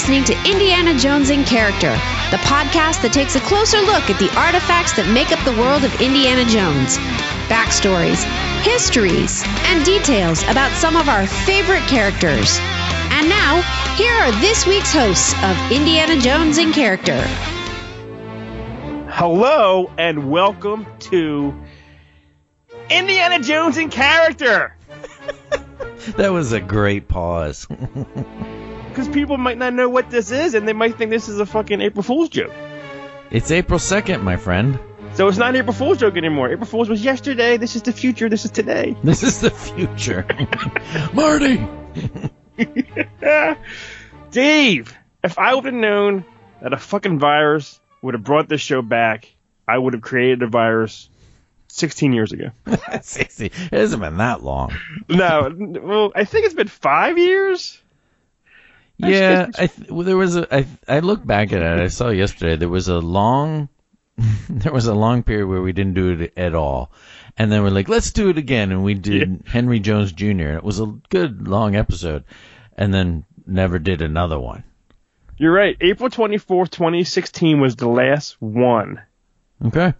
listening 0.00 0.24
to 0.24 0.50
Indiana 0.50 0.98
Jones 0.98 1.28
in 1.28 1.44
Character, 1.44 1.92
the 2.30 2.40
podcast 2.48 3.02
that 3.02 3.12
takes 3.12 3.36
a 3.36 3.40
closer 3.40 3.76
look 3.84 4.08
at 4.08 4.18
the 4.18 4.32
artifacts 4.32 4.96
that 4.96 5.04
make 5.12 5.28
up 5.28 5.44
the 5.44 5.52
world 5.60 5.84
of 5.84 5.92
Indiana 6.00 6.40
Jones. 6.48 6.96
Backstories, 7.52 8.24
histories, 8.64 9.44
and 9.68 9.84
details 9.84 10.40
about 10.48 10.72
some 10.72 10.96
of 10.96 11.10
our 11.10 11.26
favorite 11.44 11.84
characters. 11.84 12.56
And 13.12 13.28
now, 13.28 13.60
here 14.00 14.16
are 14.24 14.32
this 14.40 14.64
week's 14.64 14.88
hosts 14.90 15.36
of 15.44 15.52
Indiana 15.68 16.16
Jones 16.16 16.56
in 16.56 16.72
Character. 16.72 17.20
Hello 19.12 19.92
and 19.98 20.30
welcome 20.30 20.86
to 21.12 21.52
Indiana 22.88 23.44
Jones 23.44 23.76
in 23.76 23.90
Character. 23.90 24.74
That 26.16 26.32
was 26.32 26.52
a 26.52 26.60
great 26.60 27.08
pause. 27.08 27.68
Because 29.00 29.14
people 29.14 29.38
might 29.38 29.56
not 29.56 29.72
know 29.72 29.88
what 29.88 30.10
this 30.10 30.30
is 30.30 30.52
and 30.52 30.68
they 30.68 30.74
might 30.74 30.98
think 30.98 31.10
this 31.10 31.26
is 31.26 31.40
a 31.40 31.46
fucking 31.46 31.80
April 31.80 32.02
Fool's 32.02 32.28
joke. 32.28 32.52
it's 33.30 33.50
April 33.50 33.78
2nd, 33.78 34.22
my 34.22 34.36
friend. 34.36 34.78
So 35.14 35.26
it's 35.26 35.38
not 35.38 35.48
an 35.48 35.56
April 35.56 35.72
Fool's 35.72 35.96
joke 35.96 36.18
anymore. 36.18 36.50
April 36.50 36.66
Fool's 36.66 36.90
was 36.90 37.02
yesterday. 37.02 37.56
This 37.56 37.76
is 37.76 37.80
the 37.80 37.92
future. 37.92 38.28
This 38.28 38.44
is 38.44 38.50
today. 38.50 38.94
This 39.02 39.22
is 39.22 39.40
the 39.40 39.50
future. 39.50 40.26
Marty! 41.14 41.66
Dave, 44.32 44.94
if 45.24 45.38
I 45.38 45.54
would 45.54 45.64
have 45.64 45.72
known 45.72 46.26
that 46.60 46.74
a 46.74 46.76
fucking 46.76 47.18
virus 47.18 47.80
would 48.02 48.12
have 48.12 48.22
brought 48.22 48.50
this 48.50 48.60
show 48.60 48.82
back, 48.82 49.34
I 49.66 49.78
would 49.78 49.94
have 49.94 50.02
created 50.02 50.42
a 50.42 50.46
virus 50.46 51.08
16 51.68 52.12
years 52.12 52.32
ago. 52.32 52.50
60. 53.00 53.46
It 53.46 53.52
hasn't 53.72 54.02
been 54.02 54.18
that 54.18 54.42
long. 54.42 54.76
no, 55.08 55.50
well, 55.56 56.12
I 56.14 56.24
think 56.24 56.44
it's 56.44 56.54
been 56.54 56.68
five 56.68 57.16
years. 57.16 57.79
Yeah, 59.08 59.46
I 59.58 59.66
th- 59.66 59.90
well, 59.90 60.04
there 60.04 60.16
was 60.16 60.36
a. 60.36 60.54
I 60.54 60.66
I 60.88 61.00
looked 61.00 61.26
back 61.26 61.52
at 61.52 61.62
it. 61.62 61.80
I 61.80 61.88
saw 61.88 62.10
yesterday 62.10 62.56
there 62.56 62.68
was 62.68 62.88
a 62.88 62.98
long, 62.98 63.68
there 64.48 64.72
was 64.72 64.86
a 64.86 64.94
long 64.94 65.22
period 65.22 65.46
where 65.46 65.62
we 65.62 65.72
didn't 65.72 65.94
do 65.94 66.10
it 66.20 66.32
at 66.36 66.54
all, 66.54 66.92
and 67.36 67.50
then 67.50 67.62
we're 67.62 67.70
like, 67.70 67.88
let's 67.88 68.10
do 68.12 68.28
it 68.28 68.38
again, 68.38 68.72
and 68.72 68.84
we 68.84 68.94
did 68.94 69.42
Henry 69.46 69.80
Jones 69.80 70.12
Jr. 70.12 70.26
and 70.26 70.56
It 70.56 70.64
was 70.64 70.80
a 70.80 70.86
good 71.08 71.48
long 71.48 71.76
episode, 71.76 72.24
and 72.76 72.92
then 72.92 73.24
never 73.46 73.78
did 73.78 74.02
another 74.02 74.38
one. 74.38 74.64
You're 75.36 75.54
right. 75.54 75.76
April 75.80 76.10
24th, 76.10 76.70
2016 76.70 77.60
was 77.60 77.74
the 77.76 77.88
last 77.88 78.36
one. 78.40 79.00
Okay, 79.64 79.94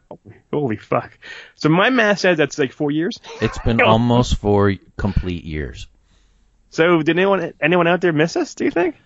Holy 0.52 0.76
fuck. 0.76 1.18
So 1.54 1.68
my 1.68 1.90
math 1.90 2.20
says 2.20 2.38
that's 2.38 2.58
like 2.58 2.72
four 2.72 2.90
years. 2.90 3.18
it's 3.40 3.58
been 3.58 3.80
almost 3.82 4.36
four 4.36 4.74
complete 4.96 5.44
years. 5.44 5.86
So 6.70 7.02
did 7.02 7.18
anyone 7.18 7.52
anyone 7.60 7.86
out 7.86 8.00
there 8.00 8.12
miss 8.12 8.36
us? 8.36 8.54
Do 8.54 8.64
you 8.64 8.70
think? 8.70 8.96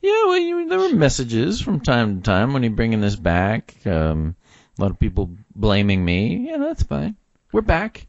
Yeah, 0.00 0.24
well, 0.26 0.38
you, 0.38 0.68
there 0.68 0.78
were 0.80 0.88
messages 0.94 1.60
from 1.60 1.78
time 1.80 2.16
to 2.16 2.22
time 2.22 2.52
when 2.52 2.62
he 2.64 2.68
bringing 2.68 3.00
this 3.00 3.14
back. 3.14 3.76
Um, 3.86 4.34
a 4.76 4.82
lot 4.82 4.90
of 4.90 4.98
people 4.98 5.30
blaming 5.54 6.04
me. 6.04 6.48
Yeah, 6.50 6.58
that's 6.58 6.82
fine. 6.82 7.16
We're 7.52 7.60
back. 7.60 8.06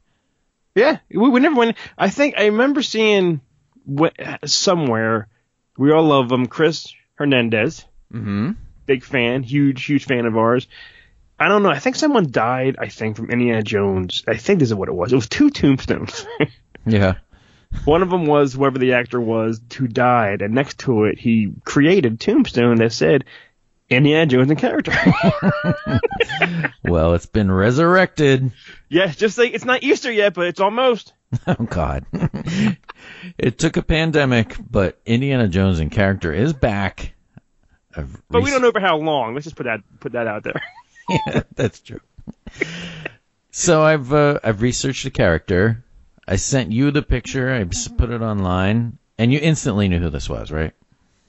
Yeah, 0.76 0.98
we, 1.12 1.30
we 1.30 1.40
never 1.40 1.56
went. 1.56 1.78
I 1.98 2.10
think 2.10 2.36
I 2.38 2.46
remember 2.46 2.82
seeing 2.82 3.42
wh- 3.88 4.16
somewhere. 4.46 5.28
We 5.78 5.92
all 5.92 6.04
love 6.04 6.32
him, 6.32 6.48
Chris 6.48 6.92
Hernandez. 7.16 7.86
Mm-hmm. 8.12 8.52
Big 8.86 9.04
fan, 9.04 9.44
huge, 9.44 9.86
huge 9.86 10.06
fan 10.06 10.26
of 10.26 10.36
ours. 10.38 10.68
I 11.40 11.48
don't 11.48 11.62
know. 11.64 11.70
I 11.70 11.80
think 11.80 11.96
someone 11.96 12.32
died. 12.32 12.78
I 12.80 12.88
think 12.88 13.18
from 13.18 13.30
Indiana 13.30 13.62
Jones. 13.64 14.24
I 14.28 14.38
think 14.38 14.60
this 14.60 14.70
is 14.70 14.76
what 14.76 14.88
it 14.90 14.94
was. 14.96 15.12
It 15.12 15.16
was 15.16 15.28
two 15.30 15.50
tombstones. 15.50 16.26
Yeah. 16.86 17.14
One 17.86 18.02
of 18.02 18.10
them 18.10 18.26
was 18.26 18.54
whoever 18.54 18.78
the 18.80 18.94
actor 18.94 19.20
was 19.20 19.60
who 19.76 19.88
died, 19.88 20.42
and 20.42 20.54
next 20.54 20.80
to 20.80 21.06
it 21.06 21.20
he 21.20 21.52
created 21.66 22.20
tombstone 22.20 22.78
that 22.78 22.94
said 22.94 23.26
Indiana 23.90 24.26
Jones 24.26 24.52
in 24.52 24.58
character. 24.58 24.94
Well, 26.86 27.14
it's 27.14 27.26
been 27.26 27.52
resurrected. 27.52 28.52
yeah, 28.90 29.08
just 29.08 29.38
like 29.38 29.54
it's 29.54 29.66
not 29.66 29.84
Easter 29.84 30.12
yet, 30.12 30.34
but 30.34 30.48
it's 30.48 30.60
almost. 30.60 31.14
Oh 31.48 31.64
God. 31.64 32.06
it 33.40 33.58
took 33.58 33.78
a 33.78 33.82
pandemic, 33.82 34.56
but 34.70 35.00
Indiana 35.04 35.48
Jones 35.48 35.80
in 35.80 35.90
character 35.90 36.32
is 36.32 36.54
back. 36.54 37.14
But 38.30 38.44
we 38.44 38.52
don't 38.52 38.62
know 38.62 38.72
for 38.72 38.80
how 38.80 38.98
long. 38.98 39.34
Let's 39.34 39.46
just 39.46 39.56
put 39.56 39.64
that 39.64 39.80
put 40.00 40.12
that 40.12 40.28
out 40.28 40.44
there. 40.44 40.62
yeah, 41.10 41.42
that's 41.56 41.80
true. 41.80 42.02
So 43.50 43.82
I've 43.82 44.14
uh, 44.14 44.40
I've 44.44 44.62
researched 44.62 45.06
the 45.06 45.10
character. 45.10 45.83
I 46.28 46.38
sent 46.38 46.72
you 46.72 46.92
the 46.92 47.02
picture. 47.02 47.54
I 47.54 47.64
put 47.98 48.10
it 48.10 48.22
online, 48.22 48.98
and 49.18 49.32
you 49.34 49.40
instantly 49.40 49.88
knew 49.90 50.00
who 50.00 50.10
this 50.10 50.30
was, 50.30 50.52
right? 50.52 50.74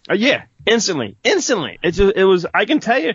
Uh, 0.08 0.14
yeah, 0.14 0.44
instantly, 0.66 1.16
instantly. 1.24 1.78
It 1.82 1.92
just, 1.92 2.14
it 2.16 2.24
was. 2.24 2.46
I 2.54 2.64
can 2.64 2.80
tell 2.80 2.98
you, 2.98 3.14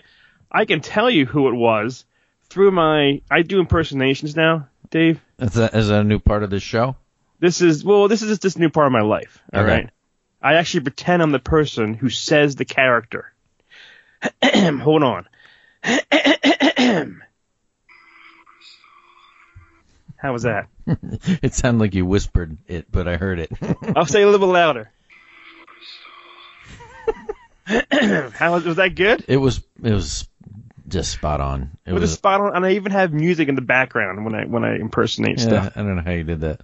I 0.52 0.66
can 0.66 0.82
tell 0.82 1.10
you 1.10 1.26
who 1.26 1.48
it 1.48 1.54
was 1.56 2.06
through 2.50 2.72
my. 2.72 3.22
I 3.32 3.44
do 3.44 3.60
impersonations 3.60 4.36
now, 4.36 4.68
Dave. 4.90 5.22
Is 5.40 5.54
that, 5.54 5.74
is 5.74 5.88
that 5.88 6.02
a 6.02 6.04
new 6.04 6.20
part 6.20 6.44
of 6.44 6.50
this 6.50 6.64
show? 6.64 6.96
This 7.40 7.62
is 7.62 7.86
well, 7.86 8.08
this 8.08 8.22
is 8.22 8.30
just 8.30 8.42
this 8.42 8.58
new 8.58 8.70
part 8.70 8.88
of 8.88 8.92
my 8.92 9.02
life. 9.02 9.40
All 9.54 9.62
Okay. 9.62 9.72
right. 9.72 9.90
I 10.42 10.56
actually 10.56 10.82
pretend 10.82 11.22
I'm 11.22 11.32
the 11.32 11.40
person 11.40 11.94
who 11.94 12.10
says 12.10 12.56
the 12.56 12.66
character. 12.66 13.32
Hold 14.44 15.04
on. 15.04 15.28
How 20.22 20.34
was 20.34 20.44
that? 20.44 20.68
It 21.42 21.54
sounded 21.54 21.80
like 21.80 21.94
you 21.96 22.06
whispered 22.06 22.58
it, 22.68 22.92
but 22.92 23.08
I 23.08 23.18
heard 23.18 23.40
it. 23.40 23.52
I'll 23.96 24.06
say 24.06 24.22
it 24.22 24.24
a 24.24 24.30
little 24.30 24.48
bit 24.48 24.54
louder. 24.54 24.92
How 28.34 28.54
was, 28.54 28.66
was 28.66 28.78
that 28.78 28.96
good? 28.96 29.24
it 29.28 29.38
was 29.38 29.62
it 29.84 29.94
was 29.94 30.28
just 30.88 31.12
spot 31.12 31.40
on. 31.40 31.78
It 31.86 31.92
It 31.92 31.94
was 31.94 32.02
was 32.02 32.14
spot 32.14 32.42
on, 32.42 32.56
and 32.56 32.66
I 32.66 32.72
even 32.72 32.92
have 32.92 33.14
music 33.14 33.48
in 33.48 33.56
the 33.56 33.62
background 33.62 34.26
when 34.26 34.34
I 34.34 34.46
when 34.46 34.64
I 34.64 34.76
impersonate 34.78 35.38
yeah, 35.40 35.46
stuff. 35.46 35.74
I 35.76 35.84
don't 35.84 35.96
know 35.96 36.02
how 36.02 36.12
you 36.12 36.24
did 36.24 36.42
that. 36.42 36.62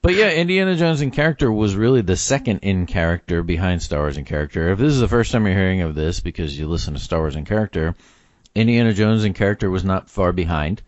But 0.00 0.14
yeah, 0.14 0.30
Indiana 0.30 0.74
Jones 0.74 1.00
in 1.00 1.10
character 1.12 1.50
was 1.50 1.76
really 1.76 2.02
the 2.02 2.16
second 2.16 2.60
in 2.60 2.86
character 2.86 3.42
behind 3.42 3.82
Star 3.82 4.00
Wars 4.00 4.16
in 4.16 4.24
character. 4.24 4.70
If 4.70 4.78
this 4.78 4.92
is 4.92 5.00
the 5.00 5.06
first 5.08 5.30
time 5.30 5.46
you're 5.46 5.54
hearing 5.54 5.82
of 5.82 5.94
this 5.94 6.20
because 6.20 6.58
you 6.58 6.66
listen 6.68 6.94
to 6.94 7.00
Star 7.00 7.20
Wars 7.20 7.36
in 7.36 7.44
character, 7.44 7.94
Indiana 8.54 8.92
Jones 8.92 9.24
in 9.24 9.32
character 9.32 9.70
was 9.70 9.84
not 9.84 10.10
far 10.10 10.32
behind 10.32 10.82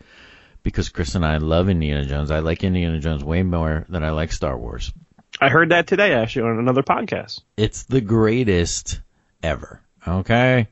because 0.64 0.88
Chris 0.88 1.14
and 1.14 1.24
I 1.24 1.36
love 1.36 1.68
Indiana 1.68 2.04
Jones. 2.04 2.32
I 2.32 2.40
like 2.40 2.64
Indiana 2.64 2.98
Jones 2.98 3.22
way 3.22 3.44
more 3.44 3.84
than 3.88 4.02
I 4.02 4.10
like 4.10 4.32
Star 4.32 4.58
Wars. 4.58 4.92
I 5.40 5.48
heard 5.48 5.68
that 5.68 5.86
today 5.86 6.14
actually 6.14 6.50
on 6.50 6.58
another 6.58 6.82
podcast. 6.82 7.42
It's 7.56 7.84
the 7.84 8.00
greatest 8.00 9.00
ever. 9.42 9.80
Okay? 10.08 10.66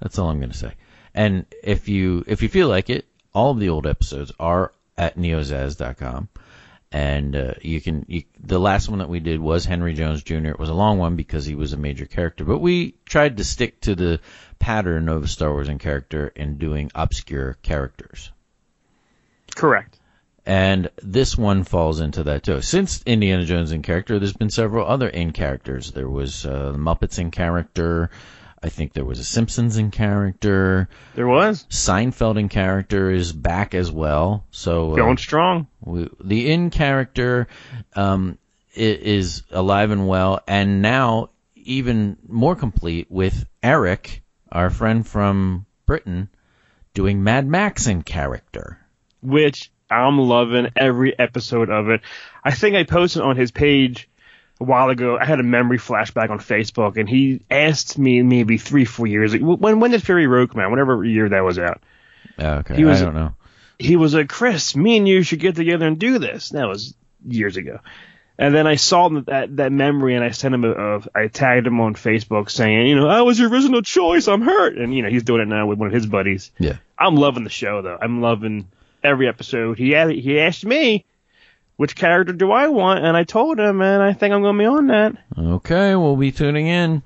That's 0.00 0.18
all 0.18 0.28
I'm 0.28 0.40
going 0.40 0.52
to 0.52 0.58
say. 0.58 0.74
And 1.14 1.46
if 1.62 1.88
you 1.88 2.24
if 2.26 2.42
you 2.42 2.48
feel 2.48 2.68
like 2.68 2.90
it, 2.90 3.06
all 3.32 3.52
of 3.52 3.60
the 3.60 3.70
old 3.70 3.86
episodes 3.86 4.32
are 4.38 4.72
at 4.96 5.16
neozaz.com. 5.16 6.28
And 6.90 7.36
uh, 7.36 7.54
you 7.60 7.80
can 7.80 8.06
you, 8.08 8.22
the 8.40 8.58
last 8.58 8.88
one 8.88 9.00
that 9.00 9.10
we 9.10 9.20
did 9.20 9.40
was 9.40 9.64
Henry 9.64 9.94
Jones 9.94 10.22
Jr. 10.22 10.48
It 10.48 10.58
was 10.58 10.70
a 10.70 10.74
long 10.74 10.98
one 10.98 11.16
because 11.16 11.44
he 11.44 11.54
was 11.54 11.72
a 11.72 11.76
major 11.76 12.06
character, 12.06 12.44
but 12.44 12.58
we 12.58 12.94
tried 13.04 13.36
to 13.36 13.44
stick 13.44 13.80
to 13.82 13.94
the 13.94 14.20
pattern 14.58 15.08
of 15.08 15.30
Star 15.30 15.52
Wars 15.52 15.68
in 15.68 15.78
character 15.78 16.28
in 16.28 16.56
doing 16.56 16.90
obscure 16.94 17.58
characters. 17.62 18.30
Correct. 19.58 19.98
And 20.46 20.88
this 21.02 21.36
one 21.36 21.64
falls 21.64 21.98
into 21.98 22.22
that 22.22 22.44
too. 22.44 22.62
Since 22.62 23.02
Indiana 23.04 23.44
Jones 23.44 23.72
in 23.72 23.82
character, 23.82 24.18
there's 24.18 24.32
been 24.32 24.50
several 24.50 24.86
other 24.86 25.08
in 25.08 25.32
characters. 25.32 25.90
There 25.90 26.08
was 26.08 26.46
uh, 26.46 26.70
the 26.72 26.78
Muppets 26.78 27.18
in 27.18 27.32
character. 27.32 28.08
I 28.62 28.68
think 28.68 28.92
there 28.92 29.04
was 29.04 29.18
a 29.18 29.24
Simpsons 29.24 29.76
in 29.76 29.90
character. 29.90 30.88
There 31.16 31.26
was 31.26 31.66
Seinfeld 31.70 32.38
in 32.38 32.48
character 32.48 33.10
is 33.10 33.32
back 33.32 33.74
as 33.74 33.90
well. 33.90 34.46
So 34.52 34.92
uh, 34.92 34.96
going 34.96 35.18
strong. 35.18 35.66
we, 35.80 36.08
the 36.22 36.52
in 36.52 36.70
character 36.70 37.48
um, 37.94 38.38
is 38.74 39.42
alive 39.50 39.90
and 39.90 40.06
well, 40.06 40.40
and 40.46 40.82
now 40.82 41.30
even 41.56 42.16
more 42.26 42.54
complete 42.54 43.10
with 43.10 43.44
Eric, 43.60 44.22
our 44.52 44.70
friend 44.70 45.06
from 45.06 45.66
Britain, 45.84 46.28
doing 46.94 47.24
Mad 47.24 47.46
Max 47.46 47.88
in 47.88 48.02
character. 48.02 48.78
Which 49.22 49.70
I'm 49.90 50.18
loving 50.18 50.68
every 50.76 51.18
episode 51.18 51.70
of 51.70 51.88
it. 51.88 52.00
I 52.44 52.52
think 52.52 52.76
I 52.76 52.84
posted 52.84 53.22
on 53.22 53.36
his 53.36 53.50
page 53.50 54.08
a 54.60 54.64
while 54.64 54.90
ago. 54.90 55.18
I 55.18 55.24
had 55.24 55.40
a 55.40 55.44
memory 55.44 55.78
flashback 55.78 56.30
on 56.30 56.38
Facebook, 56.38 56.96
and 56.98 57.08
he 57.08 57.40
asked 57.50 57.98
me 57.98 58.22
maybe 58.22 58.58
three, 58.58 58.84
four 58.84 59.06
years 59.06 59.32
ago. 59.34 59.54
When 59.56 59.80
when 59.80 59.90
did 59.92 60.02
Fury 60.02 60.26
Road 60.26 60.50
come 60.50 60.60
out? 60.60 60.70
Whatever 60.70 61.04
year 61.04 61.28
that 61.28 61.44
was 61.44 61.58
out. 61.58 61.80
Yeah, 62.38 62.58
okay, 62.58 62.76
He 62.76 62.84
was- 62.84 63.00
I 63.02 63.04
don't 63.06 63.14
know. 63.14 63.34
He 63.80 63.94
was 63.94 64.12
like, 64.12 64.28
Chris, 64.28 64.74
me 64.74 64.96
and 64.96 65.06
you 65.06 65.22
should 65.22 65.38
get 65.38 65.54
together 65.54 65.86
and 65.86 65.98
do 66.00 66.18
this. 66.18 66.48
That 66.48 66.66
was 66.66 66.94
years 67.24 67.56
ago. 67.56 67.78
And 68.36 68.52
then 68.52 68.66
I 68.66 68.74
saw 68.74 69.08
that 69.26 69.56
that 69.56 69.72
memory, 69.72 70.14
and 70.16 70.24
I 70.24 70.30
sent 70.30 70.52
him 70.54 70.64
a, 70.64 70.70
a 70.96 71.00
I 71.14 71.26
tagged 71.28 71.66
him 71.66 71.80
on 71.80 71.94
Facebook 71.94 72.50
saying, 72.50 72.86
you 72.88 72.96
know, 72.96 73.08
I 73.08 73.22
was 73.22 73.38
your 73.38 73.50
original 73.50 73.82
choice. 73.82 74.26
I'm 74.28 74.42
hurt, 74.42 74.76
and 74.78 74.94
you 74.94 75.02
know 75.02 75.08
he's 75.08 75.22
doing 75.24 75.40
it 75.42 75.48
now 75.48 75.66
with 75.66 75.78
one 75.78 75.88
of 75.88 75.92
his 75.94 76.06
buddies. 76.06 76.50
Yeah. 76.58 76.76
I'm 76.98 77.14
loving 77.16 77.44
the 77.44 77.50
show 77.50 77.82
though. 77.82 77.98
I'm 78.00 78.20
loving 78.20 78.68
every 79.02 79.28
episode. 79.28 79.78
He 79.78 79.90
he 80.20 80.40
asked 80.40 80.64
me, 80.64 81.04
which 81.76 81.94
character 81.96 82.32
do 82.32 82.50
I 82.52 82.68
want, 82.68 83.04
and 83.04 83.16
I 83.16 83.24
told 83.24 83.58
him, 83.58 83.80
and 83.80 84.02
I 84.02 84.12
think 84.12 84.34
I'm 84.34 84.42
gonna 84.42 84.58
be 84.58 84.64
on 84.66 84.86
that. 84.88 85.12
Okay, 85.36 85.94
we'll 85.94 86.16
be 86.16 86.32
tuning 86.32 86.66
in. 86.66 87.02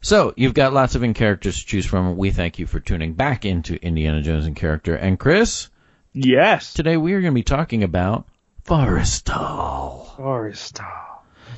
So 0.00 0.34
you've 0.36 0.52
got 0.54 0.74
lots 0.74 0.94
of 0.96 1.02
in 1.02 1.14
characters 1.14 1.58
to 1.60 1.66
choose 1.66 1.86
from. 1.86 2.16
We 2.18 2.30
thank 2.30 2.58
you 2.58 2.66
for 2.66 2.78
tuning 2.78 3.14
back 3.14 3.44
into 3.46 3.82
Indiana 3.82 4.20
Jones 4.20 4.46
in 4.46 4.54
character. 4.54 4.94
And 4.94 5.18
Chris, 5.18 5.70
Yes. 6.12 6.74
today 6.74 6.98
we 6.98 7.14
are 7.14 7.22
going 7.22 7.32
to 7.32 7.34
be 7.34 7.42
talking 7.42 7.82
about 7.82 8.26
Forrestal. 8.66 10.06
Forrestal. 10.16 10.92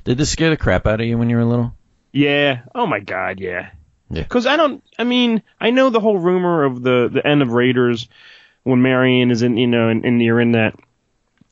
Did 0.04 0.19
this 0.19 0.31
scare 0.31 0.50
the 0.50 0.56
crap 0.56 0.87
out 0.87 1.00
of 1.00 1.06
you 1.06 1.19
when 1.19 1.28
you 1.28 1.37
were 1.37 1.44
little? 1.44 1.75
Yeah. 2.12 2.60
Oh 2.75 2.87
my 2.87 3.00
God. 3.00 3.40
Yeah. 3.40 3.70
Yeah. 4.10 4.22
Because 4.22 4.46
I 4.46 4.56
don't. 4.56 4.82
I 4.99 5.04
mean, 5.04 5.42
I 5.60 5.70
know 5.70 5.90
the 5.90 6.00
whole 6.00 6.19
rumor 6.19 6.64
of 6.64 6.82
the 6.82 7.10
the 7.12 7.26
end 7.26 7.42
of 7.42 7.50
Raiders 7.50 8.08
when 8.66 8.82
Marion 8.82 9.30
is 9.30 9.42
in, 9.42 9.56
you 9.56 9.68
know, 9.68 9.88
and, 9.88 10.04
and 10.04 10.20
you're 10.20 10.40
in 10.40 10.52
that 10.52 10.74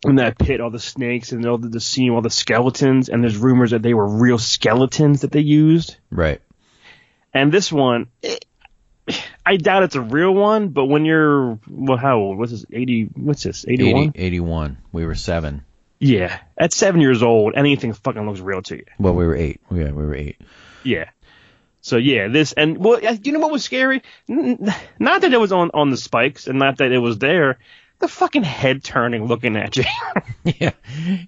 in 0.05 0.17
that 0.17 0.37
pit, 0.37 0.61
all 0.61 0.71
the 0.71 0.81
snakes 0.81 1.31
and 1.31 1.47
all 1.47 1.57
the, 1.57 1.69
the 1.69 1.81
scene, 1.81 2.11
all 2.11 2.21
the 2.21 2.29
skeletons, 2.29 3.09
and 3.09 3.23
there's 3.23 3.37
rumors 3.37 3.71
that 3.71 3.83
they 3.83 3.95
were 3.95 4.07
real 4.07 4.37
skeletons 4.37 5.21
that 5.21 5.31
they 5.31 5.41
used. 5.41 5.97
Right. 6.11 6.43
And 7.33 7.53
this 7.53 7.71
one, 7.71 8.09
it, 8.21 8.45
I 9.47 9.57
doubt 9.57 9.85
it's 9.85 9.95
a 9.95 10.01
real 10.01 10.35
one. 10.35 10.71
But 10.71 10.87
when 10.87 11.05
you're 11.05 11.61
well, 11.69 11.97
how 11.97 12.19
old? 12.19 12.37
What's 12.37 12.51
this? 12.51 12.65
Eighty? 12.73 13.05
What's 13.15 13.45
this? 13.45 13.65
81? 13.67 14.13
80, 14.17 14.21
81. 14.21 14.79
We 14.91 15.07
were 15.07 15.15
seven. 15.15 15.65
Yeah. 16.01 16.37
At 16.59 16.73
seven 16.73 17.01
years 17.01 17.23
old, 17.23 17.55
anything 17.57 17.93
fucking 17.93 18.27
looks 18.27 18.41
real 18.41 18.63
to 18.63 18.77
you. 18.77 18.85
Well, 18.99 19.15
we 19.15 19.25
were 19.25 19.37
eight. 19.37 19.61
Yeah, 19.71 19.93
we 19.93 20.05
were 20.05 20.17
eight. 20.17 20.41
Yeah. 20.83 21.11
So 21.85 21.99
yeah, 21.99 22.29
this 22.29 22.55
and 22.55 22.79
well, 22.79 22.99
you 22.99 23.33
know 23.33 23.41
what 23.41 23.53
was 23.53 23.63
scary? 23.63 24.03
Not 24.27 25.21
that 25.21 25.35
it 25.35 25.39
was 25.39 25.53
on 25.53 25.71
on 25.75 25.91
the 25.91 25.99
spikes, 25.99 26.47
and 26.47 26.59
not 26.59 26.79
that 26.79 26.93
it 26.93 26.99
was 26.99 27.19
there. 27.19 27.59
The 27.99 28.09
fucking 28.09 28.43
head 28.43 28.83
turning, 28.83 29.27
looking 29.27 29.55
at 29.57 29.77
you. 29.77 29.85
Yeah, 30.45 30.71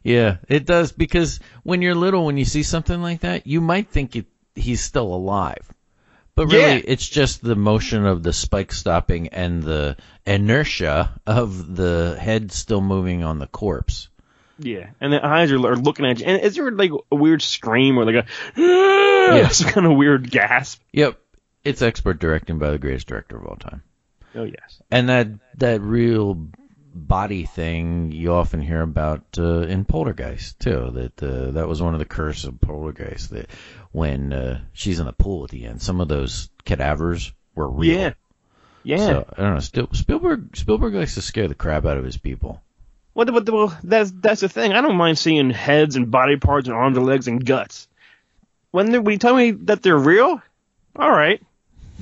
yeah, 0.02 0.36
it 0.48 0.64
does 0.64 0.92
because 0.92 1.40
when 1.62 1.82
you're 1.82 1.94
little, 1.94 2.24
when 2.24 2.38
you 2.38 2.46
see 2.46 2.62
something 2.62 3.02
like 3.02 3.20
that, 3.20 3.46
you 3.46 3.60
might 3.60 3.88
think 3.90 4.16
it, 4.16 4.26
he's 4.54 4.80
still 4.80 5.12
alive, 5.12 5.70
but 6.34 6.46
really, 6.46 6.76
Yeah. 6.76 6.80
it's 6.84 7.06
just 7.06 7.42
the 7.42 7.54
motion 7.56 8.06
of 8.06 8.22
the 8.22 8.32
spike 8.32 8.72
stopping 8.72 9.28
and 9.28 9.62
the 9.62 9.96
inertia 10.26 11.20
of 11.26 11.76
the 11.76 12.16
head 12.18 12.50
still 12.50 12.80
moving 12.80 13.24
on 13.24 13.38
the 13.38 13.46
corpse. 13.46 14.08
Yeah, 14.58 14.90
and 15.00 15.12
the 15.12 15.24
eyes 15.24 15.52
are, 15.52 15.56
are 15.66 15.76
looking 15.76 16.06
at 16.06 16.20
you. 16.20 16.26
And 16.26 16.42
is 16.42 16.56
there 16.56 16.70
like 16.70 16.90
a 17.10 17.16
weird 17.16 17.42
scream 17.42 17.98
or 17.98 18.04
like 18.04 18.24
a 18.24 18.60
yeah, 18.60 19.48
some 19.48 19.70
kind 19.72 19.86
of 19.86 19.96
weird 19.96 20.30
gasp? 20.30 20.80
Yep, 20.92 21.18
it's 21.64 21.82
expert 21.82 22.18
directing 22.18 22.58
by 22.58 22.70
the 22.70 22.78
greatest 22.78 23.06
director 23.06 23.36
of 23.36 23.46
all 23.46 23.56
time, 23.56 23.82
Oh 24.34 24.44
yes. 24.44 24.80
and 24.90 25.08
that 25.08 25.28
that 25.58 25.80
real 25.80 26.48
body 26.94 27.44
thing 27.44 28.10
you 28.10 28.32
often 28.32 28.62
hear 28.62 28.80
about 28.80 29.22
uh, 29.38 29.60
in 29.60 29.84
Poltergeist 29.84 30.58
too. 30.60 30.90
That 30.92 31.22
uh, 31.22 31.50
that 31.52 31.68
was 31.68 31.82
one 31.82 31.94
of 31.94 31.98
the 31.98 32.06
curse 32.06 32.44
of 32.44 32.60
Poltergeist. 32.60 33.30
That 33.30 33.50
when 33.92 34.32
uh, 34.32 34.60
she's 34.72 34.98
in 35.00 35.06
the 35.06 35.12
pool 35.12 35.44
at 35.44 35.50
the 35.50 35.66
end, 35.66 35.82
some 35.82 36.00
of 36.00 36.08
those 36.08 36.48
cadavers 36.64 37.32
were 37.54 37.68
real. 37.68 37.98
Yeah. 37.98 38.12
Yeah. 38.82 38.96
So 38.98 39.26
I 39.36 39.42
don't 39.42 39.54
know. 39.54 39.60
Still, 39.60 39.88
Spielberg 39.92 40.56
Spielberg 40.56 40.94
likes 40.94 41.14
to 41.16 41.22
scare 41.22 41.48
the 41.48 41.54
crap 41.54 41.84
out 41.84 41.98
of 41.98 42.04
his 42.04 42.16
people. 42.16 42.62
What? 43.16 43.30
What? 43.32 43.48
Well, 43.48 43.74
that's 43.82 44.12
that's 44.14 44.42
the 44.42 44.48
thing. 44.50 44.74
I 44.74 44.82
don't 44.82 44.96
mind 44.96 45.18
seeing 45.18 45.48
heads 45.48 45.96
and 45.96 46.10
body 46.10 46.36
parts 46.36 46.68
and 46.68 46.76
arms 46.76 46.98
and 46.98 47.06
legs 47.06 47.26
and 47.26 47.42
guts. 47.42 47.88
When 48.72 48.90
they, 48.90 48.98
when 48.98 49.12
you 49.12 49.18
tell 49.18 49.34
me 49.34 49.52
that 49.52 49.82
they're 49.82 49.96
real, 49.96 50.42
all 50.94 51.10
right, 51.10 51.42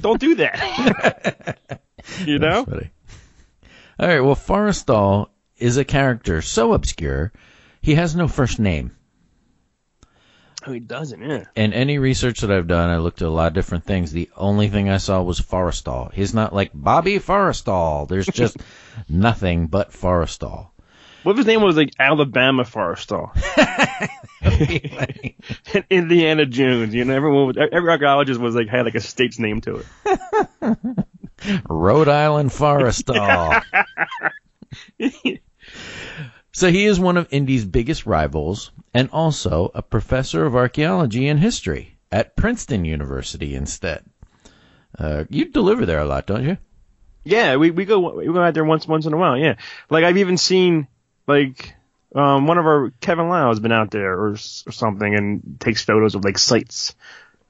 don't 0.00 0.20
do 0.20 0.34
that. 0.34 1.81
you 2.26 2.40
know? 2.40 2.66
All 4.00 4.08
right. 4.08 4.19
Well, 4.19 4.34
Forrestal 4.34 5.28
is 5.56 5.76
a 5.76 5.84
character 5.84 6.43
so 6.43 6.72
obscure, 6.72 7.32
he 7.81 7.94
has 7.94 8.17
no 8.17 8.26
first 8.26 8.58
name. 8.58 8.90
Oh, 10.67 10.72
he 10.72 10.81
doesn't. 10.81 11.22
Yeah. 11.22 11.44
And 11.55 11.72
any 11.75 11.99
research 11.99 12.40
that 12.40 12.50
I've 12.50 12.67
done, 12.67 12.90
I 12.90 12.96
looked 12.96 13.22
at 13.22 13.28
a 13.28 13.31
lot 13.31 13.46
of 13.46 13.55
different 13.55 13.84
things. 13.84 14.10
The 14.10 14.31
only 14.37 14.67
thing 14.67 14.88
I 14.88 14.96
saw 14.96 15.22
was 15.22 15.40
Forrestal. 15.40 16.12
He's 16.12 16.34
not 16.34 16.52
like 16.52 16.72
Bobby 16.75 17.20
Forrestal. 17.20 18.08
There's 18.08 18.26
just 18.26 18.56
nothing 19.08 19.69
but 19.69 19.93
Forrestal. 19.93 20.70
What 21.25 21.32
if 21.32 21.38
his 21.38 21.47
name 21.47 21.62
was 21.62 21.76
like 21.76 21.91
Alabama 21.99 22.65
Forrestal? 22.65 23.31
and 25.75 25.85
Indiana 25.88 26.44
Jones. 26.44 26.94
You 26.94 27.06
know, 27.06 27.15
everyone, 27.15 27.47
was, 27.47 27.56
every 27.56 27.91
archaeologist 27.91 28.38
was 28.38 28.55
like 28.55 28.69
had 28.69 28.85
like 28.85 28.94
a 28.94 29.00
state's 29.00 29.38
name 29.38 29.62
to 29.62 29.76
it. 29.76 30.76
Rhode 31.69 32.09
Island 32.09 32.50
Forrestal. 32.50 33.62
so 36.53 36.71
he 36.71 36.85
is 36.85 37.00
one 37.00 37.17
of 37.17 37.29
Indy's 37.31 37.65
biggest 37.65 38.05
rivals 38.05 38.70
and 38.93 39.09
also 39.11 39.70
a 39.75 39.81
professor 39.81 40.44
of 40.44 40.55
archaeology 40.55 41.27
and 41.29 41.41
history 41.41 41.97
at 42.12 42.37
Princeton 42.37 42.85
University 42.85 43.55
instead. 43.55 44.05
Uh, 44.99 45.25
you 45.31 45.47
deliver 45.47 45.87
there 45.87 46.00
a 46.00 46.05
lot, 46.05 46.27
don't 46.27 46.44
you? 46.44 46.59
Yeah, 47.25 47.56
we 47.56 47.70
we 47.70 47.87
go 47.87 48.15
we 48.15 48.27
go 48.27 48.43
out 48.43 48.53
there 48.53 48.65
once 48.65 48.87
once 48.87 49.06
in 49.06 49.15
a 49.15 49.17
while. 49.17 49.38
Yeah, 49.38 49.55
like 49.88 50.05
I've 50.05 50.19
even 50.19 50.37
seen 50.37 50.87
like 51.26 51.75
um 52.15 52.47
one 52.47 52.59
of 52.59 52.67
our 52.67 52.91
Kevin 53.00 53.29
Lau 53.29 53.49
has 53.49 53.61
been 53.61 53.73
out 53.73 53.91
there 53.91 54.12
or, 54.12 54.31
or 54.32 54.37
something 54.37 55.15
and 55.15 55.56
takes 55.61 55.82
photos 55.82 56.15
of 56.15 56.25
like 56.25 56.38
sites 56.38 56.94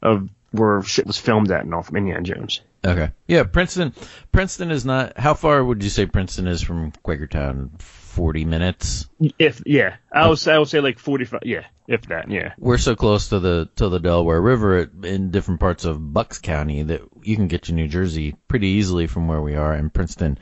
of 0.02 0.28
where 0.52 0.82
shit 0.82 1.06
was 1.06 1.18
filmed 1.18 1.50
at 1.50 1.64
and 1.64 1.74
all 1.74 1.82
from 1.82 1.96
Indiana 1.96 2.22
Jones. 2.22 2.60
Okay. 2.84 3.10
Yeah, 3.26 3.44
Princeton. 3.44 3.94
Princeton 4.30 4.70
is 4.70 4.84
not. 4.84 5.18
How 5.18 5.34
far 5.34 5.64
would 5.64 5.82
you 5.82 5.88
say 5.88 6.06
Princeton 6.06 6.46
is 6.46 6.62
from 6.62 6.92
Quakertown? 7.04 7.80
Forty 7.80 8.44
minutes. 8.44 9.08
If 9.40 9.62
yeah, 9.66 9.96
I 10.12 10.28
would 10.28 10.38
say, 10.38 10.52
I 10.52 10.58
would 10.58 10.68
say 10.68 10.78
like 10.80 11.00
forty 11.00 11.24
five. 11.24 11.40
Yeah, 11.44 11.64
if 11.88 12.02
that. 12.02 12.30
Yeah. 12.30 12.52
We're 12.58 12.78
so 12.78 12.94
close 12.94 13.30
to 13.30 13.40
the 13.40 13.68
to 13.76 13.88
the 13.88 13.98
Delaware 13.98 14.40
River 14.40 14.88
in 15.02 15.32
different 15.32 15.58
parts 15.58 15.84
of 15.84 16.12
Bucks 16.12 16.38
County 16.38 16.84
that 16.84 17.02
you 17.22 17.34
can 17.34 17.48
get 17.48 17.64
to 17.64 17.72
New 17.72 17.88
Jersey 17.88 18.36
pretty 18.46 18.68
easily 18.68 19.08
from 19.08 19.26
where 19.26 19.42
we 19.42 19.56
are, 19.56 19.72
and 19.72 19.92
Princeton 19.92 20.38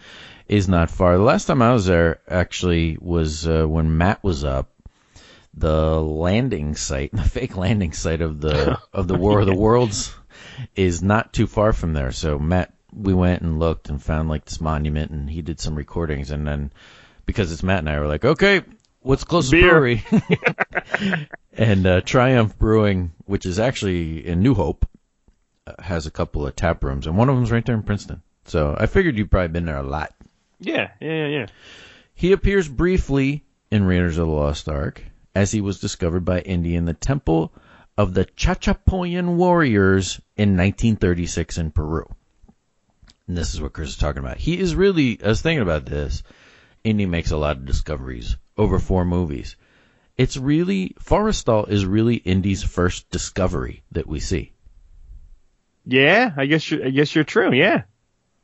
is 0.52 0.68
not 0.68 0.90
far. 0.90 1.16
The 1.16 1.22
last 1.22 1.46
time 1.46 1.62
I 1.62 1.72
was 1.72 1.86
there 1.86 2.20
actually 2.28 2.98
was 3.00 3.48
uh, 3.48 3.64
when 3.64 3.96
Matt 3.96 4.22
was 4.22 4.44
up. 4.44 4.68
The 5.54 5.98
landing 6.00 6.76
site, 6.76 7.10
the 7.12 7.22
fake 7.22 7.56
landing 7.56 7.92
site 7.92 8.20
of 8.20 8.40
the 8.40 8.78
of 8.92 9.08
the 9.08 9.16
War 9.16 9.40
of 9.40 9.46
the 9.46 9.56
Worlds, 9.56 10.14
is 10.76 11.02
not 11.02 11.32
too 11.32 11.46
far 11.46 11.72
from 11.72 11.94
there. 11.94 12.12
So 12.12 12.38
Matt, 12.38 12.74
we 12.92 13.14
went 13.14 13.40
and 13.40 13.58
looked 13.58 13.88
and 13.88 14.02
found 14.02 14.28
like 14.28 14.44
this 14.44 14.60
monument, 14.60 15.10
and 15.10 15.30
he 15.30 15.40
did 15.40 15.58
some 15.58 15.74
recordings, 15.74 16.30
and 16.30 16.46
then 16.46 16.70
because 17.24 17.50
it's 17.50 17.62
Matt 17.62 17.78
and 17.78 17.88
I 17.88 17.98
were 17.98 18.06
like, 18.06 18.24
okay, 18.24 18.62
what's 19.00 19.24
closest 19.24 19.52
Beer. 19.52 19.70
brewery? 19.70 20.04
and 21.56 21.86
uh, 21.86 22.00
Triumph 22.02 22.58
Brewing, 22.58 23.12
which 23.24 23.46
is 23.46 23.58
actually 23.58 24.26
in 24.26 24.42
New 24.42 24.52
Hope, 24.52 24.86
uh, 25.66 25.82
has 25.82 26.06
a 26.06 26.10
couple 26.10 26.46
of 26.46 26.54
tap 26.56 26.84
rooms, 26.84 27.06
and 27.06 27.16
one 27.16 27.30
of 27.30 27.36
them's 27.36 27.50
right 27.50 27.64
there 27.64 27.74
in 27.74 27.82
Princeton. 27.82 28.22
So 28.44 28.76
I 28.78 28.84
figured 28.84 29.16
you've 29.16 29.30
probably 29.30 29.48
been 29.48 29.66
there 29.66 29.78
a 29.78 29.82
lot. 29.82 30.12
Yeah, 30.62 30.90
yeah, 31.00 31.12
yeah, 31.12 31.26
yeah. 31.26 31.46
He 32.14 32.32
appears 32.32 32.68
briefly 32.68 33.44
in 33.70 33.84
Raiders 33.84 34.18
of 34.18 34.28
the 34.28 34.32
Lost 34.32 34.68
Ark, 34.68 35.02
as 35.34 35.50
he 35.50 35.60
was 35.60 35.80
discovered 35.80 36.24
by 36.24 36.40
Indy 36.40 36.76
in 36.76 36.84
the 36.84 36.94
temple 36.94 37.52
of 37.98 38.14
the 38.14 38.24
Chachapoyan 38.24 39.36
warriors 39.36 40.20
in 40.36 40.50
1936 40.50 41.58
in 41.58 41.70
Peru. 41.70 42.06
And 43.26 43.36
this 43.36 43.54
is 43.54 43.60
what 43.60 43.72
Chris 43.72 43.90
is 43.90 43.96
talking 43.96 44.20
about. 44.20 44.38
He 44.38 44.58
is 44.58 44.74
really, 44.74 45.18
I 45.22 45.28
was 45.28 45.42
thinking 45.42 45.62
about 45.62 45.86
this, 45.86 46.22
Indy 46.84 47.06
makes 47.06 47.30
a 47.30 47.36
lot 47.36 47.56
of 47.56 47.66
discoveries 47.66 48.36
over 48.56 48.78
four 48.78 49.04
movies. 49.04 49.56
It's 50.16 50.36
really, 50.36 50.94
Forrestal 51.00 51.68
is 51.68 51.86
really 51.86 52.16
Indy's 52.16 52.62
first 52.62 53.10
discovery 53.10 53.82
that 53.92 54.06
we 54.06 54.20
see. 54.20 54.52
Yeah, 55.84 56.32
I 56.36 56.46
guess 56.46 56.70
you're, 56.70 56.86
I 56.86 56.90
guess 56.90 57.14
you're 57.14 57.24
true. 57.24 57.52
Yeah. 57.52 57.82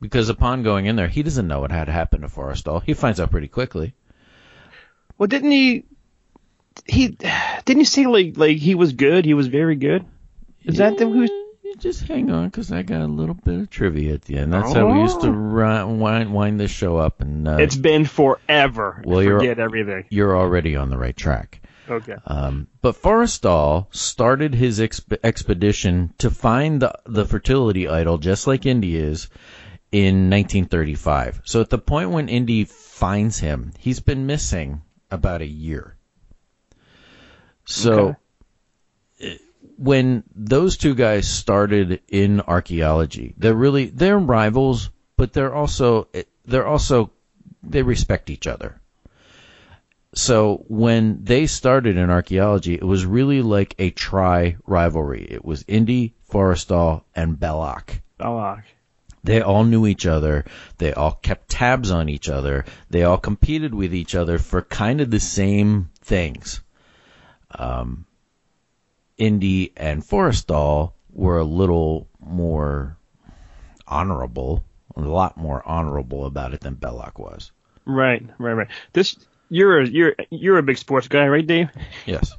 Because 0.01 0.29
upon 0.29 0.63
going 0.63 0.87
in 0.87 0.97
there, 0.97 1.09
he 1.09 1.23
doesn't 1.23 1.49
know 1.49 1.61
what 1.61 1.73
had 1.73 1.89
happened 1.89 2.23
to 2.23 2.29
Forrestal. 2.29 2.83
He 2.85 2.95
finds 2.95 3.19
out 3.21 3.31
pretty 3.31 3.49
quickly. 3.49 3.95
Well, 5.17 5.27
didn't 5.27 5.51
he? 5.51 5.85
He 6.87 7.09
didn't 7.65 7.81
you 7.81 7.85
say 7.85 8.07
like 8.07 8.37
like 8.37 8.59
he 8.59 8.75
was 8.77 8.93
good? 8.93 9.25
He 9.25 9.35
was 9.35 9.49
very 9.49 9.75
good. 9.77 10.05
Is 10.65 10.77
that 10.79 10.97
the 10.99 11.07
who's? 11.09 11.31
Just 11.79 12.09
hang 12.09 12.31
on, 12.31 12.47
because 12.47 12.73
I 12.73 12.83
got 12.83 13.03
a 13.03 13.07
little 13.07 13.35
bit 13.35 13.61
of 13.61 13.71
trivia 13.71 14.15
at 14.15 14.23
the 14.23 14.39
end. 14.39 14.53
That's 14.53 14.73
how 14.73 14.91
we 14.93 15.01
used 15.01 15.21
to 15.21 15.31
ri- 15.31 15.85
wind, 15.85 16.33
wind 16.33 16.59
this 16.59 16.71
show 16.73 16.97
up, 16.97 17.21
and 17.21 17.47
uh, 17.47 17.59
It's 17.61 17.77
been 17.77 18.05
forever. 18.07 19.03
Well, 19.05 19.21
I 19.21 19.23
you're- 19.23 19.39
forget 19.41 19.59
everything. 19.61 20.05
you're 20.09 20.37
already 20.37 20.75
on 20.77 20.89
the 20.91 20.97
right 20.97 21.17
track. 21.17 21.61
Okay. 21.89 22.17
Um, 22.27 22.67
but 22.83 22.97
Forrestal 23.01 23.87
started 23.95 24.55
his 24.55 24.81
exp- 24.81 25.19
expedition 25.23 26.15
to 26.19 26.31
find 26.31 26.83
the, 26.83 26.99
the 27.07 27.25
fertility 27.27 27.87
idol, 27.87 28.19
just 28.19 28.47
like 28.47 28.67
Indy 28.67 28.97
is, 28.97 29.29
in 29.91 30.31
1935. 30.31 31.43
So 31.45 31.61
at 31.61 31.71
the 31.71 31.79
point 31.79 32.11
when 32.11 32.29
Indy 32.29 32.65
finds 32.65 33.39
him, 33.39 33.73
he's 33.79 34.01
been 34.01 34.27
missing 34.27 34.83
about 35.11 35.41
a 35.41 35.47
year. 35.47 35.97
So 37.65 37.93
Okay. 37.93 38.19
Eh, 39.21 39.39
when 39.77 40.25
those 40.35 40.77
two 40.77 40.95
guys 40.95 41.29
started 41.29 42.01
in 42.09 42.41
archaeology, 42.41 43.35
they're 43.39 43.55
really 43.55 43.87
they're 43.87 44.19
rivals, 44.19 44.91
but 45.17 45.33
they're 45.33 45.55
also 45.55 46.09
eh, 46.15 46.25
they're 46.45 46.67
also 46.67 47.11
they 47.63 47.83
respect 47.83 48.31
each 48.31 48.47
other. 48.47 48.81
So 50.15 50.65
when 50.69 51.23
they 51.25 51.47
started 51.47 51.97
in 51.97 52.11
archaeology, 52.11 52.75
it 52.75 52.85
was 52.85 53.05
really 53.05 53.43
like 53.43 53.75
a 53.79 53.91
tri 53.91 54.57
rivalry. 54.67 55.27
It 55.31 55.45
was 55.45 55.65
Indy, 55.69 56.15
Forrestal, 56.31 57.03
and 57.15 57.39
Belloc. 57.39 58.01
Belloc. 58.17 58.65
They 59.25 59.41
all 59.41 59.65
knew 59.65 59.87
each 59.87 60.07
other. 60.07 60.45
They 60.79 60.93
all 60.93 61.13
kept 61.13 61.49
tabs 61.49 61.91
on 61.91 62.09
each 62.09 62.29
other. 62.29 62.65
They 62.91 63.03
all 63.03 63.19
competed 63.19 63.75
with 63.75 63.95
each 63.95 64.15
other 64.15 64.39
for 64.39 64.63
kind 64.63 65.01
of 65.01 65.11
the 65.11 65.21
same 65.21 65.91
things. 66.01 66.61
Um, 67.51 68.07
Indy 69.17 69.73
and 69.77 70.03
Forrestal 70.03 70.93
were 71.13 71.39
a 71.39 71.45
little 71.45 72.09
more 72.21 72.97
honorable, 73.87 74.65
a 74.97 75.01
lot 75.01 75.37
more 75.37 75.67
honorable 75.67 76.27
about 76.27 76.55
it 76.55 76.61
than 76.61 76.75
Belloc 76.75 77.19
was. 77.19 77.51
Right, 77.85 78.25
right, 78.39 78.53
right. 78.53 78.69
This 78.93 79.17
you're 79.51 79.81
a, 79.81 79.89
you're 79.89 80.15
you're 80.31 80.59
a 80.59 80.63
big 80.63 80.79
sports 80.79 81.09
guy, 81.09 81.27
right, 81.27 81.47
Dave? 81.47 81.71
Yes. 82.07 82.37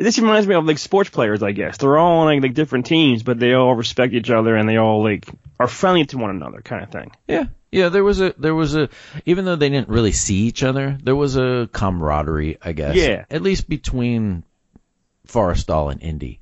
This 0.00 0.18
reminds 0.18 0.46
me 0.46 0.54
of 0.54 0.64
like 0.64 0.78
sports 0.78 1.10
players, 1.10 1.42
I 1.42 1.52
guess. 1.52 1.76
They're 1.76 1.98
all 1.98 2.20
on 2.20 2.26
like, 2.26 2.42
like 2.42 2.54
different 2.54 2.86
teams, 2.86 3.22
but 3.22 3.38
they 3.38 3.52
all 3.52 3.74
respect 3.74 4.14
each 4.14 4.30
other 4.30 4.56
and 4.56 4.66
they 4.66 4.78
all 4.78 5.04
like 5.04 5.28
are 5.58 5.68
friendly 5.68 6.06
to 6.06 6.16
one 6.16 6.30
another, 6.30 6.62
kind 6.62 6.82
of 6.82 6.90
thing. 6.90 7.12
Yeah, 7.28 7.44
yeah. 7.70 7.90
There 7.90 8.02
was 8.02 8.18
a 8.22 8.34
there 8.38 8.54
was 8.54 8.74
a 8.74 8.88
even 9.26 9.44
though 9.44 9.56
they 9.56 9.68
didn't 9.68 9.90
really 9.90 10.12
see 10.12 10.46
each 10.46 10.62
other, 10.62 10.96
there 11.02 11.14
was 11.14 11.36
a 11.36 11.68
camaraderie, 11.70 12.56
I 12.62 12.72
guess. 12.72 12.96
Yeah. 12.96 13.26
At 13.30 13.42
least 13.42 13.68
between 13.68 14.42
Forrestal 15.28 15.92
and 15.92 16.02
Indy. 16.02 16.40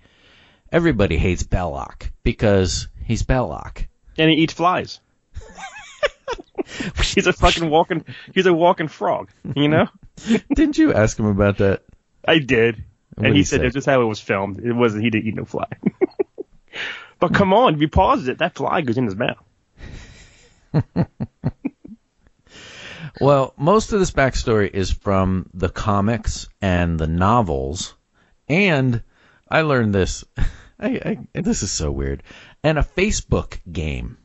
Everybody 0.70 1.16
hates 1.16 1.42
Belloc 1.42 2.12
because 2.22 2.86
he's 3.02 3.24
Belloc. 3.24 3.88
And 4.16 4.30
he 4.30 4.36
eats 4.36 4.52
flies. 4.52 5.00
he's 7.02 7.26
a 7.26 7.32
fucking 7.32 7.68
walking 7.68 8.04
he's 8.32 8.46
a 8.46 8.54
walking 8.54 8.86
frog, 8.86 9.30
you 9.56 9.66
know? 9.66 9.88
Didn't 10.54 10.78
you 10.78 10.94
ask 10.94 11.18
him 11.18 11.26
about 11.26 11.58
that? 11.58 11.82
I 12.24 12.38
did. 12.38 12.84
And 13.26 13.36
he 13.36 13.44
said 13.44 13.62
that's 13.62 13.74
just 13.74 13.86
how 13.86 14.00
it 14.00 14.06
was 14.06 14.20
filmed. 14.20 14.58
It 14.58 14.72
wasn't 14.72 15.04
he 15.04 15.10
didn't 15.10 15.28
eat 15.28 15.34
no 15.34 15.44
fly. 15.44 15.66
but 17.18 17.34
come 17.34 17.52
on, 17.52 17.74
if 17.74 17.80
you 17.80 17.88
pause 17.88 18.28
it, 18.28 18.38
that 18.38 18.54
fly 18.54 18.80
goes 18.80 18.98
in 18.98 19.04
his 19.04 19.16
mouth. 19.16 19.44
Well, 23.20 23.52
most 23.56 23.92
of 23.92 23.98
this 23.98 24.12
backstory 24.12 24.70
is 24.72 24.92
from 24.92 25.50
the 25.52 25.68
comics 25.68 26.48
and 26.62 27.00
the 27.00 27.08
novels, 27.08 27.96
and 28.48 29.02
I 29.48 29.62
learned 29.62 29.92
this. 29.92 30.24
I, 30.80 31.18
I, 31.34 31.40
this 31.40 31.64
is 31.64 31.72
so 31.72 31.90
weird. 31.90 32.22
And 32.62 32.78
a 32.78 32.82
Facebook 32.82 33.58
game. 33.70 34.18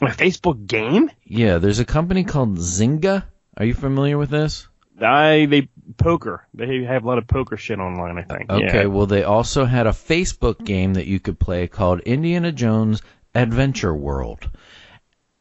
A 0.00 0.06
Facebook 0.06 0.68
game? 0.68 1.10
Yeah, 1.24 1.58
there's 1.58 1.80
a 1.80 1.84
company 1.84 2.22
called 2.22 2.58
Zynga. 2.58 3.24
Are 3.56 3.64
you 3.64 3.74
familiar 3.74 4.18
with 4.18 4.30
this? 4.30 4.68
I 5.00 5.46
they 5.46 5.68
poker. 5.96 6.46
They 6.54 6.84
have 6.84 7.04
a 7.04 7.06
lot 7.06 7.18
of 7.18 7.26
poker 7.26 7.56
shit 7.56 7.78
online, 7.78 8.18
I 8.18 8.22
think. 8.22 8.50
Okay, 8.50 8.82
Yeah. 8.82 8.86
well, 8.86 9.06
they 9.06 9.24
also 9.24 9.64
had 9.64 9.86
a 9.86 9.90
Facebook 9.90 10.64
game 10.64 10.94
that 10.94 11.06
you 11.06 11.20
could 11.20 11.38
play 11.38 11.66
called 11.66 12.00
Indiana 12.00 12.52
Jones 12.52 13.02
Adventure 13.34 13.94
World. 13.94 14.48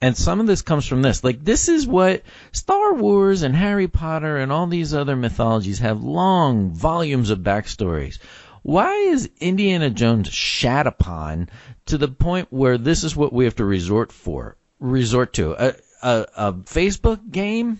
And 0.01 0.17
some 0.17 0.41
of 0.41 0.47
this 0.47 0.61
comes 0.61 0.85
from 0.85 1.01
this. 1.01 1.23
Like, 1.23 1.43
this 1.45 1.69
is 1.69 1.87
what 1.87 2.23
Star 2.51 2.93
Wars 2.93 3.41
and 3.41 3.55
Harry 3.55 3.87
Potter 3.87 4.37
and 4.37 4.51
all 4.51 4.67
these 4.67 4.93
other 4.93 5.15
mythologies 5.15 5.79
have 5.79 6.03
long 6.03 6.71
volumes 6.71 7.29
of 7.29 7.39
backstories. 7.39 8.19
Why 8.63 8.93
is 8.93 9.29
Indiana 9.39 9.89
Jones 9.89 10.27
shat 10.27 10.87
upon 10.87 11.49
to 11.85 11.97
the 11.97 12.09
point 12.09 12.47
where 12.49 12.77
this 12.77 13.03
is 13.05 13.15
what 13.15 13.31
we 13.31 13.45
have 13.45 13.55
to 13.55 13.65
resort 13.65 14.11
for? 14.11 14.57
Resort 14.79 15.33
to 15.33 15.53
a 15.53 15.75
a, 16.01 16.25
a 16.35 16.53
Facebook 16.53 17.31
game? 17.31 17.79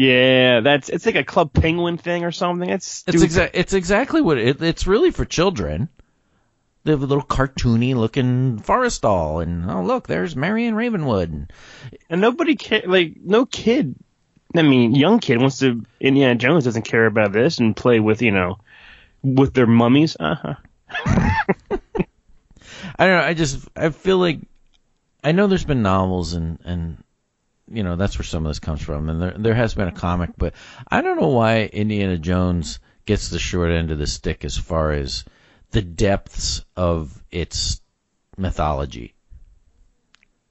Yeah, 0.00 0.60
that's 0.60 0.88
it's 0.90 1.06
like 1.06 1.16
a 1.16 1.24
Club 1.24 1.52
Penguin 1.52 1.98
thing 1.98 2.22
or 2.24 2.30
something. 2.30 2.70
It's 2.70 3.02
It's 3.08 3.20
exa- 3.20 3.50
It's 3.52 3.72
exactly 3.72 4.20
what 4.20 4.38
it, 4.38 4.62
it's 4.62 4.86
really 4.86 5.10
for 5.10 5.24
children. 5.24 5.88
They 6.84 6.92
have 6.92 7.02
a 7.02 7.06
little 7.06 7.24
cartoony 7.24 7.96
looking 7.96 8.60
Forrestal, 8.60 9.42
and 9.42 9.68
oh 9.68 9.82
look, 9.82 10.06
there's 10.06 10.36
Marion 10.36 10.76
Ravenwood. 10.76 11.52
and 12.08 12.20
nobody 12.20 12.54
care. 12.54 12.82
Like 12.86 13.14
no 13.24 13.44
kid. 13.44 13.96
I 14.54 14.62
mean, 14.62 14.94
young 14.94 15.18
kid 15.18 15.40
wants 15.40 15.58
to. 15.58 15.84
Indiana 16.00 16.36
Jones 16.36 16.62
doesn't 16.64 16.82
care 16.84 17.06
about 17.06 17.32
this 17.32 17.58
and 17.58 17.74
play 17.76 17.98
with 17.98 18.22
you 18.22 18.30
know, 18.30 18.58
with 19.24 19.52
their 19.52 19.66
mummies. 19.66 20.16
Uh 20.20 20.36
huh. 20.36 20.54
I 23.00 23.06
don't 23.06 23.18
know. 23.20 23.26
I 23.26 23.34
just 23.34 23.68
I 23.74 23.88
feel 23.90 24.18
like 24.18 24.38
I 25.24 25.32
know 25.32 25.48
there's 25.48 25.64
been 25.64 25.82
novels 25.82 26.34
and 26.34 26.60
and 26.64 27.02
you 27.70 27.82
know 27.82 27.96
that's 27.96 28.18
where 28.18 28.24
some 28.24 28.44
of 28.46 28.50
this 28.50 28.58
comes 28.60 28.82
from, 28.82 29.08
and 29.08 29.20
there 29.20 29.34
there 29.38 29.54
has 29.54 29.74
been 29.74 29.88
a 29.88 29.92
comic, 29.92 30.30
but 30.36 30.54
I 30.88 31.00
don't 31.02 31.20
know 31.20 31.28
why 31.28 31.64
Indiana 31.64 32.18
Jones 32.18 32.78
gets 33.06 33.28
the 33.28 33.38
short 33.38 33.70
end 33.70 33.90
of 33.90 33.98
the 33.98 34.06
stick 34.06 34.44
as 34.44 34.56
far 34.56 34.92
as 34.92 35.24
the 35.70 35.82
depths 35.82 36.64
of 36.76 37.22
its 37.30 37.80
mythology. 38.36 39.14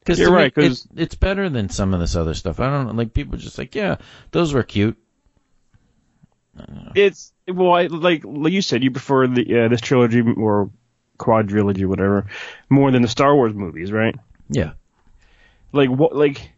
Cause 0.06 0.20
You're 0.20 0.32
right. 0.32 0.56
me, 0.56 0.64
right, 0.64 0.70
'cause- 0.70 0.88
it's, 0.96 1.16
better 1.16 1.50
than 1.50 1.70
some 1.70 1.94
of 1.94 2.00
this 2.00 2.16
other 2.16 2.34
stuff. 2.34 2.60
I 2.60 2.70
don't 2.70 2.88
know, 2.88 2.94
like 2.94 3.14
people 3.14 3.38
just 3.38 3.58
like, 3.58 3.76
yeah, 3.76 3.98
those 4.32 4.54
were 4.54 4.64
cute. 4.64 4.98
It's 6.96 7.34
well, 7.48 7.74
I, 7.74 7.88
like 7.88 8.24
like 8.26 8.54
you 8.54 8.62
said, 8.62 8.84
you 8.84 8.92
prefer 8.92 9.28
the 9.28 9.66
uh, 9.66 9.68
this 9.68 9.82
trilogy 9.82 10.22
or 10.22 10.72
quadrilogy, 11.20 11.86
whatever, 11.86 12.28
more 12.70 12.90
than 12.92 13.02
the 13.04 13.08
Star 13.08 13.36
Wars 13.36 13.54
movies, 13.54 13.92
right? 13.92 14.16
Yeah. 14.50 14.72
Like 15.72 15.90
what? 15.90 16.16
Like 16.16 16.52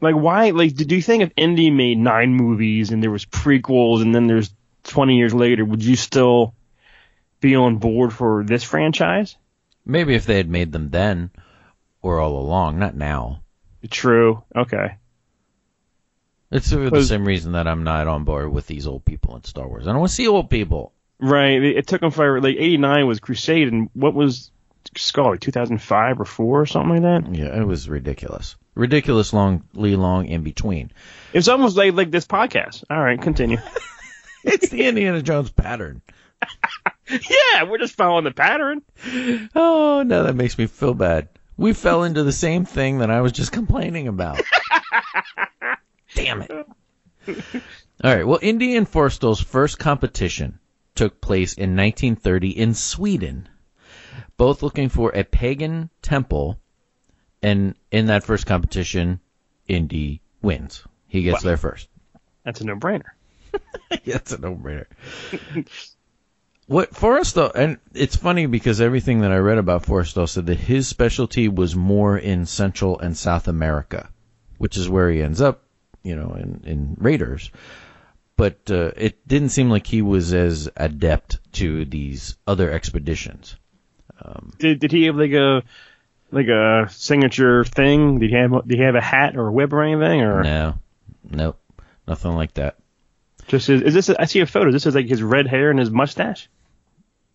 like 0.00 0.14
why? 0.14 0.50
Like, 0.50 0.74
do 0.74 0.94
you 0.94 1.02
think 1.02 1.22
if 1.22 1.32
Indy 1.36 1.70
made 1.70 1.98
nine 1.98 2.34
movies 2.34 2.90
and 2.90 3.02
there 3.02 3.10
was 3.10 3.26
prequels 3.26 4.02
and 4.02 4.14
then 4.14 4.26
there's 4.26 4.52
twenty 4.82 5.16
years 5.16 5.34
later, 5.34 5.64
would 5.64 5.84
you 5.84 5.96
still 5.96 6.54
be 7.40 7.56
on 7.56 7.76
board 7.76 8.12
for 8.12 8.44
this 8.44 8.62
franchise? 8.62 9.36
Maybe 9.84 10.14
if 10.14 10.26
they 10.26 10.36
had 10.36 10.48
made 10.48 10.72
them 10.72 10.90
then 10.90 11.30
or 12.02 12.20
all 12.20 12.38
along, 12.38 12.78
not 12.78 12.94
now. 12.94 13.42
True. 13.88 14.42
Okay. 14.54 14.96
It's 16.50 16.72
for 16.72 16.90
the 16.90 17.04
same 17.04 17.24
reason 17.24 17.52
that 17.52 17.68
I'm 17.68 17.84
not 17.84 18.08
on 18.08 18.24
board 18.24 18.52
with 18.52 18.66
these 18.66 18.86
old 18.86 19.04
people 19.04 19.36
in 19.36 19.44
Star 19.44 19.68
Wars. 19.68 19.86
I 19.86 19.92
don't 19.92 20.00
want 20.00 20.10
to 20.10 20.16
see 20.16 20.26
old 20.26 20.50
people. 20.50 20.92
Right. 21.20 21.62
It, 21.62 21.86
took 21.86 22.00
them 22.00 22.10
forever. 22.10 22.40
Like 22.40 22.56
'89 22.56 23.06
was 23.06 23.20
Crusade, 23.20 23.68
and 23.68 23.88
what 23.94 24.14
was 24.14 24.50
Skull? 24.96 25.30
Like 25.30 25.40
2005 25.40 26.20
or 26.20 26.24
four 26.24 26.60
or 26.60 26.66
something 26.66 27.02
like 27.02 27.02
that. 27.02 27.34
Yeah, 27.34 27.60
it 27.60 27.64
was 27.64 27.88
ridiculous. 27.88 28.56
Ridiculous 28.80 29.32
longly 29.32 29.94
long 29.94 30.24
in 30.24 30.42
between. 30.42 30.90
It's 31.34 31.48
almost 31.48 31.76
like 31.76 31.92
like 31.92 32.10
this 32.10 32.26
podcast. 32.26 32.82
All 32.88 32.98
right, 32.98 33.20
continue. 33.20 33.58
It's 34.42 34.70
the 34.70 34.86
Indiana 34.86 35.20
Jones 35.20 35.50
pattern. 35.50 36.00
yeah, 37.10 37.64
we're 37.64 37.76
just 37.76 37.94
following 37.94 38.24
the 38.24 38.30
pattern. 38.30 38.80
Oh, 39.54 40.02
no, 40.02 40.22
that 40.22 40.34
makes 40.34 40.56
me 40.56 40.66
feel 40.66 40.94
bad. 40.94 41.28
We 41.58 41.74
fell 41.74 42.04
into 42.04 42.22
the 42.22 42.32
same 42.32 42.64
thing 42.64 43.00
that 43.00 43.10
I 43.10 43.20
was 43.20 43.32
just 43.32 43.52
complaining 43.52 44.08
about. 44.08 44.40
Damn 46.14 46.40
it. 46.40 46.50
All 46.50 46.64
right. 48.02 48.26
Well, 48.26 48.38
Indy 48.40 48.76
and 48.76 48.88
Forrestal's 48.88 49.42
first 49.42 49.78
competition 49.78 50.58
took 50.94 51.20
place 51.20 51.52
in 51.52 51.76
1930 51.76 52.48
in 52.48 52.72
Sweden, 52.72 53.46
both 54.38 54.62
looking 54.62 54.88
for 54.88 55.10
a 55.10 55.22
pagan 55.22 55.90
temple. 56.00 56.58
And 57.42 57.74
in 57.90 58.06
that 58.06 58.24
first 58.24 58.46
competition, 58.46 59.20
Indy 59.66 60.20
wins. 60.42 60.84
He 61.08 61.22
gets 61.22 61.42
there 61.42 61.56
first. 61.56 61.88
That's 62.44 62.60
a 62.60 62.64
no-brainer. 62.64 63.10
That's 64.04 64.32
a 64.32 64.38
no-brainer. 64.38 64.86
what 66.66 66.92
Forrestal, 66.92 67.52
and 67.54 67.78
it's 67.94 68.16
funny 68.16 68.46
because 68.46 68.80
everything 68.80 69.20
that 69.20 69.32
I 69.32 69.38
read 69.38 69.58
about 69.58 69.84
Forrestal 69.84 70.28
said 70.28 70.46
that 70.46 70.58
his 70.58 70.86
specialty 70.86 71.48
was 71.48 71.74
more 71.74 72.16
in 72.16 72.46
Central 72.46 72.98
and 72.98 73.16
South 73.16 73.48
America, 73.48 74.08
which 74.58 74.76
is 74.76 74.88
where 74.88 75.10
he 75.10 75.22
ends 75.22 75.40
up, 75.40 75.62
you 76.02 76.14
know, 76.14 76.34
in, 76.34 76.62
in 76.64 76.96
Raiders. 76.98 77.50
But 78.36 78.70
uh, 78.70 78.92
it 78.96 79.26
didn't 79.26 79.50
seem 79.50 79.68
like 79.68 79.86
he 79.86 80.00
was 80.00 80.32
as 80.32 80.68
adept 80.76 81.40
to 81.54 81.84
these 81.84 82.36
other 82.46 82.70
expeditions. 82.70 83.56
Did 84.58 84.80
did 84.80 84.92
he 84.92 85.04
have 85.04 85.16
like 85.16 85.32
a 85.32 85.62
like 86.32 86.48
a 86.48 86.88
signature 86.90 87.64
thing? 87.64 88.18
Did 88.18 88.30
he 88.30 88.36
have 88.36 88.66
did 88.66 88.78
he 88.78 88.84
have 88.84 88.94
a 88.94 89.00
hat 89.00 89.36
or 89.36 89.48
a 89.48 89.52
whip 89.52 89.72
or 89.72 89.82
anything 89.82 90.22
or 90.22 90.42
No, 90.42 90.78
nope, 91.28 91.60
nothing 92.06 92.32
like 92.32 92.54
that. 92.54 92.76
just 93.48 93.66
his, 93.66 93.82
is 93.82 93.94
this? 93.94 94.10
I 94.10 94.26
see 94.26 94.40
a 94.40 94.46
photo. 94.46 94.70
This 94.70 94.86
is 94.86 94.94
like 94.94 95.06
his 95.06 95.22
red 95.22 95.46
hair 95.46 95.70
and 95.70 95.78
his 95.78 95.90
mustache. 95.90 96.48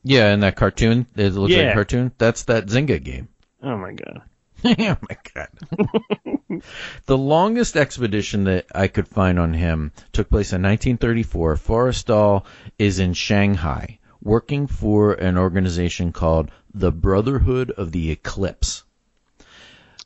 Yeah, 0.04 0.34
in 0.34 0.42
that 0.42 0.56
cartoon, 0.56 1.08
it 1.16 1.34
looks 1.34 1.56
like 1.56 1.72
a 1.72 1.74
cartoon. 1.74 2.12
That's 2.18 2.44
that 2.44 2.68
Zynga 2.68 3.04
game. 3.04 3.28
Oh 3.64 3.78
my 3.78 3.94
god. 3.94 4.22
oh 4.64 4.98
my 5.10 5.18
god. 5.34 6.62
the 7.06 7.18
longest 7.18 7.76
expedition 7.76 8.46
that 8.46 8.66
I 8.74 8.88
could 8.88 9.08
find 9.08 9.40
on 9.40 9.54
him 9.54 9.92
took 10.14 10.30
place 10.30 10.54
in 10.54 10.62
1934. 10.62 11.56
Forrestal 11.56 12.46
is 12.78 13.00
in 13.00 13.14
Shanghai 13.14 14.00
working 14.26 14.66
for 14.66 15.14
an 15.14 15.38
organization 15.38 16.12
called 16.12 16.50
the 16.74 16.92
Brotherhood 16.92 17.72
of 17.72 17.92
the 17.92 18.12
Eclipse. 18.12 18.84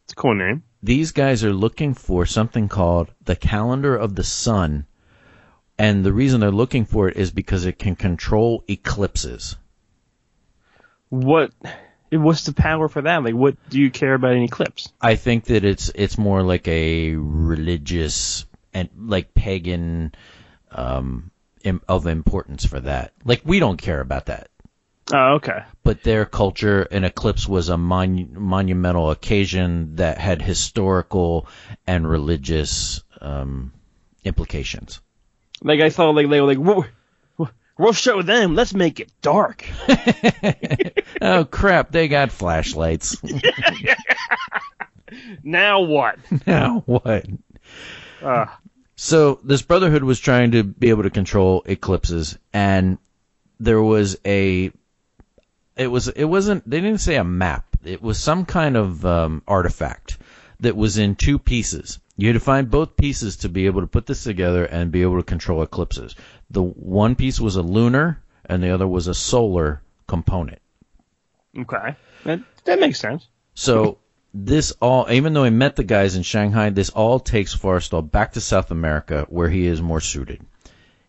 It's 0.09 0.13
a 0.13 0.15
cool 0.15 0.33
name. 0.33 0.63
These 0.81 1.11
guys 1.11 1.43
are 1.43 1.53
looking 1.53 1.93
for 1.93 2.25
something 2.25 2.67
called 2.67 3.13
the 3.25 3.35
calendar 3.35 3.95
of 3.95 4.15
the 4.15 4.23
sun 4.23 4.87
And 5.77 6.03
the 6.03 6.11
reason 6.11 6.39
they're 6.39 6.49
looking 6.49 6.85
for 6.85 7.09
it 7.09 7.15
is 7.15 7.29
because 7.29 7.65
it 7.65 7.77
can 7.77 7.95
control 7.95 8.63
eclipses. 8.67 9.55
What? 11.09 11.51
What's 12.11 12.43
the 12.45 12.53
power 12.53 12.89
for 12.89 13.03
that? 13.03 13.23
Like, 13.23 13.35
what 13.35 13.55
do 13.69 13.79
you 13.79 13.91
care 13.91 14.15
about 14.15 14.33
an 14.33 14.41
eclipse? 14.41 14.91
I 14.99 15.15
think 15.15 15.45
that 15.45 15.63
it's 15.63 15.91
it's 15.93 16.17
more 16.17 16.41
like 16.41 16.67
a 16.67 17.13
religious 17.13 18.47
and 18.73 18.89
like 18.97 19.35
pagan 19.35 20.15
um, 20.71 21.29
of 21.87 22.07
importance 22.07 22.65
for 22.65 22.79
that. 22.79 23.13
Like 23.23 23.43
we 23.45 23.59
don't 23.59 23.77
care 23.77 24.01
about 24.01 24.25
that, 24.25 24.49
Oh, 25.11 25.33
okay. 25.35 25.63
but 25.83 26.03
their 26.03 26.25
culture, 26.25 26.83
an 26.83 27.03
eclipse 27.03 27.47
was 27.47 27.69
a 27.69 27.77
mon- 27.77 28.29
monumental 28.39 29.09
occasion 29.09 29.95
that 29.95 30.17
had 30.19 30.41
historical 30.41 31.47
and 31.87 32.07
religious 32.07 33.01
um, 33.21 33.73
implications. 34.23 35.01
Like 35.63 35.79
I 35.79 35.89
thought, 35.89 36.15
like 36.15 36.29
they 36.29 36.39
were 36.41 36.47
like, 36.47 36.59
we'll, 36.59 36.85
we'll- 37.37 37.49
we'll 37.77 37.93
show 37.93 38.21
them. 38.21 38.53
Let's 38.55 38.73
make 38.73 38.99
it 38.99 39.11
dark. 39.21 39.65
oh 41.21 41.43
crap! 41.45 41.91
They 41.91 42.07
got 42.07 42.31
flashlights. 42.31 43.17
Now 45.43 45.81
what? 45.81 46.19
now 46.47 46.83
what? 46.85 47.25
Uh, 48.21 48.45
So 48.95 49.39
this 49.43 49.61
brotherhood 49.63 50.03
was 50.03 50.19
trying 50.19 50.51
to 50.51 50.63
be 50.63 50.89
able 50.89 51.03
to 51.03 51.09
control 51.09 51.63
eclipses, 51.65 52.37
and 52.53 52.97
there 53.59 53.81
was 53.81 54.17
a. 54.25 54.71
It 55.79 55.87
was. 55.87 56.09
It 56.09 56.25
wasn't. 56.25 56.69
They 56.69 56.81
didn't 56.81 56.99
say 56.99 57.15
a 57.15 57.23
map. 57.23 57.65
It 57.85 58.01
was 58.01 58.19
some 58.19 58.45
kind 58.45 58.75
of 58.75 59.05
um, 59.05 59.41
artifact 59.47 60.17
that 60.59 60.75
was 60.75 60.97
in 60.97 61.15
two 61.15 61.39
pieces. 61.39 61.99
You 62.17 62.27
had 62.27 62.33
to 62.33 62.41
find 62.41 62.69
both 62.69 62.97
pieces 62.97 63.37
to 63.37 63.49
be 63.49 63.65
able 63.65 63.79
to 63.79 63.87
put 63.87 64.05
this 64.05 64.25
together 64.25 64.65
and 64.65 64.91
be 64.91 65.03
able 65.03 65.15
to 65.17 65.23
control 65.23 65.61
eclipses. 65.63 66.15
The 66.49 66.61
one 66.61 67.15
piece 67.15 67.39
was 67.39 67.55
a 67.55 67.61
lunar, 67.61 68.21
and 68.45 68.61
the 68.61 68.71
other 68.71 68.85
was 68.85 69.07
a 69.07 69.13
solar 69.13 69.81
component. 70.05 70.59
okay. 71.57 71.95
That 72.25 72.41
that 72.65 72.79
makes 72.81 72.99
sense. 72.99 73.27
So 73.55 73.99
this 74.33 74.73
all, 74.81 75.09
even 75.09 75.31
though 75.33 75.45
he 75.45 75.49
met 75.49 75.77
the 75.77 75.83
guys 75.85 76.15
in 76.17 76.23
Shanghai, 76.23 76.71
this 76.71 76.89
all 76.89 77.21
takes 77.21 77.55
Forrestal 77.55 78.11
back 78.11 78.33
to 78.33 78.41
South 78.41 78.69
America 78.69 79.25
where 79.29 79.49
he 79.49 79.65
is 79.65 79.81
more 79.81 80.01
suited. 80.01 80.41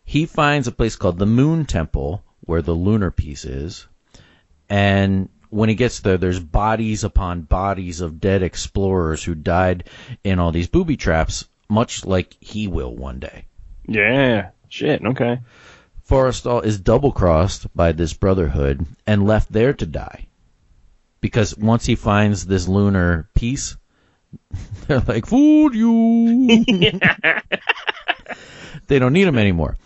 He 0.05 0.27
finds 0.27 0.69
a 0.69 0.73
place 0.73 0.95
called 0.95 1.19
the 1.19 1.27
Moon 1.27 1.65
Temple 1.65 2.23
where 2.41 2.63
the 2.63 2.75
lunar 2.75 3.11
piece 3.11 3.45
is, 3.45 3.87
and 4.71 5.29
when 5.51 5.69
he 5.69 5.75
gets 5.75 6.01
there, 6.01 6.17
there's 6.17 6.39
bodies 6.39 7.03
upon 7.03 7.43
bodies 7.43 8.01
of 8.01 8.21
dead 8.21 8.43
explorers 8.43 9.23
who 9.25 9.35
died 9.35 9.85
in 10.23 10.39
all 10.39 10.53
these 10.53 10.69
booby 10.69 10.97
traps, 10.97 11.47
much 11.69 12.05
like 12.05 12.37
he 12.41 12.69
will 12.69 12.95
one 12.95 13.19
day. 13.19 13.47
Yeah. 13.87 14.51
Shit. 14.69 15.05
Okay. 15.05 15.41
Forrestal 16.09 16.65
is 16.65 16.79
double 16.79 17.11
crossed 17.11 17.75
by 17.75 17.91
this 17.93 18.13
brotherhood 18.15 18.87
and 19.07 19.27
left 19.27 19.53
there 19.53 19.73
to 19.75 19.87
die. 19.87 20.29
Because 21.21 21.57
once 21.57 21.85
he 21.85 21.97
finds 21.97 22.47
this 22.47 22.69
lunar 22.69 23.29
piece, 23.35 23.77
they're 24.87 25.01
like, 25.01 25.27
fooled 25.27 25.75
you. 25.75 26.65
they 28.87 29.01
don't 29.01 29.13
need 29.13 29.27
him 29.27 29.39
anymore. 29.39 29.77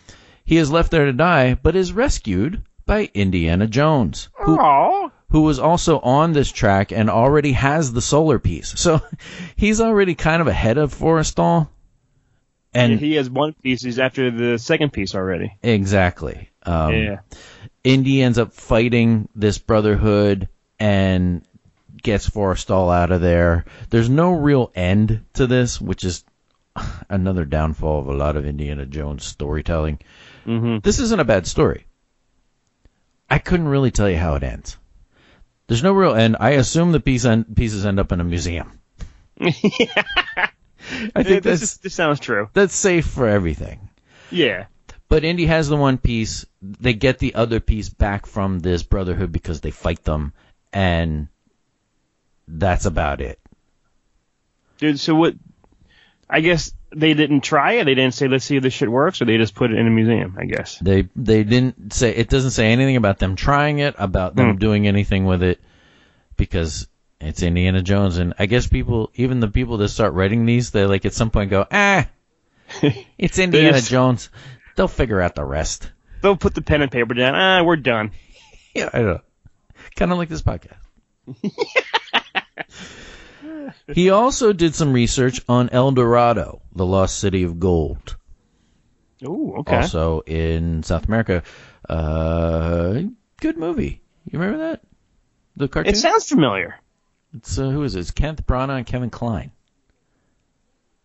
He 0.45 0.59
is 0.59 0.71
left 0.71 0.91
there 0.91 1.07
to 1.07 1.13
die, 1.15 1.55
but 1.55 1.75
is 1.75 1.93
rescued 1.95 2.63
by 2.87 3.11
Indiana 3.15 3.67
Jones, 3.67 4.29
who, 4.35 5.11
who 5.31 5.43
was 5.43 5.59
also 5.59 5.99
on 6.01 6.33
this 6.33 6.51
track 6.51 6.93
and 6.93 7.11
already 7.11 7.53
has 7.53 7.93
the 7.93 8.03
solar 8.03 8.39
piece. 8.39 8.79
So 8.79 9.01
he's 9.57 9.81
already 9.81 10.15
kind 10.15 10.41
of 10.41 10.49
ahead 10.49 10.79
of 10.79 10.95
Forrestal. 10.95 11.69
And 12.73 12.93
And 12.93 13.01
he 13.01 13.15
has 13.15 13.31
one 13.31 13.53
piece. 13.55 13.83
He's 13.83 13.99
after 13.99 14.31
the 14.31 14.59
second 14.59 14.93
piece 14.93 15.15
already. 15.15 15.57
exactly. 15.63 16.51
Um, 16.65 16.93
yeah. 16.95 17.21
Indy 17.85 18.23
ends 18.23 18.39
up 18.39 18.53
fighting 18.53 19.29
this 19.35 19.59
brotherhood 19.59 20.49
and 20.79 21.45
gets 22.03 22.29
Forrestal 22.29 22.95
out 22.95 23.11
of 23.11 23.21
there. 23.21 23.65
There's 23.91 24.09
no 24.09 24.33
real 24.33 24.71
end 24.75 25.25
to 25.35 25.47
this, 25.47 25.81
which 25.81 26.05
is 26.05 26.25
another 27.09 27.45
downfall 27.45 28.01
of 28.01 28.09
a 28.09 28.15
lot 28.15 28.37
of 28.37 28.47
Indiana 28.47 28.87
Jones 28.87 29.25
storytelling. 29.25 30.01
Mm-hmm. 30.47 30.79
This 30.83 30.99
isn't 30.99 31.21
a 31.21 31.25
bad 31.25 31.47
story. 31.47 31.87
I 33.31 33.39
couldn't 33.39 33.69
really 33.69 33.91
tell 33.91 34.09
you 34.09 34.17
how 34.17 34.35
it 34.35 34.43
ends. 34.43 34.77
There's 35.67 35.83
no 35.83 35.93
real 35.93 36.15
end. 36.15 36.37
I 36.41 36.51
assume 36.51 36.93
the 36.93 37.01
piece 37.01 37.25
end, 37.25 37.57
pieces 37.57 37.87
end 37.87 37.99
up 37.99 38.13
in 38.13 38.21
a 38.21 38.25
museum. 38.25 38.79
yeah. 39.39 39.51
I 41.17 41.23
think 41.23 41.43
this, 41.43 41.63
is, 41.63 41.77
this 41.79 41.95
sounds 41.95 42.21
true. 42.21 42.51
that's 42.53 42.75
safe 42.75 43.07
for 43.07 43.27
everything. 43.27 43.89
Yeah. 44.31 44.67
But 45.09 45.25
Indy 45.25 45.47
has 45.47 45.69
the 45.69 45.77
one 45.77 45.99
piece. 45.99 46.45
They 46.61 46.93
get 46.93 47.19
the 47.19 47.35
other 47.35 47.61
piece 47.61 47.89
back 47.89 48.27
from 48.27 48.59
this 48.59 48.83
brotherhood 48.83 49.33
because 49.33 49.61
they 49.61 49.71
fight 49.71 50.03
them, 50.05 50.33
and 50.73 51.29
that's 52.49 52.85
about 52.85 53.21
it. 53.21 53.39
Dude, 54.79 54.99
so 55.01 55.15
what? 55.15 55.35
I 56.29 56.41
guess 56.41 56.73
they 56.97 57.15
didn't 57.15 57.43
try 57.43 57.75
it. 57.75 57.85
They 57.85 57.95
didn't 57.95 58.15
say, 58.15 58.29
"Let's 58.29 58.45
see 58.45 58.57
if 58.57 58.63
this 58.63 58.73
shit 58.75 58.91
works," 58.91 59.21
or 59.21 59.25
they 59.25 59.37
just 59.37 59.55
put 59.55 59.71
it 59.73 59.79
in 59.79 59.87
a 59.87 59.91
museum. 59.91 60.37
I 60.39 60.45
guess. 60.45 60.79
They 60.79 61.09
they 61.17 61.45
didn't 61.45 61.93
say 61.93 62.11
it 62.15 62.29
doesn't 62.29 62.53
say 62.53 62.73
anything 62.73 62.97
about 62.97 63.19
them 63.19 63.37
trying 63.37 63.79
it, 63.81 63.95
about 63.99 64.37
them 64.37 64.53
Hmm. 64.53 64.59
doing 64.59 64.87
anything 64.87 65.25
with 65.25 65.43
it, 65.43 65.61
because 66.37 66.87
it's 67.21 67.43
Indiana 67.43 67.83
Jones, 67.83 68.19
and 68.19 68.35
I 68.39 68.47
guess 68.47 68.67
people, 68.67 69.11
even 69.15 69.41
the 69.41 69.49
people 69.49 69.79
that 69.79 69.89
start 69.89 70.13
writing 70.15 70.47
these, 70.47 70.71
they 70.71 70.85
like 70.87 71.05
at 71.07 71.15
some 71.15 71.31
point 71.31 71.51
go, 71.51 71.67
ah, 71.71 72.07
it's 73.19 73.39
Indiana 73.39 73.79
just- 73.79 73.91
Jones. 73.91 74.31
They'll 74.77 74.89
figure 74.89 75.21
out 75.21 75.35
the 75.37 75.45
rest. 75.45 75.91
They'll 76.21 76.37
put 76.37 76.55
the 76.55 76.63
pen 76.63 76.83
and 76.83 76.91
paper 76.91 77.15
down. 77.15 77.35
Ah, 77.35 77.63
we're 77.63 77.77
done. 77.77 78.11
Yeah, 78.75 78.91
I 78.93 79.03
know. 79.03 79.21
Kind 79.95 80.11
of 80.11 80.19
like 80.19 80.29
this 80.29 80.43
podcast. 80.43 80.75
he 83.93 84.11
also 84.11 84.53
did 84.53 84.75
some 84.75 84.93
research 84.93 85.41
on 85.49 85.69
El 85.71 85.93
Dorado, 85.93 86.61
the 86.75 86.87
lost 86.87 87.19
city 87.19 87.43
of 87.45 87.59
gold, 87.61 88.17
Oh, 89.25 89.55
okay. 89.59 89.77
also 89.77 90.21
in 90.21 90.83
South 90.83 91.07
America. 91.07 91.43
Uh, 91.89 93.03
good 93.41 93.57
movie. 93.57 94.01
You 94.31 94.39
remember 94.39 94.59
that? 94.71 94.81
The 95.57 95.69
cartoon. 95.69 95.93
it 95.95 95.97
sounds 95.99 96.27
familiar. 96.29 96.77
it's 97.35 97.59
uh, 97.59 97.69
who 97.71 97.83
is 97.85 97.95
it? 97.95 98.01
It's 98.01 98.11
Kenneth 98.11 98.47
Branagh 98.47 98.79
and 98.79 98.87
Kevin 98.87 99.11
Kline. 99.11 99.51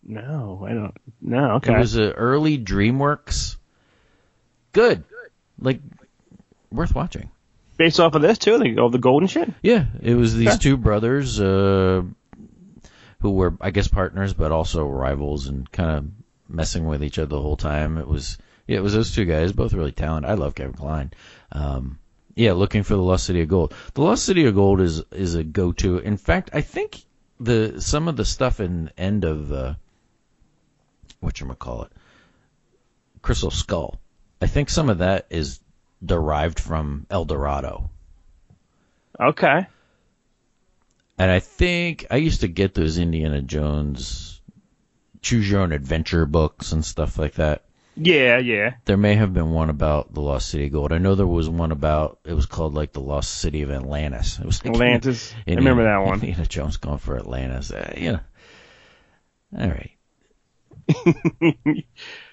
No, 0.03 0.65
I 0.67 0.73
don't. 0.73 0.95
No, 1.21 1.51
okay. 1.55 1.73
It 1.75 1.77
was 1.79 1.95
an 1.95 2.11
early 2.13 2.57
DreamWorks. 2.57 3.57
Good. 4.71 5.03
Like 5.59 5.81
worth 6.71 6.95
watching. 6.95 7.29
Based 7.77 7.99
off 7.99 8.15
of 8.15 8.21
this 8.21 8.37
too, 8.37 8.57
like 8.57 8.77
all 8.77 8.89
the 8.89 8.97
golden 8.97 9.27
shit. 9.27 9.49
Yeah, 9.61 9.85
it 10.01 10.15
was 10.15 10.35
these 10.35 10.57
two 10.57 10.77
brothers 10.77 11.39
uh, 11.39 12.01
who 13.21 13.31
were, 13.31 13.55
I 13.59 13.71
guess, 13.71 13.87
partners, 13.87 14.33
but 14.33 14.51
also 14.51 14.87
rivals, 14.87 15.47
and 15.47 15.69
kind 15.71 15.89
of 15.91 16.05
messing 16.47 16.85
with 16.85 17.03
each 17.03 17.19
other 17.19 17.35
the 17.35 17.41
whole 17.41 17.57
time. 17.57 17.97
It 17.97 18.07
was, 18.07 18.37
yeah, 18.67 18.77
it 18.77 18.83
was 18.83 18.93
those 18.93 19.13
two 19.13 19.25
guys, 19.25 19.51
both 19.51 19.73
really 19.73 19.91
talented. 19.91 20.29
I 20.29 20.35
love 20.35 20.55
Kevin 20.55 20.73
Kline. 20.73 21.11
Um, 21.51 21.99
yeah, 22.35 22.53
looking 22.53 22.83
for 22.83 22.95
the 22.95 23.01
Lost 23.01 23.25
City 23.25 23.41
of 23.41 23.49
Gold. 23.49 23.73
The 23.93 24.01
Lost 24.01 24.23
City 24.23 24.45
of 24.45 24.55
Gold 24.55 24.79
is 24.79 25.03
is 25.11 25.35
a 25.35 25.43
go 25.43 25.73
to. 25.73 25.97
In 25.97 26.15
fact, 26.15 26.51
I 26.53 26.61
think 26.61 27.03
the 27.39 27.81
some 27.81 28.07
of 28.07 28.15
the 28.15 28.25
stuff 28.25 28.59
in 28.59 28.85
the 28.85 28.99
end 28.99 29.25
of 29.25 29.51
uh, 29.51 29.73
what 31.19 31.39
you 31.39 31.47
call 31.47 31.83
it, 31.83 31.91
Crystal 33.21 33.51
Skull. 33.51 33.99
I 34.41 34.47
think 34.47 34.69
some 34.69 34.89
of 34.89 34.99
that 34.99 35.27
is 35.29 35.59
derived 36.03 36.59
from 36.59 37.05
El 37.09 37.25
Dorado. 37.25 37.89
Okay. 39.19 39.67
And 41.19 41.29
I 41.29 41.39
think 41.39 42.07
I 42.09 42.15
used 42.15 42.41
to 42.41 42.47
get 42.47 42.73
those 42.73 42.97
Indiana 42.97 43.41
Jones 43.41 44.41
choose 45.21 45.51
your 45.51 45.59
own 45.61 45.73
adventure 45.73 46.25
books 46.25 46.71
and 46.71 46.83
stuff 46.83 47.17
like 47.17 47.33
that. 47.33 47.63
Yeah, 47.97 48.37
yeah. 48.37 48.75
There 48.85 48.95
may 48.95 49.15
have 49.15 49.33
been 49.33 49.51
one 49.51 49.69
about 49.69 50.13
the 50.13 50.21
Lost 50.21 50.47
City 50.47 50.67
of 50.67 50.71
Gold. 50.71 50.93
I 50.93 50.99
know 50.99 51.15
there 51.15 51.27
was 51.27 51.49
one 51.49 51.73
about 51.73 52.19
it 52.23 52.33
was 52.33 52.45
called 52.45 52.73
like 52.73 52.93
the 52.93 53.01
Lost 53.01 53.33
City 53.33 53.61
of 53.61 53.71
Atlantis. 53.71 54.39
It 54.39 54.45
was 54.45 54.63
like 54.63 54.73
Atlantis. 54.73 55.33
I 55.47 55.55
remember 55.55 55.83
that 55.83 55.97
one. 55.97 56.13
Indiana 56.13 56.45
Jones 56.45 56.77
going 56.77 56.99
for 56.99 57.17
Atlantis. 57.17 57.71
Uh, 57.71 57.93
yeah. 57.97 58.19
All 59.57 59.67
right. 59.67 59.91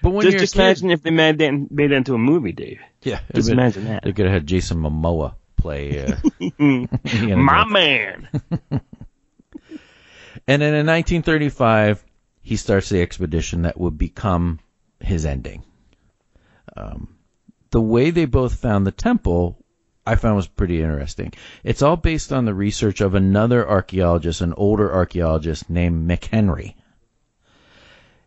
but 0.03 0.11
when 0.11 0.23
just 0.25 0.39
just 0.39 0.55
kid, 0.55 0.61
imagine 0.61 0.91
if 0.91 1.03
they 1.03 1.11
made 1.11 1.39
that, 1.39 1.53
made 1.71 1.91
that 1.91 1.97
into 1.97 2.15
a 2.15 2.19
movie, 2.19 2.53
Dave. 2.53 2.81
yeah, 3.03 3.21
Just 3.35 3.49
bet 3.49 3.55
imagine 3.55 3.85
that. 3.87 4.03
they 4.05 4.13
could 4.13 4.27
have 4.27 4.33
had 4.35 4.47
Jason 4.47 4.79
Momoa 4.79 5.35
play 5.67 6.07
uh, 6.07 6.17
My 7.37 7.65
man. 7.65 8.29
And 10.49 10.63
then 10.63 10.75
in 10.75 10.87
1935, 10.87 12.05
he 12.43 12.55
starts 12.55 12.89
the 12.89 13.03
expedition 13.03 13.63
that 13.63 13.81
would 13.81 13.99
become 13.99 14.61
his 15.01 15.27
ending. 15.27 15.65
Um, 16.77 17.17
the 17.73 17.81
way 17.81 18.11
they 18.11 18.27
both 18.27 18.55
found 18.55 18.87
the 18.87 18.93
temple, 18.93 19.59
I 20.07 20.15
found 20.15 20.37
was 20.37 20.47
pretty 20.47 20.81
interesting. 20.81 21.33
It's 21.65 21.83
all 21.83 21.97
based 21.97 22.33
on 22.33 22.45
the 22.45 22.55
research 22.55 23.01
of 23.01 23.17
another 23.17 23.69
archaeologist, 23.69 24.41
an 24.41 24.53
older 24.53 24.93
archaeologist 24.93 25.69
named 25.69 26.09
McHenry. 26.09 26.75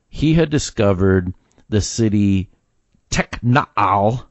He 0.10 0.34
had 0.34 0.50
discovered 0.50 1.34
the 1.70 1.80
city 1.80 2.50
Teknaal. 3.10 4.26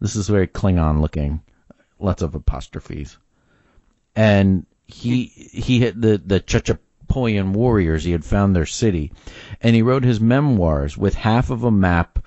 This 0.00 0.16
is 0.16 0.28
very 0.28 0.48
Klingon 0.48 1.00
looking, 1.00 1.40
lots 1.98 2.22
of 2.22 2.34
apostrophes. 2.34 3.18
And 4.14 4.66
he 4.86 5.26
he 5.26 5.80
had 5.80 6.00
the 6.00 6.18
the 6.24 6.40
Chachapoyan 6.40 7.52
warriors. 7.52 8.04
He 8.04 8.12
had 8.12 8.24
found 8.24 8.54
their 8.54 8.66
city, 8.66 9.12
and 9.60 9.76
he 9.76 9.82
wrote 9.82 10.04
his 10.04 10.20
memoirs 10.20 10.96
with 10.96 11.14
half 11.14 11.50
of 11.50 11.64
a 11.64 11.70
map 11.70 12.18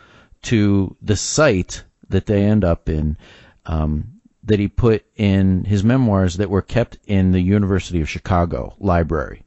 to 0.43 0.95
the 1.01 1.15
site 1.15 1.83
that 2.09 2.25
they 2.25 2.43
end 2.43 2.63
up 2.63 2.89
in. 2.89 3.17
Um, 3.65 4.21
that 4.43 4.59
he 4.59 4.67
put 4.67 5.05
in 5.15 5.63
his 5.65 5.83
memoirs 5.83 6.37
that 6.37 6.49
were 6.49 6.63
kept 6.63 6.97
in 7.05 7.31
the 7.31 7.41
University 7.41 8.01
of 8.01 8.09
Chicago 8.09 8.75
library, 8.79 9.43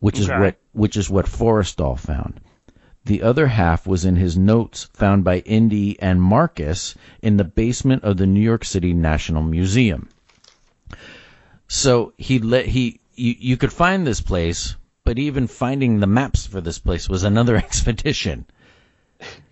which 0.00 0.18
is 0.18 0.28
what 0.28 0.56
which 0.72 0.96
is 0.96 1.08
what 1.08 1.26
Forrestal 1.26 1.98
found. 1.98 2.40
The 3.08 3.22
other 3.22 3.46
half 3.46 3.86
was 3.86 4.04
in 4.04 4.16
his 4.16 4.36
notes 4.36 4.90
found 4.92 5.24
by 5.24 5.38
Indy 5.38 5.98
and 5.98 6.20
Marcus 6.20 6.94
in 7.22 7.38
the 7.38 7.44
basement 7.44 8.04
of 8.04 8.18
the 8.18 8.26
New 8.26 8.42
York 8.42 8.66
City 8.66 8.92
National 8.92 9.42
Museum. 9.42 10.10
So 11.68 12.12
he 12.18 12.38
let 12.38 12.66
he 12.66 13.00
you, 13.14 13.34
you 13.38 13.56
could 13.56 13.72
find 13.72 14.06
this 14.06 14.20
place, 14.20 14.76
but 15.04 15.18
even 15.18 15.46
finding 15.46 16.00
the 16.00 16.06
maps 16.06 16.46
for 16.46 16.60
this 16.60 16.78
place 16.78 17.08
was 17.08 17.24
another 17.24 17.56
expedition. 17.66 18.44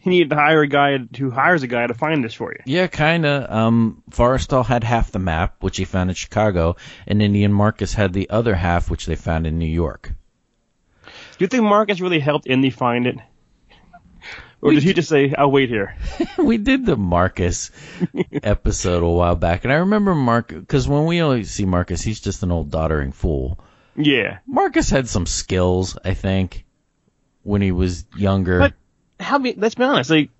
You 0.03 0.11
need 0.11 0.29
to 0.29 0.37
hire 0.37 0.61
a 0.61 0.69
guy 0.69 0.99
who 1.17 1.31
hires 1.31 1.63
a 1.63 1.67
guy 1.67 1.87
to 1.87 1.95
find 1.95 2.23
this 2.23 2.35
for 2.35 2.53
you. 2.53 2.61
Yeah, 2.67 2.89
kinda. 2.89 3.47
Um, 3.49 4.03
Forrestal 4.11 4.67
had 4.67 4.85
half 4.85 5.13
the 5.13 5.19
map, 5.19 5.63
which 5.63 5.79
he 5.79 5.87
found 5.87 6.11
in 6.11 6.15
Chicago, 6.15 6.77
and 7.07 7.23
Indy 7.23 7.43
and 7.43 7.55
Marcus 7.55 7.95
had 7.95 8.13
the 8.13 8.29
other 8.29 8.55
half, 8.55 8.91
which 8.91 9.07
they 9.07 9.17
found 9.17 9.47
in 9.47 9.59
New 9.59 9.65
York. 9.65 10.13
Do 11.07 11.11
you 11.39 11.47
think 11.47 11.65
Marcus 11.65 12.03
really 12.03 12.21
helped 12.21 12.47
Indy 12.47 12.69
find 12.69 13.07
it? 13.07 13.17
Or 14.67 14.73
did 14.73 14.83
he 14.83 14.93
just 14.93 15.09
say, 15.09 15.33
I'll 15.37 15.51
wait 15.51 15.69
here? 15.69 15.97
we 16.39 16.59
did 16.59 16.85
the 16.85 16.97
Marcus 16.97 17.71
episode 18.43 19.03
a 19.03 19.09
while 19.09 19.37
back, 19.37 19.65
and 19.65 19.73
I 19.73 19.77
remember 19.77 20.15
Mark 20.15 20.49
because 20.49 20.89
when 20.89 21.07
we 21.07 21.21
always 21.21 21.51
see 21.51 21.65
Marcus, 21.65 22.03
he's 22.03 22.21
just 22.21 22.43
an 22.43 22.51
old 22.51 22.71
doddering 22.71 23.13
fool. 23.13 23.61
Yeah. 23.95 24.39
Marcus 24.47 24.91
had 24.91 25.09
some 25.09 25.27
skills, 25.27 25.97
I 26.05 26.15
think, 26.15 26.65
when 27.43 27.63
he 27.63 27.73
was 27.73 28.05
younger. 28.17 28.59
But 28.59 28.75
how 29.21 29.39
be, 29.39 29.55
let's 29.57 29.75
be 29.75 29.85
honest, 29.85 30.11
like 30.11 30.31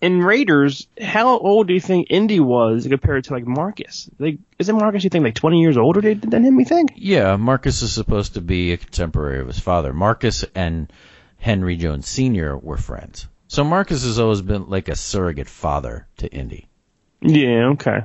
in 0.00 0.22
Raiders, 0.22 0.86
how 1.00 1.38
old 1.38 1.68
do 1.68 1.74
you 1.74 1.80
think 1.80 2.08
Indy 2.10 2.40
was 2.40 2.86
compared 2.86 3.24
to 3.24 3.32
like 3.32 3.46
Marcus? 3.46 4.10
Like 4.18 4.38
isn't 4.58 4.76
Marcus 4.76 5.04
you 5.04 5.10
think 5.10 5.24
like 5.24 5.34
twenty 5.34 5.60
years 5.60 5.76
older 5.76 6.00
than 6.00 6.20
than 6.20 6.44
him, 6.44 6.58
you 6.58 6.64
think? 6.64 6.92
yeah, 6.96 7.36
Marcus 7.36 7.82
is 7.82 7.92
supposed 7.92 8.34
to 8.34 8.40
be 8.40 8.72
a 8.72 8.76
contemporary 8.76 9.40
of 9.40 9.46
his 9.46 9.58
father. 9.58 9.92
Marcus 9.92 10.44
and 10.54 10.92
Henry 11.38 11.76
Jones 11.76 12.08
Sr. 12.08 12.56
were 12.56 12.76
friends. 12.76 13.26
So 13.58 13.64
Marcus 13.64 14.04
has 14.04 14.20
always 14.20 14.40
been 14.40 14.68
like 14.68 14.88
a 14.88 14.94
surrogate 14.94 15.48
father 15.48 16.06
to 16.18 16.28
Indy. 16.28 16.68
Yeah, 17.20 17.70
okay. 17.72 18.04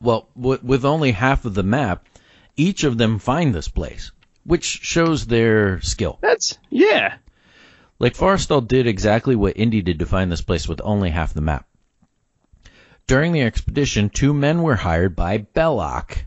Well, 0.00 0.30
w- 0.34 0.60
with 0.62 0.86
only 0.86 1.12
half 1.12 1.44
of 1.44 1.52
the 1.52 1.62
map, 1.62 2.08
each 2.56 2.84
of 2.84 2.96
them 2.96 3.18
find 3.18 3.54
this 3.54 3.68
place, 3.68 4.12
which 4.44 4.64
shows 4.64 5.26
their 5.26 5.82
skill. 5.82 6.16
That's 6.22 6.56
yeah. 6.70 7.16
Like 7.98 8.14
Forrestal 8.14 8.66
did 8.66 8.86
exactly 8.86 9.36
what 9.36 9.58
Indy 9.58 9.82
did 9.82 9.98
to 9.98 10.06
find 10.06 10.32
this 10.32 10.40
place 10.40 10.66
with 10.66 10.80
only 10.82 11.10
half 11.10 11.34
the 11.34 11.42
map. 11.42 11.68
During 13.06 13.32
the 13.32 13.42
expedition, 13.42 14.08
two 14.08 14.32
men 14.32 14.62
were 14.62 14.76
hired 14.76 15.14
by 15.14 15.36
Belloc, 15.36 16.24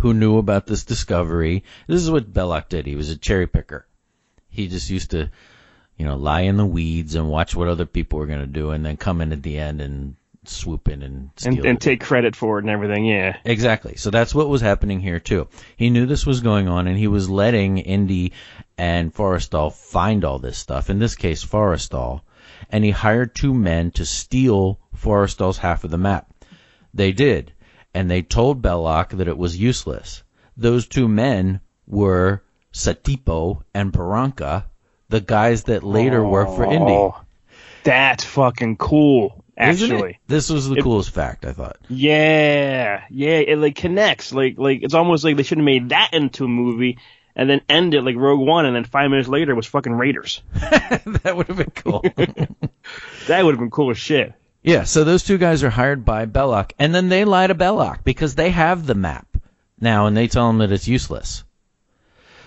who 0.00 0.12
knew 0.12 0.36
about 0.36 0.66
this 0.66 0.84
discovery. 0.84 1.64
This 1.86 2.02
is 2.02 2.10
what 2.10 2.30
Belloc 2.30 2.68
did. 2.68 2.84
He 2.84 2.94
was 2.94 3.08
a 3.08 3.16
cherry 3.16 3.46
picker. 3.46 3.86
He 4.50 4.68
just 4.68 4.90
used 4.90 5.12
to, 5.12 5.30
you 6.02 6.08
know, 6.08 6.16
lie 6.16 6.40
in 6.40 6.56
the 6.56 6.66
weeds 6.66 7.14
and 7.14 7.28
watch 7.28 7.54
what 7.54 7.68
other 7.68 7.86
people 7.86 8.18
were 8.18 8.26
going 8.26 8.40
to 8.40 8.46
do 8.48 8.70
and 8.70 8.84
then 8.84 8.96
come 8.96 9.20
in 9.20 9.30
at 9.30 9.44
the 9.44 9.56
end 9.56 9.80
and 9.80 10.16
swoop 10.44 10.88
in 10.88 11.00
and 11.00 11.30
steal 11.36 11.58
And 11.58 11.64
and 11.64 11.80
take 11.80 12.00
credit 12.00 12.34
for 12.34 12.58
it 12.58 12.62
and 12.62 12.70
everything, 12.70 13.04
yeah. 13.04 13.36
Exactly. 13.44 13.94
So 13.94 14.10
that's 14.10 14.34
what 14.34 14.48
was 14.48 14.60
happening 14.60 14.98
here 14.98 15.20
too. 15.20 15.46
He 15.76 15.90
knew 15.90 16.04
this 16.04 16.26
was 16.26 16.40
going 16.40 16.66
on, 16.66 16.88
and 16.88 16.98
he 16.98 17.06
was 17.06 17.30
letting 17.30 17.78
Indy 17.78 18.32
and 18.76 19.14
Forrestal 19.14 19.72
find 19.72 20.24
all 20.24 20.40
this 20.40 20.58
stuff. 20.58 20.90
In 20.90 20.98
this 20.98 21.14
case, 21.14 21.44
Forrestal, 21.44 22.22
and 22.68 22.82
he 22.82 22.90
hired 22.90 23.32
two 23.32 23.54
men 23.54 23.92
to 23.92 24.04
steal 24.04 24.80
Forrestal's 24.96 25.58
half 25.58 25.84
of 25.84 25.92
the 25.92 25.98
map. 25.98 26.34
They 26.92 27.12
did, 27.12 27.52
and 27.94 28.10
they 28.10 28.22
told 28.22 28.60
Belloc 28.60 29.10
that 29.10 29.28
it 29.28 29.38
was 29.38 29.56
useless. 29.56 30.24
Those 30.56 30.88
two 30.88 31.06
men 31.06 31.60
were 31.86 32.42
Satipo 32.72 33.62
and 33.72 33.92
Barranca, 33.92 34.64
the 35.12 35.20
guys 35.20 35.64
that 35.64 35.84
later 35.84 36.24
worked 36.24 36.56
for 36.56 36.64
Indy. 36.64 36.92
Oh, 36.92 37.14
That's 37.84 38.24
fucking 38.24 38.76
cool, 38.78 39.44
actually. 39.56 40.18
This 40.26 40.50
was 40.50 40.68
the 40.68 40.76
It- 40.76 40.82
coolest 40.82 41.10
fact, 41.10 41.44
I 41.44 41.52
thought. 41.52 41.76
Yeah, 41.88 43.02
yeah, 43.10 43.36
it 43.38 43.58
like 43.58 43.76
connects. 43.76 44.32
Like 44.32 44.58
like 44.58 44.80
it's 44.82 44.94
almost 44.94 45.22
like 45.24 45.36
they 45.36 45.42
should 45.44 45.58
have 45.58 45.64
made 45.64 45.90
that 45.90 46.10
into 46.12 46.44
a 46.44 46.48
movie 46.48 46.98
and 47.36 47.48
then 47.48 47.60
end 47.68 47.94
it 47.94 48.02
like 48.02 48.16
Rogue 48.16 48.40
One, 48.46 48.66
and 48.66 48.74
then 48.76 48.84
five 48.84 49.08
minutes 49.10 49.28
later 49.28 49.52
it 49.52 49.56
was 49.56 49.66
fucking 49.66 49.92
Raiders. 49.92 50.42
that 50.54 51.32
would 51.36 51.46
have 51.48 51.56
been 51.56 51.70
cool. 51.74 52.02
That 53.28 53.44
would 53.44 53.52
have 53.54 53.60
been 53.60 53.70
cool 53.70 53.90
as 53.92 53.98
shit. 53.98 54.32
Yeah, 54.64 54.82
so 54.84 55.04
those 55.04 55.22
two 55.22 55.38
guys 55.38 55.62
are 55.62 55.70
hired 55.70 56.04
by 56.04 56.24
Belloc, 56.26 56.72
and 56.78 56.92
then 56.94 57.08
they 57.08 57.24
lie 57.24 57.46
to 57.46 57.54
Belloc 57.54 58.02
because 58.04 58.34
they 58.34 58.50
have 58.50 58.84
the 58.86 58.94
map 58.96 59.26
now, 59.80 60.06
and 60.06 60.16
they 60.16 60.26
tell 60.28 60.50
him 60.50 60.58
that 60.58 60.72
it's 60.72 60.88
useless. 60.88 61.44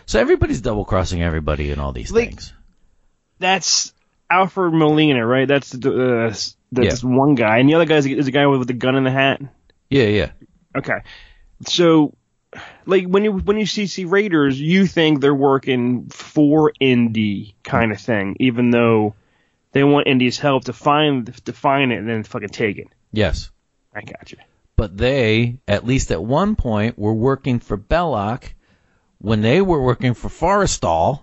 So 0.06 0.20
everybody's 0.20 0.62
double 0.62 0.86
crossing 0.86 1.22
everybody 1.24 1.72
in 1.72 1.80
all 1.80 1.92
these 1.92 2.12
Like- 2.12 2.30
things. 2.30 2.54
That's 3.40 3.94
Alfred 4.30 4.74
Molina, 4.74 5.26
right? 5.26 5.48
That's 5.48 5.70
the 5.72 6.26
uh, 6.28 6.34
that's 6.72 7.04
Yeah. 7.04 7.10
one 7.10 7.36
guy, 7.36 7.58
and 7.60 7.70
the 7.70 7.76
other 7.76 7.86
guy 7.86 7.98
is, 7.98 8.06
is 8.06 8.28
a 8.28 8.32
guy 8.32 8.46
with 8.48 8.66
the 8.68 8.74
gun 8.74 8.96
in 8.96 9.04
the 9.04 9.12
hat. 9.12 9.42
Yeah, 9.90 10.06
yeah, 10.06 10.32
Okay, 10.76 11.00
so 11.68 12.14
like 12.86 13.06
when 13.06 13.24
you 13.24 13.34
when 13.34 13.58
you 13.58 13.66
see 13.66 13.88
see 13.88 14.06
Raiders, 14.06 14.60
you 14.60 14.88
think 14.88 15.22
they're 15.22 15.36
working 15.36 16.08
for 16.10 16.72
Indy 16.80 17.56
kind 17.64 17.92
of 17.92 18.00
thing, 18.00 18.36
even 18.40 18.72
though 18.72 19.16
they 19.74 19.84
want 19.84 20.08
Indy's 20.08 20.40
help 20.40 20.66
to 20.66 20.74
find 20.74 21.28
to 21.46 21.54
find 21.54 21.92
it 21.92 22.00
and 22.00 22.10
then 22.10 22.24
fucking 22.24 22.50
take 22.50 22.78
it. 22.78 22.88
yes. 23.12 23.52
I 23.94 24.02
got 24.02 24.32
you. 24.32 24.38
But 24.76 24.98
they, 24.98 25.60
at 25.70 25.86
least 25.86 26.12
at 26.12 26.22
one 26.22 26.56
point, 26.58 26.98
were 27.00 27.14
working 27.14 27.60
for 27.60 27.78
Belloc. 27.78 28.54
When 29.26 29.42
they 29.42 29.60
were 29.60 29.82
working 29.82 30.14
for 30.14 30.30
Forrestal, 30.30 31.22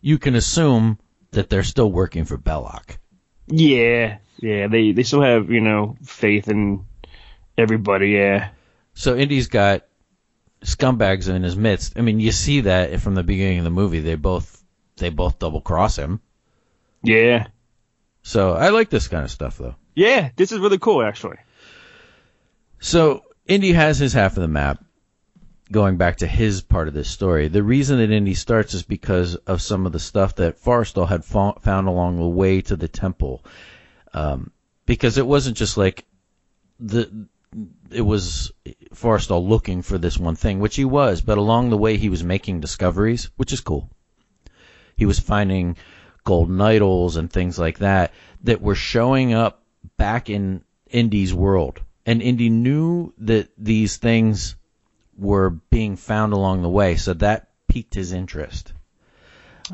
you 0.00 0.18
can 0.18 0.34
assume 0.34 0.98
that 1.30 1.48
they're 1.48 1.62
still 1.62 1.92
working 1.92 2.24
for 2.24 2.36
Belloc. 2.36 2.98
Yeah, 3.46 4.18
yeah, 4.38 4.66
they 4.66 4.90
they 4.92 5.04
still 5.04 5.22
have 5.22 5.48
you 5.48 5.60
know 5.60 5.96
faith 6.02 6.48
in 6.48 6.84
everybody. 7.56 8.10
Yeah, 8.10 8.48
So 8.94 9.16
Indy's 9.16 9.46
got 9.46 9.84
scumbags 10.62 11.28
in 11.28 11.44
his 11.44 11.54
midst. 11.56 11.96
I 11.96 12.02
mean, 12.02 12.18
you 12.18 12.32
see 12.32 12.62
that 12.62 13.00
from 13.00 13.14
the 13.14 13.22
beginning 13.22 13.58
of 13.58 13.64
the 13.64 13.70
movie. 13.70 14.00
They 14.00 14.16
both 14.16 14.60
they 14.96 15.10
both 15.10 15.38
double 15.38 15.60
cross 15.60 15.96
him. 15.96 16.20
yeah, 17.04 17.46
So 18.22 18.54
I 18.54 18.70
like 18.70 18.90
this 18.90 19.06
kind 19.06 19.22
of 19.24 19.30
stuff 19.30 19.56
though. 19.58 19.76
yeah. 19.94 20.30
This 20.34 20.50
is 20.50 20.58
really 20.58 20.78
cool, 20.78 21.02
actually. 21.02 21.36
So 22.80 23.22
Indy 23.46 23.72
has 23.72 23.98
his 23.98 24.12
half 24.12 24.36
of 24.36 24.42
the 24.42 24.48
map. 24.48 24.82
Going 25.70 25.96
back 25.96 26.16
to 26.18 26.26
his 26.26 26.62
part 26.62 26.88
of 26.88 26.94
this 26.94 27.10
story, 27.10 27.48
the 27.48 27.62
reason 27.62 27.98
that 27.98 28.10
Indy 28.10 28.34
starts 28.34 28.72
is 28.72 28.82
because 28.82 29.34
of 29.36 29.60
some 29.60 29.84
of 29.84 29.92
the 29.92 30.00
stuff 30.00 30.36
that 30.36 30.60
Forrestal 30.60 31.08
had 31.08 31.24
fo- 31.24 31.58
found 31.60 31.88
along 31.88 32.16
the 32.16 32.26
way 32.26 32.62
to 32.62 32.76
the 32.76 32.88
temple. 32.88 33.44
Um, 34.14 34.50
because 34.86 35.18
it 35.18 35.26
wasn't 35.26 35.58
just 35.58 35.76
like 35.76 36.06
the 36.80 37.28
it 37.90 38.02
was 38.02 38.52
Forrestal 38.94 39.46
looking 39.46 39.82
for 39.82 39.98
this 39.98 40.18
one 40.18 40.36
thing, 40.36 40.60
which 40.60 40.76
he 40.76 40.84
was, 40.84 41.20
but 41.20 41.38
along 41.38 41.70
the 41.70 41.78
way 41.78 41.96
he 41.96 42.08
was 42.08 42.22
making 42.22 42.60
discoveries, 42.60 43.30
which 43.36 43.52
is 43.52 43.60
cool. 43.60 43.90
He 44.96 45.06
was 45.06 45.18
finding 45.18 45.76
golden 46.24 46.60
idols 46.60 47.16
and 47.16 47.32
things 47.32 47.58
like 47.58 47.78
that 47.78 48.12
that 48.44 48.60
were 48.60 48.74
showing 48.74 49.32
up 49.32 49.62
back 49.96 50.28
in 50.28 50.62
Indy's 50.90 51.32
world. 51.32 51.80
And 52.04 52.20
Indy 52.20 52.50
knew 52.50 53.14
that 53.18 53.50
these 53.56 53.96
things 53.96 54.56
were 55.18 55.50
being 55.50 55.96
found 55.96 56.32
along 56.32 56.62
the 56.62 56.68
way, 56.68 56.96
so 56.96 57.14
that 57.14 57.48
piqued 57.66 57.94
his 57.94 58.12
interest. 58.12 58.72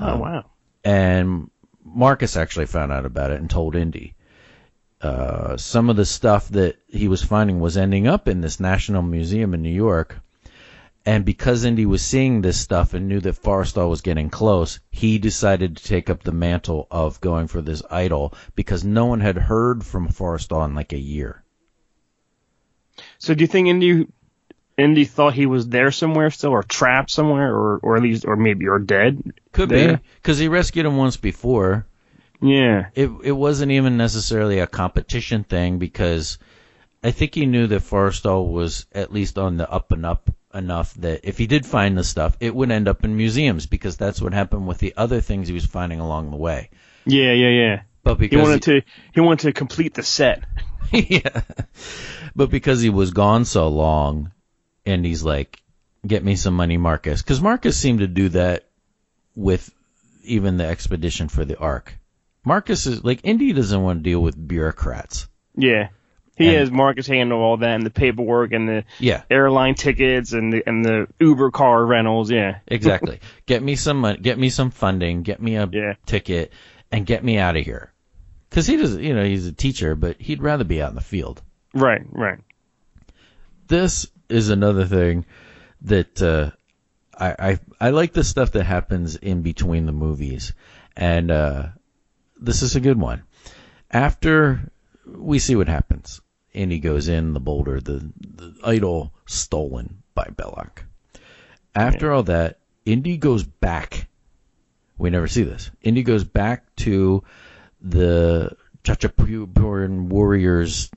Oh 0.01 0.19
wow. 0.19 0.45
And 0.85 1.51
Marcus 1.85 2.37
actually 2.37 2.67
found 2.67 2.93
out 2.93 3.07
about 3.07 3.31
it 3.31 3.41
and 3.41 3.49
told 3.49 3.77
Indy. 3.77 4.15
Uh, 5.01 5.57
some 5.57 5.91
of 5.91 5.97
the 5.97 6.07
stuff 6.07 6.49
that 6.49 6.77
he 6.89 7.09
was 7.09 7.23
finding 7.23 7.61
was 7.61 7.77
ending 7.77 8.07
up 8.07 8.27
in 8.27 8.41
this 8.41 8.59
National 8.59 9.03
Museum 9.03 9.53
in 9.53 9.63
New 9.63 9.69
York. 9.69 10.19
And 11.07 11.27
because 11.27 11.65
Indy 11.65 11.85
was 11.85 12.01
seeing 12.01 12.41
this 12.41 12.59
stuff 12.59 12.95
and 12.95 13.07
knew 13.07 13.21
that 13.21 13.43
Forrestal 13.43 13.91
was 13.91 14.01
getting 14.01 14.31
close, 14.31 14.81
he 14.91 15.19
decided 15.19 15.77
to 15.77 15.85
take 15.85 16.09
up 16.09 16.23
the 16.23 16.33
mantle 16.33 16.87
of 16.91 17.21
going 17.21 17.49
for 17.49 17.61
this 17.61 17.83
idol 17.91 18.33
because 18.55 18.83
no 18.83 19.05
one 19.05 19.21
had 19.21 19.37
heard 19.37 19.85
from 19.85 20.09
Forrestal 20.09 20.65
in 20.65 20.75
like 20.75 20.95
a 20.95 20.99
year. 20.99 21.45
So 23.19 23.35
do 23.35 23.43
you 23.43 23.49
think 23.49 23.69
Indy 23.69 24.07
Indy 24.77 25.05
thought 25.05 25.35
he 25.35 25.47
was 25.47 25.69
there 25.69 25.91
somewhere 25.91 26.31
still, 26.31 26.51
or 26.51 26.63
trapped 26.63 27.11
somewhere, 27.11 27.55
or 27.55 27.79
or 27.79 27.97
at 27.97 28.03
least, 28.03 28.25
or 28.25 28.37
maybe 28.37 28.67
or 28.69 28.79
dead? 28.79 29.23
Could 29.53 29.69
There. 29.69 29.97
be 29.99 30.03
because 30.17 30.39
he 30.39 30.49
rescued 30.49 30.87
him 30.87 30.97
once 30.97 31.17
before. 31.17 31.87
Yeah. 32.43 32.87
It 32.95 33.11
it 33.23 33.33
wasn't 33.33 33.73
even 33.73 33.97
necessarily 33.97 34.59
a 34.59 34.67
competition 34.67 35.45
thing 35.45 35.79
because 35.79 36.39
I 37.03 37.11
think 37.13 37.35
he 37.35 37.47
knew 37.47 37.67
that 37.69 37.83
Forrestal 37.83 38.51
was 38.51 38.87
at 38.93 39.13
least 39.13 39.39
on 39.39 39.57
the 39.57 39.71
up 39.71 39.93
and 39.93 40.05
up 40.05 40.31
enough 40.53 40.95
that 40.95 41.21
if 41.25 41.39
he 41.39 41.47
did 41.47 41.65
find 41.67 41.97
the 41.97 42.05
stuff, 42.05 42.37
it 42.41 42.55
would 42.55 42.71
end 42.71 42.89
up 42.89 43.05
in 43.05 43.17
museums 43.17 43.67
because 43.67 43.97
that's 43.97 44.21
what 44.21 44.33
happened 44.35 44.67
with 44.67 44.79
the 44.79 44.95
other 44.97 45.21
things 45.21 45.49
he 45.49 45.55
was 45.55 45.67
finding 45.67 46.01
along 46.01 46.31
the 46.31 46.37
way. 46.37 46.71
Yeah, 47.07 47.33
yeah, 47.33 47.49
yeah. 47.49 47.83
But 48.03 48.19
because 48.19 48.31
He 48.33 48.37
because 48.37 48.49
wanted 48.49 48.63
to 48.63 48.83
he 49.15 49.21
wanted 49.21 49.45
to 49.47 49.53
complete 49.53 49.95
the 49.95 50.03
set. 50.03 50.45
yeah. 50.93 51.43
But 52.37 52.51
because 52.51 52.83
he 52.83 52.91
was 52.91 53.13
gone 53.13 53.45
so 53.45 53.69
long, 53.69 54.33
and 54.87 55.05
he's 55.05 55.23
like, 55.23 55.61
"Get 56.07 56.25
me 56.25 56.37
some 56.37 56.55
money, 56.55 56.77
Marcus," 56.77 57.23
because 57.23 57.41
Marcus 57.41 57.77
seemed 57.77 58.01
to 58.01 58.07
do 58.07 58.29
that 58.31 58.65
with 59.37 59.73
even 60.25 60.57
the 60.57 60.67
expedition 60.67 61.29
for 61.29 61.45
the 61.45 61.59
Ark. 61.59 61.95
Marcus 62.45 62.87
is 62.87 63.03
like 63.05 63.21
Indy 63.25 63.53
doesn't 63.53 63.83
want 63.83 64.01
to 64.01 64.03
deal 64.11 64.21
with 64.21 64.37
bureaucrats. 64.49 65.29
Yeah. 65.57 65.89
He 66.37 66.49
And- 66.49 66.57
has 66.57 66.71
Marcus 66.71 67.07
handle 67.07 67.39
all 67.41 67.57
that 67.59 67.77
and 67.77 67.87
the 67.87 67.91
paperwork 67.91 68.53
and 68.53 68.69
the 68.69 68.85
Yeah, 68.99 69.23
airline 69.31 69.77
tickets 69.77 70.33
and 70.33 70.53
the 70.53 70.63
and 70.67 70.85
the 70.85 71.07
Uber 71.21 71.51
car 71.53 71.85
rentals. 71.87 72.31
Yeah. 72.31 72.59
exactly. 72.67 73.21
get 73.47 73.63
me 73.63 73.77
some 73.77 73.99
money, 74.01 74.19
get 74.19 74.39
me 74.39 74.51
some 74.51 74.71
funding, 74.71 75.23
get 75.23 75.41
me 75.41 75.57
a 75.57 75.69
Yeah. 75.73 75.95
ticket, 76.07 76.53
and 76.91 77.07
get 77.07 77.23
me 77.25 77.39
out 77.39 77.57
of 77.57 77.65
here. 77.65 77.93
Because 78.51 78.67
he 78.67 78.77
does, 78.77 78.95
not 78.95 79.03
you 79.03 79.15
know, 79.15 79.25
he's 79.25 79.47
a 79.47 79.53
teacher, 79.53 79.95
but 79.95 80.21
he'd 80.21 80.43
rather 80.43 80.65
be 80.65 80.83
out 80.83 80.91
in 80.91 80.97
the 80.97 81.01
field. 81.01 81.41
Right. 81.73 82.03
Right. 82.11 82.39
this 83.69 84.07
is 84.35 84.51
another 84.51 84.85
thing 84.85 85.25
that 85.83 86.21
uh, 86.21 86.51
I, 87.17 87.51
I 87.51 87.59
I 87.81 87.91
like 87.91 88.13
the 88.13 88.25
stuff 88.25 88.53
that 88.53 88.65
happens 88.65 89.15
in 89.17 89.43
between 89.43 89.87
the 89.87 89.93
movies, 89.93 90.53
and 90.97 91.31
uh, 91.31 91.69
this 92.41 92.63
is 92.63 92.75
a 92.75 92.81
good 92.81 92.99
one. 92.99 93.23
After 93.91 94.73
we 95.07 95.39
see 95.39 95.55
what 95.55 95.69
happens, 95.69 96.21
Indy 96.53 96.81
goes 96.81 97.09
in 97.09 97.33
the 97.33 97.41
boulder, 97.41 97.81
the, 97.81 98.11
the 98.19 98.57
idol 98.65 99.13
stolen 99.27 100.03
by 100.15 100.29
Belloc. 100.37 100.85
After 101.75 102.13
all 102.13 102.25
that, 102.25 102.59
Indy 102.85 103.17
goes 103.17 103.45
back. 103.45 104.09
We 104.99 105.11
never 105.11 105.29
see 105.29 105.43
this. 105.43 105.71
Indy 105.83 106.03
goes 106.03 106.25
back 106.25 106.75
to 106.77 107.23
the 107.81 108.57
Chachapoyan 108.83 110.09
warriors 110.09 110.91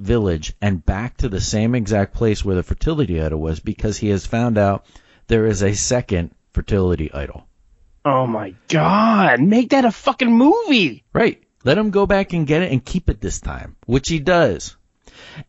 village 0.00 0.54
and 0.60 0.84
back 0.84 1.18
to 1.18 1.28
the 1.28 1.40
same 1.40 1.74
exact 1.74 2.14
place 2.14 2.44
where 2.44 2.56
the 2.56 2.62
fertility 2.62 3.20
idol 3.20 3.40
was 3.40 3.60
because 3.60 3.98
he 3.98 4.08
has 4.08 4.26
found 4.26 4.58
out 4.58 4.86
there 5.26 5.46
is 5.46 5.62
a 5.62 5.74
second 5.74 6.34
fertility 6.52 7.12
idol. 7.12 7.46
Oh 8.04 8.26
my 8.26 8.54
God! 8.68 9.40
Make 9.40 9.70
that 9.70 9.84
a 9.84 9.92
fucking 9.92 10.32
movie. 10.32 11.04
Right. 11.12 11.42
Let 11.64 11.76
him 11.76 11.90
go 11.90 12.06
back 12.06 12.32
and 12.32 12.46
get 12.46 12.62
it 12.62 12.72
and 12.72 12.82
keep 12.82 13.10
it 13.10 13.20
this 13.20 13.40
time, 13.40 13.76
which 13.84 14.08
he 14.08 14.18
does. 14.18 14.76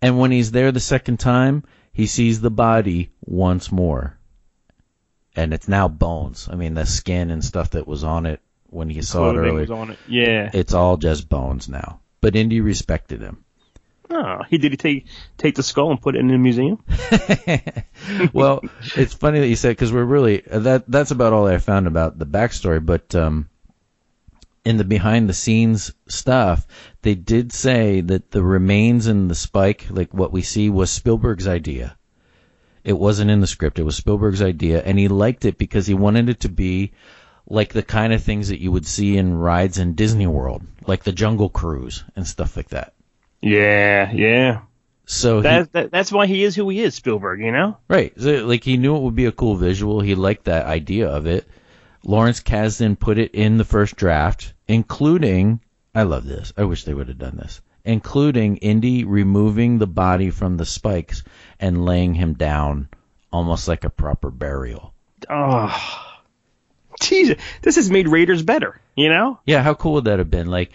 And 0.02 0.20
when 0.20 0.32
he's 0.32 0.52
there 0.52 0.74
the 0.74 0.82
second 0.82 1.22
time, 1.22 1.64
he 1.94 2.06
sees 2.06 2.42
the 2.42 2.52
body 2.52 3.12
once 3.22 3.72
more. 3.72 4.18
And 5.34 5.54
it's 5.54 5.70
now 5.70 5.88
bones. 5.88 6.50
I 6.52 6.56
mean, 6.56 6.74
the 6.74 6.86
skin 6.86 7.32
and 7.32 7.44
stuff 7.44 7.72
that 7.72 7.88
was 7.88 8.04
on 8.04 8.26
it 8.26 8.42
when 8.70 8.90
he 8.90 9.02
saw 9.02 9.32
it 9.32 9.38
earlier, 9.38 9.54
was 9.54 9.72
on 9.72 9.92
it. 9.92 10.00
Yeah. 10.08 10.50
it's 10.54 10.74
all 10.74 10.98
just 10.98 11.30
bones 11.30 11.70
now. 11.70 12.02
But 12.20 12.36
Indy 12.36 12.60
respected 12.60 13.22
him. 13.22 13.46
Oh, 14.14 14.42
he 14.50 14.58
did 14.58 14.74
he 14.74 14.78
take 14.78 15.06
take 15.38 15.56
the 15.56 15.64
skull 15.64 15.90
and 15.90 16.02
put 16.02 16.16
it 16.16 16.20
in 16.20 16.28
the 16.28 16.38
museum? 16.38 16.84
well, 18.34 18.62
it's 18.98 19.14
funny 19.14 19.40
that 19.40 19.48
you 19.48 19.56
said 19.56 19.70
because 19.70 19.94
we're 19.94 20.04
really 20.04 20.44
that 20.48 20.84
that's 20.90 21.12
about 21.12 21.32
all 21.32 21.48
I 21.48 21.58
found 21.60 21.88
about 21.88 22.20
the 22.20 22.26
backstory. 22.26 22.86
But 22.86 23.16
um, 23.16 23.50
in 24.66 24.76
the 24.76 24.84
behind 24.84 25.30
the 25.30 25.34
scenes 25.34 25.94
stuff, 26.08 26.68
they 27.04 27.16
did 27.16 27.54
say 27.54 28.02
that 28.02 28.32
the 28.32 28.44
remains 28.44 29.08
in 29.08 29.30
the 29.30 29.36
spike, 29.36 29.88
like 29.90 30.14
what 30.14 30.34
we 30.34 30.42
see, 30.42 30.70
was 30.70 30.92
Spielberg's 30.92 31.48
idea. 31.48 31.96
It 32.84 33.00
wasn't 33.00 33.32
in 33.32 33.40
the 33.40 33.48
script. 33.48 33.80
It 33.80 33.84
was 33.84 33.96
Spielberg's 33.96 34.42
idea, 34.42 34.82
and 34.84 35.00
he 35.00 35.08
liked 35.08 35.46
it 35.46 35.58
because 35.58 35.88
he 35.88 35.94
wanted 35.94 36.28
it 36.28 36.42
to 36.42 36.50
be 36.50 36.92
like 37.48 37.72
the 37.72 37.84
kind 37.84 38.12
of 38.12 38.22
things 38.22 38.50
that 38.50 38.60
you 38.60 38.74
would 38.74 38.86
see 38.86 39.18
in 39.18 39.38
rides 39.38 39.78
in 39.78 39.96
Disney 39.96 40.28
World, 40.28 40.64
like 40.86 41.04
the 41.04 41.14
Jungle 41.14 41.50
Cruise 41.50 42.04
and 42.18 42.28
stuff 42.28 42.58
like 42.58 42.70
that. 42.70 42.94
Yeah, 43.42 44.12
yeah. 44.12 44.62
So 45.06 45.38
he, 45.38 45.44
That, 45.44 45.72
that 45.74 45.92
that's 45.92 46.12
why 46.12 46.28
he 46.28 46.44
is 46.44 46.56
who 46.56 46.70
he 46.70 46.82
is, 46.82 46.96
Spielberg. 46.96 47.42
You 47.42 47.52
know. 47.52 47.78
Right. 47.88 48.14
So, 48.20 48.46
like 48.46 48.64
he 48.64 48.78
knew 48.78 48.96
it 48.96 49.02
would 49.02 49.16
be 49.16 49.26
a 49.26 49.32
cool 49.32 49.56
visual. 49.56 50.00
He 50.00 50.16
liked 50.16 50.46
that 50.46 50.66
idea 50.66 51.10
of 51.10 51.26
it. 51.26 51.48
Lawrence 52.04 52.40
Kasdan 52.42 52.98
put 52.98 53.18
it 53.18 53.32
in 53.36 53.58
the 53.58 53.66
first 53.66 53.96
draft, 53.96 54.54
including 54.68 55.60
I 55.94 56.04
love 56.04 56.26
this. 56.26 56.54
I 56.58 56.64
wish 56.64 56.84
they 56.84 56.94
would 56.94 57.10
have 57.10 57.18
done 57.18 57.38
this. 57.38 57.62
Including 57.84 58.58
Indy 58.58 59.04
removing 59.06 59.80
the 59.80 59.88
body 59.88 60.30
from 60.30 60.56
the 60.58 60.66
spikes 60.66 61.24
and 61.60 61.84
laying 61.84 62.14
him 62.14 62.34
down 62.34 62.90
almost 63.34 63.68
like 63.68 63.84
a 63.84 63.90
proper 63.90 64.30
burial. 64.30 64.94
Oh, 65.30 66.18
Jesus! 67.02 67.38
This 67.62 67.76
has 67.76 67.90
made 67.90 68.08
Raiders 68.08 68.44
better. 68.44 68.80
You 68.96 69.10
know. 69.10 69.40
Yeah, 69.46 69.64
how 69.64 69.74
cool 69.74 69.94
would 69.94 70.06
that 70.06 70.20
have 70.20 70.30
been? 70.30 70.48
Like 70.48 70.72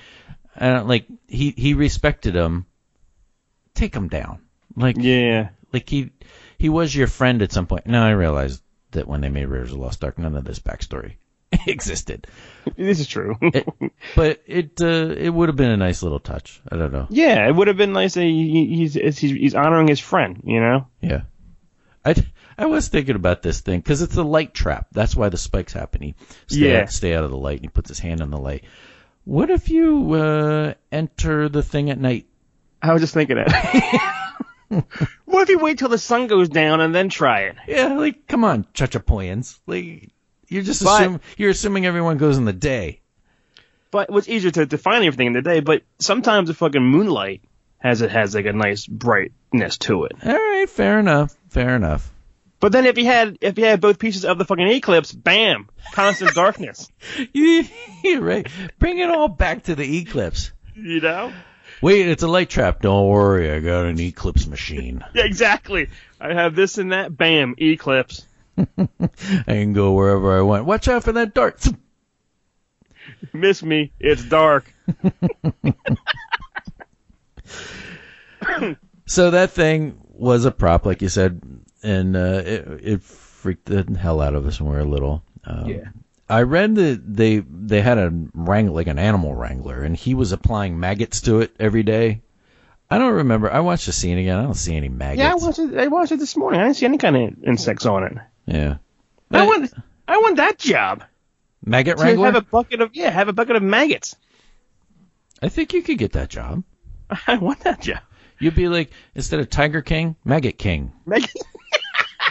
uh, 0.60 0.82
like 0.84 1.06
he 1.28 1.50
he 1.56 1.74
respected 1.74 2.34
him. 2.34 2.66
Take 3.74 3.94
him 3.94 4.08
down. 4.08 4.40
Like 4.76 4.96
Yeah. 4.98 5.50
like 5.72 5.88
he 5.88 6.10
he 6.58 6.68
was 6.68 6.94
your 6.94 7.06
friend 7.06 7.42
at 7.42 7.52
some 7.52 7.66
point. 7.66 7.86
Now 7.86 8.06
I 8.06 8.10
realized 8.10 8.62
that 8.92 9.06
when 9.08 9.20
they 9.20 9.28
made 9.28 9.46
Raiders 9.46 9.70
of 9.72 9.76
the 9.78 9.82
Lost 9.82 10.02
Ark, 10.04 10.18
none 10.18 10.34
of 10.36 10.44
this 10.44 10.58
backstory 10.58 11.14
existed. 11.66 12.26
This 12.76 13.00
is 13.00 13.06
true. 13.06 13.36
It, 13.42 13.66
but 14.14 14.42
it 14.46 14.80
uh, 14.80 15.14
it 15.16 15.28
would 15.30 15.48
have 15.48 15.56
been 15.56 15.70
a 15.70 15.76
nice 15.76 16.02
little 16.02 16.20
touch. 16.20 16.60
I 16.70 16.76
don't 16.76 16.92
know. 16.92 17.06
yeah, 17.10 17.46
it 17.46 17.54
would 17.54 17.68
have 17.68 17.76
been 17.76 17.92
nice. 17.92 18.14
That 18.14 18.22
he, 18.22 18.66
he's, 18.66 18.94
he's 18.94 19.18
he's 19.18 19.54
honoring 19.54 19.88
his 19.88 20.00
friend. 20.00 20.40
You 20.44 20.60
know. 20.60 20.86
Yeah, 21.02 21.22
I 22.04 22.14
I 22.58 22.66
was 22.66 22.88
thinking 22.88 23.16
about 23.16 23.42
this 23.42 23.60
thing 23.60 23.80
because 23.80 24.00
it's 24.02 24.16
a 24.16 24.22
light 24.22 24.54
trap. 24.54 24.86
That's 24.92 25.14
why 25.14 25.28
the 25.28 25.36
spikes 25.36 25.72
happen. 25.74 26.00
He 26.02 26.14
stay 26.46 26.72
Yeah. 26.72 26.86
stay 26.86 27.14
out 27.14 27.24
of 27.24 27.30
the 27.30 27.36
light, 27.36 27.56
and 27.56 27.64
he 27.64 27.68
puts 27.68 27.88
his 27.90 27.98
hand 27.98 28.22
on 28.22 28.30
the 28.30 28.38
light. 28.38 28.64
What 29.26 29.50
if 29.50 29.70
you 29.70 30.14
uh, 30.14 30.74
enter 30.92 31.48
the 31.48 31.62
thing 31.64 31.90
at 31.90 31.98
night? 31.98 32.26
I 32.80 32.92
was 32.92 33.02
just 33.02 33.12
thinking 33.12 33.38
that. 33.38 34.24
what 35.24 35.42
if 35.42 35.48
you 35.48 35.58
wait 35.58 35.78
till 35.78 35.88
the 35.88 35.98
sun 35.98 36.28
goes 36.28 36.48
down 36.48 36.80
and 36.80 36.94
then 36.94 37.08
try 37.08 37.40
it? 37.40 37.56
Yeah, 37.66 37.94
like 37.94 38.28
come 38.28 38.44
on, 38.44 38.64
chachapoyans. 38.72 39.58
Like 39.66 40.10
you're 40.46 40.62
just 40.62 40.84
But- 40.84 41.00
assuming 41.00 41.20
you're 41.36 41.50
assuming 41.50 41.86
everyone 41.86 42.18
goes 42.18 42.38
in 42.38 42.44
the 42.44 42.52
day. 42.52 43.00
But 43.90 44.10
it's 44.10 44.28
easier 44.28 44.52
to, 44.52 44.64
define 44.64 45.02
everything 45.02 45.26
in 45.26 45.32
the 45.32 45.42
day? 45.42 45.58
But 45.58 45.82
sometimes 45.98 46.46
the 46.46 46.54
fucking 46.54 46.82
moonlight 46.82 47.42
has 47.78 48.02
it 48.02 48.12
has 48.12 48.32
like 48.32 48.46
a 48.46 48.52
nice 48.52 48.86
brightness 48.86 49.78
to 49.78 50.04
it. 50.04 50.12
All 50.24 50.32
right, 50.32 50.70
fair 50.70 51.00
enough. 51.00 51.34
Fair 51.48 51.74
enough. 51.74 52.12
But 52.58 52.72
then 52.72 52.86
if 52.86 52.96
you 52.96 53.04
had 53.04 53.38
if 53.40 53.58
you 53.58 53.64
had 53.64 53.80
both 53.80 53.98
pieces 53.98 54.24
of 54.24 54.38
the 54.38 54.44
fucking 54.44 54.68
eclipse, 54.68 55.12
bam, 55.12 55.68
constant 55.92 56.30
darkness. 56.34 56.90
You're 57.32 58.20
right. 58.20 58.48
Bring 58.78 58.98
it 58.98 59.10
all 59.10 59.28
back 59.28 59.64
to 59.64 59.74
the 59.74 59.98
eclipse. 59.98 60.52
You 60.74 61.00
know? 61.00 61.32
Wait, 61.82 62.08
it's 62.08 62.22
a 62.22 62.28
light 62.28 62.48
trap. 62.48 62.80
Don't 62.80 63.08
worry, 63.08 63.52
I 63.52 63.60
got 63.60 63.84
an 63.84 64.00
eclipse 64.00 64.46
machine. 64.46 65.04
Yeah, 65.14 65.24
exactly. 65.26 65.88
I 66.20 66.32
have 66.32 66.54
this 66.54 66.78
and 66.78 66.92
that, 66.92 67.14
bam, 67.14 67.54
eclipse. 67.58 68.24
I 68.56 68.88
can 69.46 69.74
go 69.74 69.92
wherever 69.92 70.38
I 70.38 70.40
want. 70.40 70.64
Watch 70.64 70.88
out 70.88 71.04
for 71.04 71.12
that 71.12 71.34
dart. 71.34 71.66
Miss 73.34 73.62
me, 73.62 73.92
it's 74.00 74.24
dark. 74.24 74.72
So 79.08 79.30
that 79.30 79.52
thing 79.52 80.00
was 80.08 80.44
a 80.46 80.50
prop, 80.50 80.84
like 80.84 81.00
you 81.00 81.08
said, 81.08 81.40
and 81.87 82.16
uh, 82.16 82.42
it, 82.44 82.81
it 82.83 83.03
freaked 83.03 83.66
the 83.66 83.85
hell 83.99 84.20
out 84.20 84.35
of 84.35 84.46
us 84.46 84.61
when 84.61 84.70
we 84.72 84.77
were 84.77 84.85
little. 84.85 85.22
Um, 85.44 85.66
Yeah. 85.68 85.85
I 86.29 86.42
read 86.42 86.75
that 86.75 87.03
they 87.07 87.38
they 87.38 87.81
had 87.81 87.99
a 87.99 88.12
wrang 88.35 88.72
like 88.75 88.88
an 88.88 88.99
animal 88.99 89.35
wrangler, 89.35 89.83
and 89.83 89.96
he 89.96 90.14
was 90.14 90.33
applying 90.33 90.81
maggots 90.81 91.20
to 91.22 91.40
it 91.40 91.55
every 91.61 91.85
day. 91.85 92.20
I 92.90 92.99
don't 92.99 93.14
remember. 93.14 93.49
I 93.53 93.61
watched 93.61 93.87
the 93.87 93.92
scene 93.92 94.18
again. 94.18 94.37
I 94.37 94.42
don't 94.42 94.55
see 94.55 94.77
any 94.77 94.88
maggots. 94.88 95.20
Yeah, 95.20 95.31
I 95.33 95.35
watched 95.37 95.59
it. 95.61 95.79
I 95.79 95.87
watched 95.87 96.11
it 96.11 96.18
this 96.18 96.37
morning. 96.37 96.61
I 96.61 96.64
didn't 96.64 96.77
see 96.79 96.87
any 96.87 96.99
kind 96.99 97.16
of 97.16 97.44
insects 97.44 97.87
on 97.87 98.03
it. 98.05 98.12
Yeah. 98.46 98.79
I 99.31 99.46
want. 99.46 99.72
I 100.09 100.18
want 100.18 100.37
that 100.38 100.59
job. 100.59 101.05
maggot 101.64 101.99
wrangler. 102.01 102.27
have 102.27 102.35
a 102.37 102.40
bucket 102.42 102.81
of 102.81 102.90
yeah, 102.96 103.11
have 103.11 103.29
a 103.29 103.33
bucket 103.33 103.55
of 103.55 103.62
maggots. 103.62 104.16
I 105.40 105.49
think 105.49 105.75
you 105.75 105.83
could 105.83 105.99
get 105.99 106.12
that 106.14 106.29
job. 106.29 106.64
I 107.29 107.37
want 107.37 107.61
that 107.61 107.81
job. 107.83 108.01
You'd 108.40 108.55
be 108.57 108.68
like 108.68 108.90
instead 109.14 109.38
of 109.40 109.49
Tiger 109.49 109.81
King, 109.81 110.16
Maggot 110.25 110.59
King. 110.59 110.92
Maggot. 111.07 111.31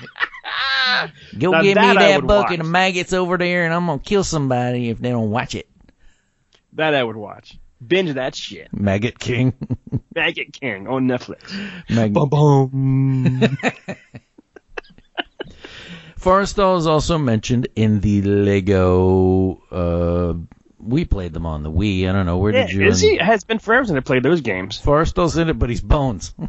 Go 1.40 1.52
Now 1.52 1.62
give 1.62 1.70
me 1.70 1.82
that 1.82 1.98
I 1.98 2.12
that 2.12 2.26
bucket 2.28 2.60
watch. 2.60 2.60
of 2.60 2.66
maggots 2.72 3.14
over 3.14 3.38
there, 3.38 3.66
and 3.66 3.74
I'm 3.74 3.86
gonna 3.88 4.00
kill 4.00 4.24
somebody 4.24 4.90
if 4.90 5.00
they 5.00 5.10
don't 5.10 5.32
watch 5.32 5.56
it. 5.56 5.68
that 6.74 6.94
I 6.96 7.04
would 7.04 7.16
watch. 7.16 7.58
Binge 7.86 8.14
that 8.14 8.36
shit. 8.36 8.70
Maggot 8.72 9.20
King. 9.20 9.54
Maggot 10.16 10.54
King 10.54 10.88
on 10.88 11.08
Netflix. 11.08 11.52
Mag- 11.90 12.14
boom. 12.14 13.42
Forrestal 16.20 16.78
is 16.78 16.88
also 16.88 17.18
mentioned 17.18 17.68
in 17.76 18.00
the 18.00 18.22
Lego. 18.22 19.62
Uh, 19.72 20.34
we 20.80 21.06
played 21.06 21.34
them 21.34 21.46
on 21.46 21.64
the 21.64 21.72
Wii. 21.72 22.10
I 22.10 22.14
don't 22.14 22.26
know 22.26 22.38
where 22.38 22.54
Yeah, 22.54 22.66
did 22.68 22.76
you? 22.76 22.88
is 22.88 23.02
he? 23.02 23.16
It 23.16 23.22
has 23.22 23.44
been 23.44 23.60
forever 23.60 23.86
since 23.86 23.98
I 23.98 24.00
played 24.00 24.24
those 24.24 24.42
games. 24.42 24.80
Forrestal's 24.82 25.38
in 25.38 25.50
it, 25.50 25.60
but 25.60 25.70
he's 25.70 25.82
bones. 25.82 26.34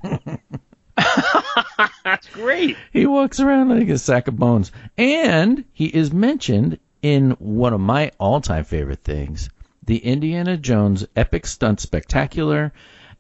That's 2.04 2.26
great. 2.28 2.76
he 2.92 3.06
walks 3.06 3.40
around 3.40 3.68
like 3.70 3.88
a 3.88 3.98
sack 3.98 4.28
of 4.28 4.36
bones, 4.36 4.72
and 4.96 5.64
he 5.72 5.86
is 5.86 6.12
mentioned 6.12 6.78
in 7.02 7.32
one 7.32 7.72
of 7.72 7.80
my 7.80 8.10
all-time 8.18 8.64
favorite 8.64 9.04
things, 9.04 9.48
the 9.84 9.98
Indiana 9.98 10.56
Jones 10.56 11.06
Epic 11.14 11.46
Stunt 11.46 11.80
Spectacular 11.80 12.72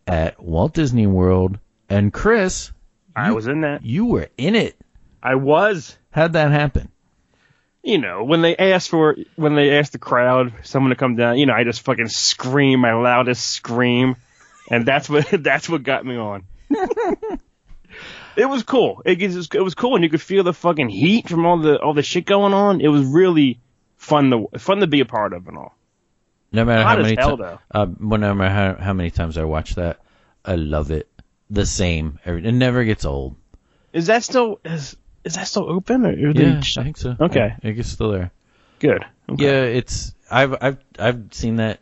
at 0.06 0.42
Walt 0.42 0.74
Disney 0.74 1.06
World. 1.06 1.58
And 1.88 2.12
Chris, 2.12 2.72
I 3.14 3.30
was 3.32 3.46
in 3.46 3.60
that. 3.60 3.84
you 3.84 4.06
were 4.06 4.28
in 4.36 4.54
it. 4.54 4.76
I 5.22 5.34
was. 5.36 5.96
How'd 6.10 6.32
that 6.32 6.50
happen? 6.50 6.90
You 7.82 7.98
know, 7.98 8.24
when 8.24 8.42
they 8.42 8.56
asked 8.56 8.88
for, 8.90 9.16
when 9.36 9.54
they 9.54 9.78
asked 9.78 9.92
the 9.92 9.98
crowd, 9.98 10.52
someone 10.64 10.90
to 10.90 10.96
come 10.96 11.14
down, 11.14 11.38
you 11.38 11.46
know, 11.46 11.54
I 11.54 11.62
just 11.62 11.82
fucking 11.82 12.08
scream 12.08 12.80
my 12.80 12.94
loudest 12.94 13.46
scream, 13.48 14.16
and 14.68 14.84
that's 14.84 15.08
what 15.08 15.28
that's 15.32 15.68
what 15.68 15.84
got 15.84 16.04
me 16.04 16.16
on. 16.16 16.44
it 18.36 18.46
was 18.46 18.62
cool. 18.62 19.02
It 19.04 19.20
was 19.20 19.48
it 19.52 19.60
was 19.60 19.74
cool, 19.74 19.94
and 19.94 20.04
you 20.04 20.10
could 20.10 20.22
feel 20.22 20.44
the 20.44 20.52
fucking 20.52 20.88
heat 20.88 21.28
from 21.28 21.46
all 21.46 21.58
the 21.58 21.80
all 21.80 21.94
the 21.94 22.02
shit 22.02 22.26
going 22.26 22.54
on. 22.54 22.80
It 22.80 22.88
was 22.88 23.04
really 23.04 23.60
fun 23.96 24.30
to 24.30 24.58
fun 24.58 24.78
to 24.78 24.86
be 24.86 25.00
a 25.00 25.06
part 25.06 25.32
of 25.32 25.46
and 25.48 25.56
all. 25.56 25.74
No 26.52 26.64
matter 26.64 26.82
Hot 26.82 26.96
how 26.98 27.02
many 27.02 27.16
hell, 27.18 27.36
ti- 27.36 27.42
though. 27.42 27.58
uh, 27.70 27.86
no 27.98 28.34
matter 28.34 28.54
how, 28.54 28.74
how 28.82 28.92
many 28.92 29.10
times 29.10 29.36
I 29.36 29.44
watch 29.44 29.74
that, 29.74 30.00
I 30.44 30.54
love 30.54 30.90
it. 30.90 31.08
The 31.50 31.66
same. 31.66 32.18
It 32.24 32.52
never 32.54 32.84
gets 32.84 33.04
old. 33.04 33.36
Is 33.92 34.06
that 34.06 34.24
still 34.24 34.60
is 34.64 34.96
is 35.24 35.34
that 35.34 35.48
still 35.48 35.70
open? 35.70 36.06
Or 36.06 36.12
Yeah, 36.12 36.60
I 36.60 36.82
think 36.82 36.96
so. 36.96 37.16
Okay. 37.20 37.52
I 37.56 37.60
think 37.60 37.78
it's 37.78 37.88
still 37.88 38.10
there. 38.12 38.30
Good. 38.78 39.04
Okay. 39.28 39.44
Yeah, 39.44 39.62
it's 39.62 40.14
I've 40.30 40.54
I've 40.60 40.78
I've 40.98 41.28
seen 41.32 41.56
that 41.56 41.80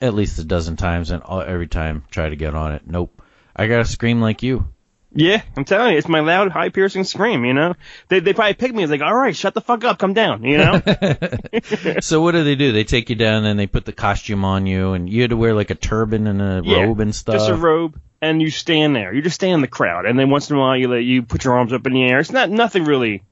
at 0.00 0.14
least 0.14 0.38
a 0.38 0.44
dozen 0.44 0.76
times, 0.76 1.10
and 1.10 1.22
all, 1.22 1.42
every 1.42 1.66
time 1.66 2.04
try 2.10 2.28
to 2.28 2.36
get 2.36 2.54
on 2.54 2.72
it. 2.72 2.82
Nope. 2.86 3.22
I 3.54 3.66
gotta 3.66 3.84
scream 3.84 4.20
like 4.20 4.42
you. 4.42 4.66
Yeah, 5.12 5.42
I'm 5.56 5.64
telling 5.64 5.92
you, 5.92 5.98
it's 5.98 6.08
my 6.08 6.20
loud, 6.20 6.52
high 6.52 6.68
piercing 6.68 7.02
scream, 7.02 7.44
you 7.44 7.52
know? 7.52 7.74
They 8.08 8.20
they 8.20 8.32
probably 8.32 8.54
pick 8.54 8.72
me 8.72 8.84
as 8.84 8.90
like, 8.90 9.00
all 9.00 9.14
right, 9.14 9.34
shut 9.34 9.54
the 9.54 9.60
fuck 9.60 9.82
up, 9.82 9.98
come 9.98 10.14
down, 10.14 10.44
you 10.44 10.56
know? 10.56 10.80
so 12.00 12.20
what 12.20 12.32
do 12.32 12.44
they 12.44 12.54
do? 12.54 12.70
They 12.70 12.84
take 12.84 13.10
you 13.10 13.16
down 13.16 13.44
and 13.44 13.58
they 13.58 13.66
put 13.66 13.84
the 13.84 13.92
costume 13.92 14.44
on 14.44 14.66
you, 14.66 14.92
and 14.92 15.10
you 15.10 15.22
had 15.22 15.30
to 15.30 15.36
wear 15.36 15.52
like 15.52 15.70
a 15.70 15.74
turban 15.74 16.28
and 16.28 16.40
a 16.40 16.62
Yeah, 16.64 16.84
robe 16.84 17.00
and 17.00 17.12
stuff. 17.12 17.34
Just 17.34 17.50
a 17.50 17.56
robe, 17.56 18.00
and 18.22 18.40
you 18.40 18.50
stand 18.50 18.94
there. 18.94 19.12
You 19.12 19.20
just 19.20 19.34
stay 19.34 19.50
in 19.50 19.60
the 19.62 19.68
crowd, 19.68 20.06
and 20.06 20.16
then 20.16 20.30
once 20.30 20.48
in 20.48 20.56
a 20.56 20.60
while 20.60 20.76
you 20.76 20.86
let 20.86 21.02
you 21.02 21.22
put 21.22 21.44
your 21.44 21.54
arms 21.54 21.72
up 21.72 21.86
in 21.86 21.92
the 21.92 22.04
air. 22.04 22.20
It's 22.20 22.30
not 22.30 22.48
nothing 22.48 22.84
really 22.84 23.22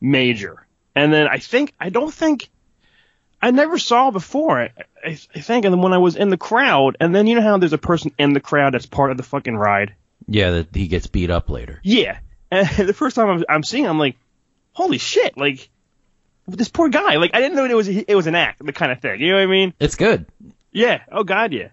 major. 0.00 0.66
And 0.94 1.12
then 1.12 1.26
I 1.26 1.38
think 1.38 1.74
I 1.80 1.90
don't 1.90 2.14
think 2.14 2.48
I 3.42 3.50
never 3.50 3.78
saw 3.78 4.10
before. 4.12 4.60
I, 4.60 4.72
I, 5.04 5.18
I 5.34 5.40
think, 5.40 5.64
and 5.64 5.74
then 5.74 5.82
when 5.82 5.92
I 5.92 5.98
was 5.98 6.16
in 6.16 6.28
the 6.28 6.36
crowd, 6.36 6.96
and 7.00 7.14
then 7.14 7.26
you 7.26 7.36
know 7.36 7.42
how 7.42 7.58
there's 7.58 7.72
a 7.72 7.78
person 7.78 8.12
in 8.18 8.32
the 8.34 8.40
crowd 8.40 8.74
that's 8.74 8.86
part 8.86 9.10
of 9.10 9.16
the 9.16 9.22
fucking 9.22 9.56
ride. 9.56 9.94
Yeah, 10.28 10.50
that 10.50 10.74
he 10.74 10.86
gets 10.86 11.06
beat 11.06 11.30
up 11.30 11.50
later. 11.50 11.80
Yeah. 11.82 12.18
And 12.50 12.68
the 12.86 12.94
first 12.94 13.16
time 13.16 13.28
I'm, 13.28 13.44
I'm 13.48 13.62
seeing, 13.64 13.84
it, 13.84 13.88
I'm 13.88 13.98
like, 13.98 14.16
holy 14.72 14.98
shit! 14.98 15.36
Like 15.36 15.68
this 16.46 16.68
poor 16.68 16.88
guy. 16.88 17.16
Like 17.16 17.32
I 17.34 17.40
didn't 17.40 17.56
know 17.56 17.64
it 17.64 17.74
was 17.74 17.88
it 17.88 18.14
was 18.14 18.26
an 18.26 18.34
act, 18.34 18.64
the 18.64 18.72
kind 18.72 18.92
of 18.92 19.00
thing. 19.00 19.20
You 19.20 19.30
know 19.30 19.36
what 19.36 19.42
I 19.42 19.46
mean? 19.46 19.74
It's 19.80 19.96
good. 19.96 20.26
Yeah. 20.70 21.02
Oh 21.10 21.24
God, 21.24 21.52
yeah. 21.52 21.68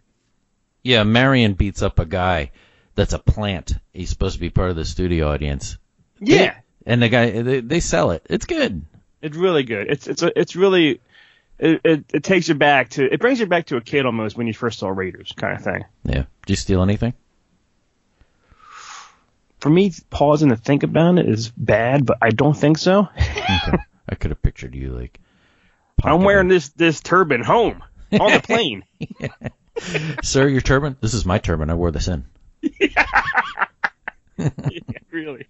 Yeah, 0.83 1.03
Marion 1.03 1.53
beats 1.53 1.81
up 1.81 1.99
a 1.99 2.05
guy 2.05 2.51
that's 2.93 3.13
a 3.13 3.19
plant. 3.19 3.73
He's 3.93 4.09
supposed 4.09 4.35
to 4.35 4.39
be 4.39 4.49
part 4.49 4.69
of 4.69 4.75
the 4.75 4.85
studio 4.85 5.31
audience. 5.31 5.77
Yeah. 6.19 6.55
And 6.85 7.01
the 7.01 7.09
guy 7.09 7.41
they, 7.41 7.59
they 7.61 7.79
sell 7.79 8.11
it. 8.11 8.25
It's 8.29 8.45
good. 8.45 8.85
It's 9.21 9.35
really 9.35 9.63
good. 9.63 9.89
It's 9.89 10.07
it's 10.07 10.21
a, 10.21 10.39
it's 10.39 10.55
really 10.55 11.01
it, 11.57 11.81
it 11.83 12.05
it 12.13 12.23
takes 12.23 12.47
you 12.47 12.55
back 12.55 12.89
to 12.91 13.11
it 13.11 13.19
brings 13.19 13.39
you 13.39 13.47
back 13.47 13.67
to 13.67 13.77
a 13.77 13.81
kid 13.81 14.05
almost 14.05 14.37
when 14.37 14.47
you 14.47 14.53
first 14.53 14.79
saw 14.79 14.89
Raiders 14.89 15.33
kind 15.35 15.55
of 15.55 15.63
thing. 15.63 15.85
Yeah. 16.03 16.25
Did 16.45 16.49
you 16.49 16.55
steal 16.55 16.81
anything? 16.81 17.13
For 19.65 19.71
me, 19.71 19.91
pausing 20.11 20.49
to 20.49 20.57
think 20.57 20.83
about 20.83 21.17
it 21.17 21.27
is 21.27 21.49
bad, 21.49 22.05
but 22.05 22.19
I 22.21 22.29
don't 22.29 22.53
think 22.55 22.77
so. 22.77 23.09
Okay. 23.19 23.71
I 24.07 24.13
could 24.13 24.29
have 24.29 24.39
pictured 24.43 24.75
you 24.75 24.91
like. 24.91 25.19
I'm 26.03 26.23
wearing 26.23 26.49
this 26.49 26.69
this 26.69 27.01
turban 27.01 27.41
home 27.41 27.83
on 28.11 28.31
the 28.31 28.41
plane. 28.41 28.83
Sir, 30.23 30.47
your 30.49 30.61
turban. 30.61 30.97
This 31.01 31.15
is 31.15 31.25
my 31.25 31.39
turban. 31.39 31.71
I 31.71 31.73
wore 31.73 31.89
this 31.89 32.07
in. 32.07 32.25
yeah, 32.79 33.05
really. 35.09 35.47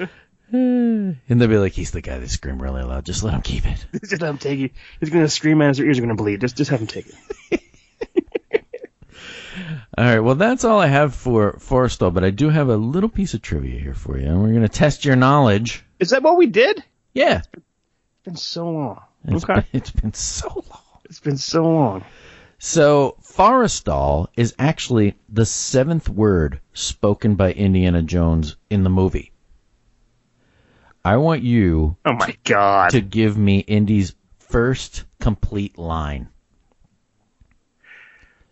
And 0.52 1.18
they'll 1.28 1.46
be 1.46 1.58
like, 1.58 1.72
he's 1.72 1.92
the 1.92 2.00
guy 2.00 2.18
that 2.18 2.30
screamed 2.30 2.60
really 2.60 2.82
loud. 2.82 3.04
Just 3.04 3.22
let 3.22 3.34
him 3.34 3.42
keep 3.42 3.66
it. 3.66 3.84
Just 3.92 4.22
let 4.22 4.30
him 4.30 4.38
take 4.38 4.58
it. 4.58 4.72
He's 4.98 5.10
gonna 5.10 5.28
scream 5.28 5.60
and 5.60 5.68
his 5.68 5.78
ears 5.78 5.98
are 5.98 6.02
gonna 6.02 6.16
bleed. 6.16 6.40
Just 6.40 6.56
just 6.56 6.70
have 6.72 6.80
him 6.80 6.88
take 6.88 7.06
it. 7.06 7.62
All 9.98 10.04
right. 10.04 10.20
Well, 10.20 10.34
that's 10.34 10.64
all 10.64 10.78
I 10.78 10.88
have 10.88 11.14
for 11.14 11.54
Forrestal, 11.54 12.12
but 12.12 12.22
I 12.24 12.30
do 12.30 12.50
have 12.50 12.68
a 12.68 12.76
little 12.76 13.08
piece 13.08 13.32
of 13.34 13.40
trivia 13.42 13.80
here 13.80 13.94
for 13.94 14.18
you, 14.18 14.26
and 14.26 14.42
we're 14.42 14.50
going 14.50 14.60
to 14.62 14.68
test 14.68 15.04
your 15.04 15.16
knowledge. 15.16 15.84
Is 15.98 16.10
that 16.10 16.22
what 16.22 16.36
we 16.36 16.46
did? 16.46 16.84
Yeah. 17.14 17.38
It's 17.54 17.64
been 18.24 18.36
so 18.36 18.68
long. 18.70 19.02
It's 19.24 19.44
okay. 19.44 19.54
been, 19.54 19.64
it's 19.72 19.90
been 19.90 20.12
so 20.12 20.48
long. 20.48 20.82
It's 21.06 21.20
been 21.20 21.38
so 21.38 21.64
long. 21.64 22.04
So, 22.58 23.16
Forrestal 23.22 24.28
is 24.36 24.54
actually 24.58 25.14
the 25.28 25.46
seventh 25.46 26.08
word 26.08 26.60
spoken 26.74 27.34
by 27.34 27.52
Indiana 27.52 28.02
Jones 28.02 28.56
in 28.70 28.82
the 28.82 28.90
movie. 28.90 29.32
I 31.04 31.18
want 31.18 31.42
you 31.42 31.96
Oh 32.04 32.14
my 32.14 32.36
god. 32.44 32.90
to 32.90 33.00
give 33.00 33.36
me 33.38 33.60
Indy's 33.60 34.14
first 34.38 35.04
complete 35.20 35.78
line. 35.78 36.28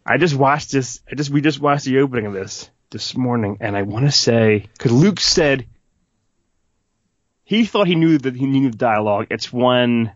I 0.07 0.19
just 0.19 0.35
watched 0.35 0.73
this. 0.73 1.01
I 1.11 1.15
just 1.15 1.31
we 1.31 1.41
just 1.41 1.61
watched 1.61 1.85
the 1.85 2.01
opening 2.01 2.27
of 2.27 2.33
this 2.33 2.69
this 2.91 3.17
morning, 3.17 3.59
and 3.61 3.77
I 3.77 3.83
want 3.83 4.05
to 4.07 4.13
say 4.13 4.67
because 4.73 4.93
Luke 4.93 5.21
said 5.21 5.67
he 7.45 7.65
thought 7.65 7.87
he 7.87 7.95
knew 7.95 8.19
that 8.19 8.35
he 8.37 8.47
knew 8.47 8.71
the 8.71 8.77
dialogue. 8.77 9.29
It's 9.31 9.53
when 9.53 10.13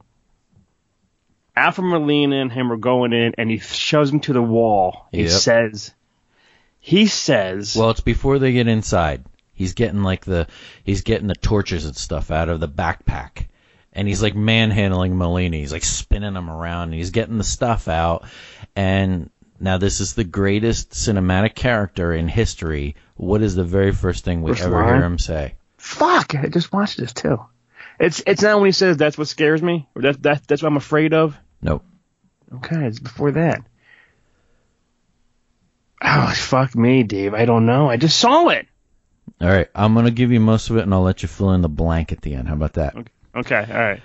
Alfred 1.57 1.87
Molina 1.87 2.37
and 2.37 2.53
him 2.53 2.71
are 2.73 2.77
going 2.77 3.13
in, 3.13 3.35
and 3.39 3.51
he 3.51 3.59
shoves 3.59 4.11
him 4.11 4.21
to 4.21 4.33
the 4.33 4.43
wall. 4.43 5.09
He 5.11 5.23
Yep. 5.23 5.31
says, 5.31 5.95
he 6.79 7.07
says, 7.07 7.75
Well, 7.77 7.91
it's 7.91 8.01
before 8.01 8.39
they 8.39 8.53
get 8.53 8.69
inside. 8.69 9.25
He's 9.53 9.75
getting 9.75 10.03
like 10.05 10.25
the 10.25 10.47
he's 10.85 11.03
getting 11.03 11.27
the 11.27 11.35
torches 11.35 11.85
and 11.85 11.97
stuff 11.97 12.31
out 12.31 12.49
of 12.49 12.61
the 12.61 12.69
backpack. 12.69 13.47
And 13.93 14.07
he's 14.07 14.23
like 14.23 14.37
manhandling 14.37 15.17
Molina. 15.17 15.57
He's 15.57 15.73
like 15.73 15.83
spinning 15.83 16.35
him 16.37 16.49
around 16.49 16.85
and 16.91 16.95
he's 16.95 17.11
getting 17.11 17.39
the 17.39 17.43
stuff 17.45 17.89
out. 17.89 18.25
And 18.77 19.31
now 19.61 19.79
this 19.79 20.01
is 20.01 20.15
the 20.15 20.25
greatest 20.25 20.91
cinematic 20.91 21.55
character 21.55 22.13
in 22.13 22.29
history. 22.29 22.97
What 23.17 23.43
is 23.43 23.55
the 23.55 23.65
very 23.65 23.93
first 23.93 24.25
thing 24.25 24.43
we 24.43 24.53
First 24.53 24.63
ever 24.65 24.77
line? 24.77 24.95
hear 24.95 25.05
him 25.05 25.19
say? 25.19 25.55
"Fuck!" 25.77 26.35
I 26.35 26.49
just 26.49 26.73
watched 26.73 26.99
this 26.99 27.13
too. 27.13 27.41
It's 27.99 28.23
it's 28.27 28.43
not 28.43 28.59
when 28.61 28.67
he 28.67 28.73
says 28.73 28.97
that's 28.97 29.19
what 29.19 29.29
scares 29.29 29.63
me, 29.63 29.89
or 29.95 30.03
that 30.03 30.23
that 30.23 30.47
that's 30.47 30.63
what 30.63 30.69
I'm 30.69 30.77
afraid 30.77 31.13
of. 31.15 31.37
Nope. 31.61 31.85
Okay, 32.57 32.87
it's 32.87 33.01
before 33.01 33.33
that. 33.33 33.63
Oh 36.03 36.33
fuck 36.35 36.75
me, 36.77 37.03
Dave. 37.03 37.35
I 37.35 37.45
don't 37.45 37.67
know. 37.67 37.91
I 37.91 37.97
just 37.97 38.19
saw 38.19 38.49
it. 38.49 38.67
All 39.41 39.49
right, 39.49 39.69
I'm 39.75 39.95
gonna 39.95 40.11
give 40.11 40.31
you 40.33 40.41
most 40.41 40.71
of 40.71 40.77
it, 40.77 40.83
and 40.83 40.95
I'll 40.95 41.03
let 41.03 41.23
you 41.23 41.29
fill 41.29 41.53
in 41.53 41.61
the 41.63 41.69
blank 41.69 42.13
at 42.13 42.23
the 42.23 42.35
end. 42.35 42.49
How 42.49 42.55
about 42.55 42.75
that? 42.75 42.95
Okay, 43.35 43.67
all 43.69 43.79
right. 43.79 44.01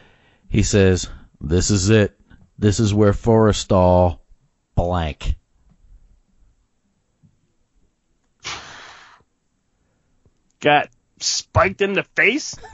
He 0.50 0.63
says, 0.63 1.10
"This 1.39 1.70
is 1.72 1.89
it. 1.89 2.20
This 2.58 2.80
is 2.80 2.94
where 2.94 3.13
Forrestal 3.13 4.20
blank." 4.76 5.36
Got 10.63 10.88
spiked 11.19 11.82
in 11.82 11.91
the 11.93 12.04
face. 12.15 12.56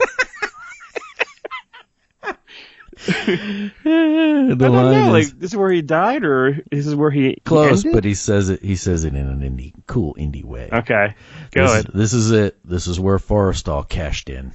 I 3.08 3.74
don't 3.84 4.58
know. 4.58 5.16
is 5.16 5.28
Like 5.28 5.38
this 5.38 5.50
is 5.52 5.56
where 5.56 5.70
he 5.72 5.82
died, 5.82 6.24
or 6.24 6.62
this 6.70 6.86
is 6.86 6.94
where 6.94 7.10
he 7.10 7.36
close, 7.44 7.84
ended? 7.84 7.94
but 7.96 8.04
he 8.04 8.14
says 8.14 8.48
it. 8.50 8.62
He 8.62 8.76
says 8.76 9.04
it 9.04 9.14
in 9.14 9.26
an 9.28 9.40
indie, 9.40 9.72
cool 9.86 10.14
indie 10.14 10.44
way. 10.44 10.68
okay. 10.72 11.14
Go 11.50 11.62
This, 11.62 11.72
ahead. 11.72 11.86
this 11.94 12.12
is 12.12 12.30
it. 12.30 12.58
This 12.64 12.86
is 12.86 13.00
where 13.00 13.18
Forrestal 13.18 13.88
cashed 13.88 14.28
in. 14.30 14.52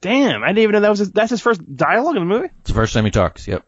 Damn, 0.00 0.42
I 0.44 0.48
didn't 0.48 0.58
even 0.64 0.72
know 0.74 0.80
that 0.80 0.90
was 0.90 0.98
his, 1.00 1.10
that's 1.12 1.30
his 1.30 1.40
first 1.40 1.60
dialogue 1.76 2.16
in 2.16 2.22
the 2.22 2.26
movie. 2.34 2.48
It's 2.60 2.68
the 2.68 2.74
first 2.74 2.92
time 2.94 3.04
he 3.04 3.10
talks. 3.10 3.48
Yep. 3.48 3.64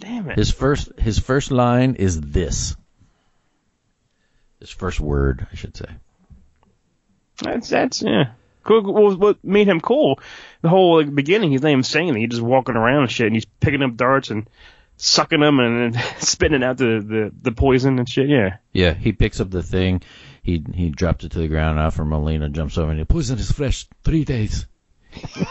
Damn 0.00 0.30
it. 0.30 0.38
His 0.38 0.50
first 0.52 0.90
his 0.98 1.18
first 1.18 1.50
line 1.50 1.94
is 1.96 2.20
this. 2.20 2.76
His 4.60 4.70
first 4.70 5.00
word, 5.00 5.46
I 5.50 5.56
should 5.56 5.76
say. 5.76 5.86
That's 7.42 7.68
that's 7.68 8.02
yeah. 8.02 8.32
Cool. 8.64 8.82
What, 8.92 9.18
what 9.18 9.44
made 9.44 9.68
him 9.68 9.80
cool? 9.80 10.18
The 10.62 10.68
whole 10.68 10.96
like, 10.98 11.14
beginning, 11.14 11.52
he's 11.52 11.62
not 11.62 11.70
even 11.70 11.84
saying 11.84 12.08
anything. 12.08 12.22
He's 12.22 12.30
just 12.30 12.42
walking 12.42 12.74
around 12.76 13.02
and 13.02 13.10
shit, 13.10 13.26
and 13.28 13.36
he's 13.36 13.44
picking 13.44 13.82
up 13.82 13.96
darts 13.96 14.30
and 14.30 14.48
sucking 14.96 15.40
them 15.40 15.60
and, 15.60 15.94
and 15.94 16.04
spitting 16.18 16.64
out 16.64 16.76
the, 16.78 17.04
the 17.06 17.32
the 17.42 17.52
poison 17.52 17.98
and 17.98 18.08
shit. 18.08 18.28
Yeah. 18.28 18.56
Yeah, 18.72 18.94
he 18.94 19.12
picks 19.12 19.40
up 19.40 19.50
the 19.50 19.62
thing. 19.62 20.02
He 20.42 20.64
he 20.74 20.90
drops 20.90 21.24
it 21.24 21.32
to 21.32 21.38
the 21.38 21.48
ground. 21.48 21.78
Alfred 21.78 22.08
Molina 22.08 22.48
jumps 22.48 22.78
over 22.78 22.90
and 22.90 22.98
he 22.98 23.04
poison 23.04 23.36
his 23.38 23.52
fresh. 23.52 23.86
three 24.04 24.24
days. 24.24 24.66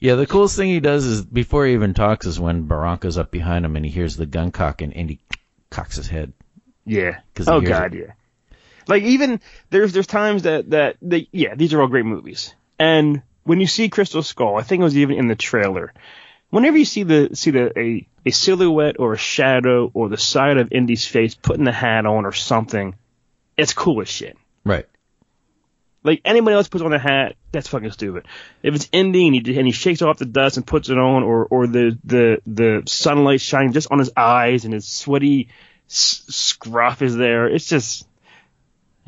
Yeah, 0.00 0.14
the 0.14 0.26
coolest 0.26 0.54
thing 0.56 0.68
he 0.68 0.78
does 0.78 1.04
is 1.04 1.24
before 1.24 1.66
he 1.66 1.72
even 1.72 1.92
talks 1.92 2.24
is 2.24 2.38
when 2.38 2.68
Barranca's 2.68 3.18
up 3.18 3.32
behind 3.32 3.64
him 3.64 3.74
and 3.74 3.84
he 3.84 3.90
hears 3.90 4.14
the 4.16 4.26
gun 4.26 4.52
cock 4.52 4.80
and, 4.80 4.94
and 4.94 5.10
he 5.10 5.18
cocks 5.70 5.96
his 5.96 6.06
head. 6.06 6.32
Yeah. 6.84 7.18
'Cause 7.34 7.48
Oh 7.48 7.60
god, 7.60 7.94
yeah. 7.94 8.12
Like 8.88 9.02
even 9.04 9.40
there's 9.70 9.92
there's 9.92 10.06
times 10.06 10.42
that 10.42 10.70
that 10.70 10.96
they 11.00 11.28
yeah 11.30 11.54
these 11.54 11.74
are 11.74 11.80
all 11.80 11.88
great 11.88 12.06
movies. 12.06 12.54
And 12.78 13.22
when 13.44 13.60
you 13.60 13.66
see 13.66 13.88
Crystal 13.88 14.22
Skull, 14.22 14.56
I 14.56 14.62
think 14.62 14.80
it 14.80 14.84
was 14.84 14.96
even 14.96 15.16
in 15.16 15.28
the 15.28 15.36
trailer. 15.36 15.92
Whenever 16.50 16.78
you 16.78 16.86
see 16.86 17.02
the 17.02 17.30
see 17.34 17.50
the 17.50 17.78
a 17.78 18.08
a 18.24 18.30
silhouette 18.30 18.96
or 18.98 19.12
a 19.12 19.18
shadow 19.18 19.90
or 19.92 20.08
the 20.08 20.16
side 20.16 20.56
of 20.56 20.72
Indy's 20.72 21.06
face 21.06 21.34
putting 21.34 21.64
the 21.64 21.72
hat 21.72 22.06
on 22.06 22.24
or 22.24 22.32
something, 22.32 22.94
it's 23.58 23.74
cool 23.74 24.00
as 24.00 24.08
shit. 24.08 24.38
Right. 24.64 24.86
Like 26.02 26.22
anybody 26.24 26.54
else 26.54 26.68
puts 26.68 26.82
on 26.82 26.94
a 26.94 26.98
hat, 26.98 27.34
that's 27.52 27.68
fucking 27.68 27.90
stupid. 27.90 28.24
If 28.62 28.74
it's 28.74 28.88
Indy 28.92 29.26
and 29.26 29.46
he 29.46 29.58
and 29.58 29.66
he 29.66 29.72
shakes 29.72 30.00
off 30.00 30.16
the 30.16 30.24
dust 30.24 30.56
and 30.56 30.66
puts 30.66 30.88
it 30.88 30.96
on, 30.96 31.22
or 31.24 31.44
or 31.44 31.66
the 31.66 31.98
the 32.04 32.40
the 32.46 32.82
sunlight 32.86 33.42
shining 33.42 33.72
just 33.72 33.92
on 33.92 33.98
his 33.98 34.12
eyes 34.16 34.64
and 34.64 34.72
his 34.72 34.88
sweaty 34.88 35.48
s- 35.90 36.24
scruff 36.28 37.02
is 37.02 37.14
there, 37.16 37.46
it's 37.48 37.68
just. 37.68 38.07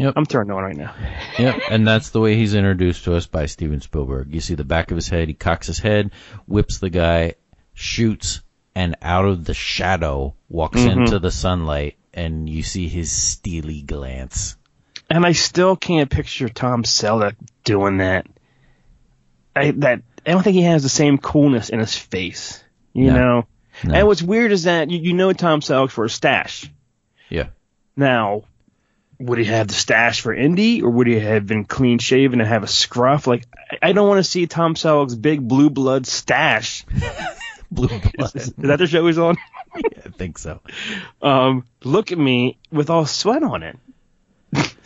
Yep. 0.00 0.14
I'm 0.16 0.26
turned 0.26 0.50
on 0.50 0.62
right 0.62 0.76
now. 0.76 0.94
Yep, 1.38 1.60
and 1.70 1.86
that's 1.86 2.10
the 2.10 2.20
way 2.20 2.34
he's 2.36 2.54
introduced 2.54 3.04
to 3.04 3.14
us 3.14 3.26
by 3.26 3.46
Steven 3.46 3.80
Spielberg. 3.80 4.34
You 4.34 4.40
see 4.40 4.54
the 4.54 4.64
back 4.64 4.90
of 4.90 4.96
his 4.96 5.08
head, 5.08 5.28
he 5.28 5.34
cocks 5.34 5.66
his 5.66 5.78
head, 5.78 6.10
whips 6.46 6.78
the 6.78 6.90
guy, 6.90 7.34
shoots, 7.72 8.42
and 8.74 8.96
out 9.00 9.24
of 9.24 9.44
the 9.44 9.54
shadow 9.54 10.34
walks 10.48 10.80
Mhm. 10.80 10.92
into 11.06 11.18
the 11.18 11.30
sunlight, 11.30 11.96
and 12.12 12.48
you 12.48 12.62
see 12.62 12.88
his 12.88 13.10
steely 13.10 13.82
glance. 13.82 14.56
And 15.08 15.24
I 15.24 15.32
still 15.32 15.76
can't 15.76 16.10
picture 16.10 16.48
Tom 16.48 16.82
Selleck 16.82 17.36
doing 17.64 17.98
that. 17.98 18.26
I 19.56 19.70
that 19.72 20.02
I 20.26 20.30
don't 20.32 20.42
think 20.42 20.54
he 20.56 20.62
has 20.62 20.82
the 20.82 20.88
same 20.88 21.18
coolness 21.18 21.68
in 21.70 21.78
his 21.80 21.96
face. 21.96 22.62
You 22.92 23.06
No. 23.06 23.14
know. 23.14 23.46
No. 23.84 23.94
And 23.94 24.06
what's 24.06 24.22
weird 24.22 24.52
is 24.52 24.64
that 24.64 24.90
you, 24.90 24.98
you 25.00 25.12
know 25.14 25.32
Tom 25.32 25.60
Selleck 25.60 25.90
for 25.90 26.04
a 26.04 26.10
stash. 26.10 26.70
Yeah. 27.28 27.46
Now, 27.96 28.42
would 29.20 29.38
he 29.38 29.44
have 29.44 29.68
the 29.68 29.74
stash 29.74 30.22
for 30.22 30.32
Indy, 30.34 30.82
or 30.82 30.90
would 30.90 31.06
he 31.06 31.20
have 31.20 31.46
been 31.46 31.64
clean 31.64 31.98
shaven 31.98 32.40
and 32.40 32.48
have 32.48 32.62
a 32.64 32.66
scruff? 32.66 33.26
Like, 33.26 33.46
I, 33.82 33.92
don't 33.92 34.08
want 34.08 34.18
to 34.18 34.28
see 34.28 34.46
Tom 34.46 34.74
Selleck's 34.74 35.14
big 35.14 35.46
blue 35.46 35.70
blood 35.70 36.06
stash. 36.06 36.84
Blue 37.72 37.86
Is, 37.86 38.00
blood. 38.14 38.34
is 38.34 38.52
that 38.56 38.78
the 38.80 38.86
show 38.88 39.06
he's 39.06 39.16
on? 39.16 39.36
I 39.76 40.08
think 40.08 40.38
so. 40.38 40.58
Um, 41.22 41.64
look 41.84 42.10
at 42.10 42.18
me 42.18 42.58
with 42.72 42.90
all 42.90 43.06
sweat 43.06 43.44
on 43.44 43.62
it. 43.62 43.78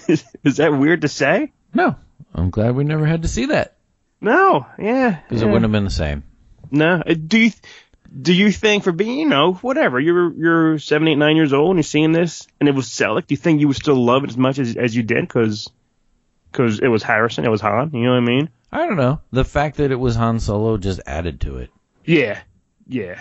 is, 0.06 0.22
is 0.44 0.56
that 0.58 0.76
weird 0.76 1.00
to 1.00 1.08
say? 1.08 1.50
No, 1.72 1.96
I'm 2.34 2.50
glad 2.50 2.74
we 2.76 2.84
never 2.84 3.06
had 3.06 3.22
to 3.22 3.28
see 3.28 3.46
that 3.46 3.76
No, 4.20 4.66
yeah. 4.78 5.18
because 5.26 5.40
yeah. 5.40 5.48
it 5.48 5.50
wouldn't 5.50 5.62
have 5.64 5.72
been 5.72 5.84
the 5.84 5.90
same. 5.90 6.24
No, 6.70 6.96
Uh, 7.06 7.14
do 7.14 7.38
you 7.38 7.52
do 8.20 8.32
you 8.32 8.52
think 8.52 8.84
for 8.84 8.92
being 8.92 9.18
you 9.18 9.28
know 9.28 9.54
whatever 9.54 9.98
you're 9.98 10.32
you're 10.34 10.78
seven 10.78 11.08
eight 11.08 11.16
nine 11.16 11.36
years 11.36 11.52
old 11.52 11.70
and 11.70 11.78
you're 11.78 11.82
seeing 11.82 12.12
this 12.12 12.46
and 12.60 12.68
it 12.68 12.74
was 12.74 12.86
Selleck? 12.86 13.26
Do 13.26 13.32
you 13.32 13.36
think 13.36 13.60
you 13.60 13.68
would 13.68 13.76
still 13.76 13.96
love 13.96 14.24
it 14.24 14.30
as 14.30 14.36
much 14.36 14.58
as 14.58 14.76
as 14.76 14.94
you 14.94 15.02
did 15.02 15.26
because 15.26 15.70
it 16.52 16.88
was 16.88 17.02
Harrison, 17.02 17.44
it 17.44 17.50
was 17.50 17.60
Han? 17.60 17.90
You 17.92 18.04
know 18.04 18.12
what 18.12 18.22
I 18.22 18.26
mean? 18.26 18.50
I 18.70 18.86
don't 18.86 18.96
know. 18.96 19.20
The 19.30 19.44
fact 19.44 19.76
that 19.78 19.90
it 19.90 19.98
was 19.98 20.16
Han 20.16 20.40
Solo 20.40 20.76
just 20.76 21.00
added 21.06 21.40
to 21.42 21.58
it. 21.58 21.70
Yeah, 22.04 22.40
yeah. 22.86 23.20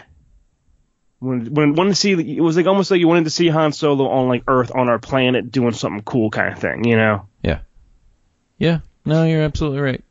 When 1.20 1.54
when 1.54 1.74
wanted 1.74 1.92
to 1.92 1.96
see 1.96 2.12
it 2.12 2.42
was 2.42 2.58
like 2.58 2.68
almost 2.68 2.92
like 2.92 3.00
you 3.00 3.08
wanted 3.08 3.26
to 3.26 3.30
see 3.30 3.48
Han 3.48 3.72
Solo 3.72 4.08
on 4.10 4.28
like 4.28 4.44
Earth 4.48 4.72
on 4.76 4.90
our 4.90 5.00
planet 5.00 5.52
doing 5.52 5.74
something 5.74 6.04
cool 6.04 6.30
kind 6.30 6.54
of 6.54 6.60
thing, 6.60 6.84
you 6.84 6.98
know? 6.98 7.28
Yeah. 7.42 7.60
Yeah. 8.58 8.80
No, 9.06 9.26
you're 9.26 9.42
absolutely 9.42 9.80
right. 9.80 10.04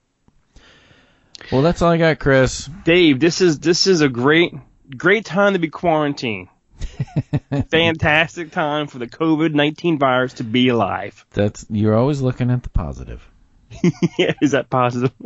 Well, 1.50 1.62
that's 1.62 1.82
all 1.82 1.90
I 1.90 1.98
got, 1.98 2.18
Chris. 2.18 2.68
Dave, 2.84 3.20
this 3.20 3.40
is 3.40 3.58
this 3.58 3.86
is 3.86 4.00
a 4.00 4.08
great 4.08 4.54
great 4.96 5.24
time 5.24 5.52
to 5.54 5.58
be 5.58 5.68
quarantined. 5.68 6.48
Fantastic 7.70 8.50
time 8.50 8.86
for 8.88 8.98
the 8.98 9.06
COVID 9.06 9.54
nineteen 9.54 9.98
virus 9.98 10.34
to 10.34 10.44
be 10.44 10.68
alive. 10.68 11.24
That's 11.30 11.64
you're 11.70 11.94
always 11.94 12.20
looking 12.20 12.50
at 12.50 12.62
the 12.62 12.70
positive. 12.70 13.26
yeah, 14.18 14.32
is 14.40 14.52
that 14.52 14.70
positive? 14.70 15.12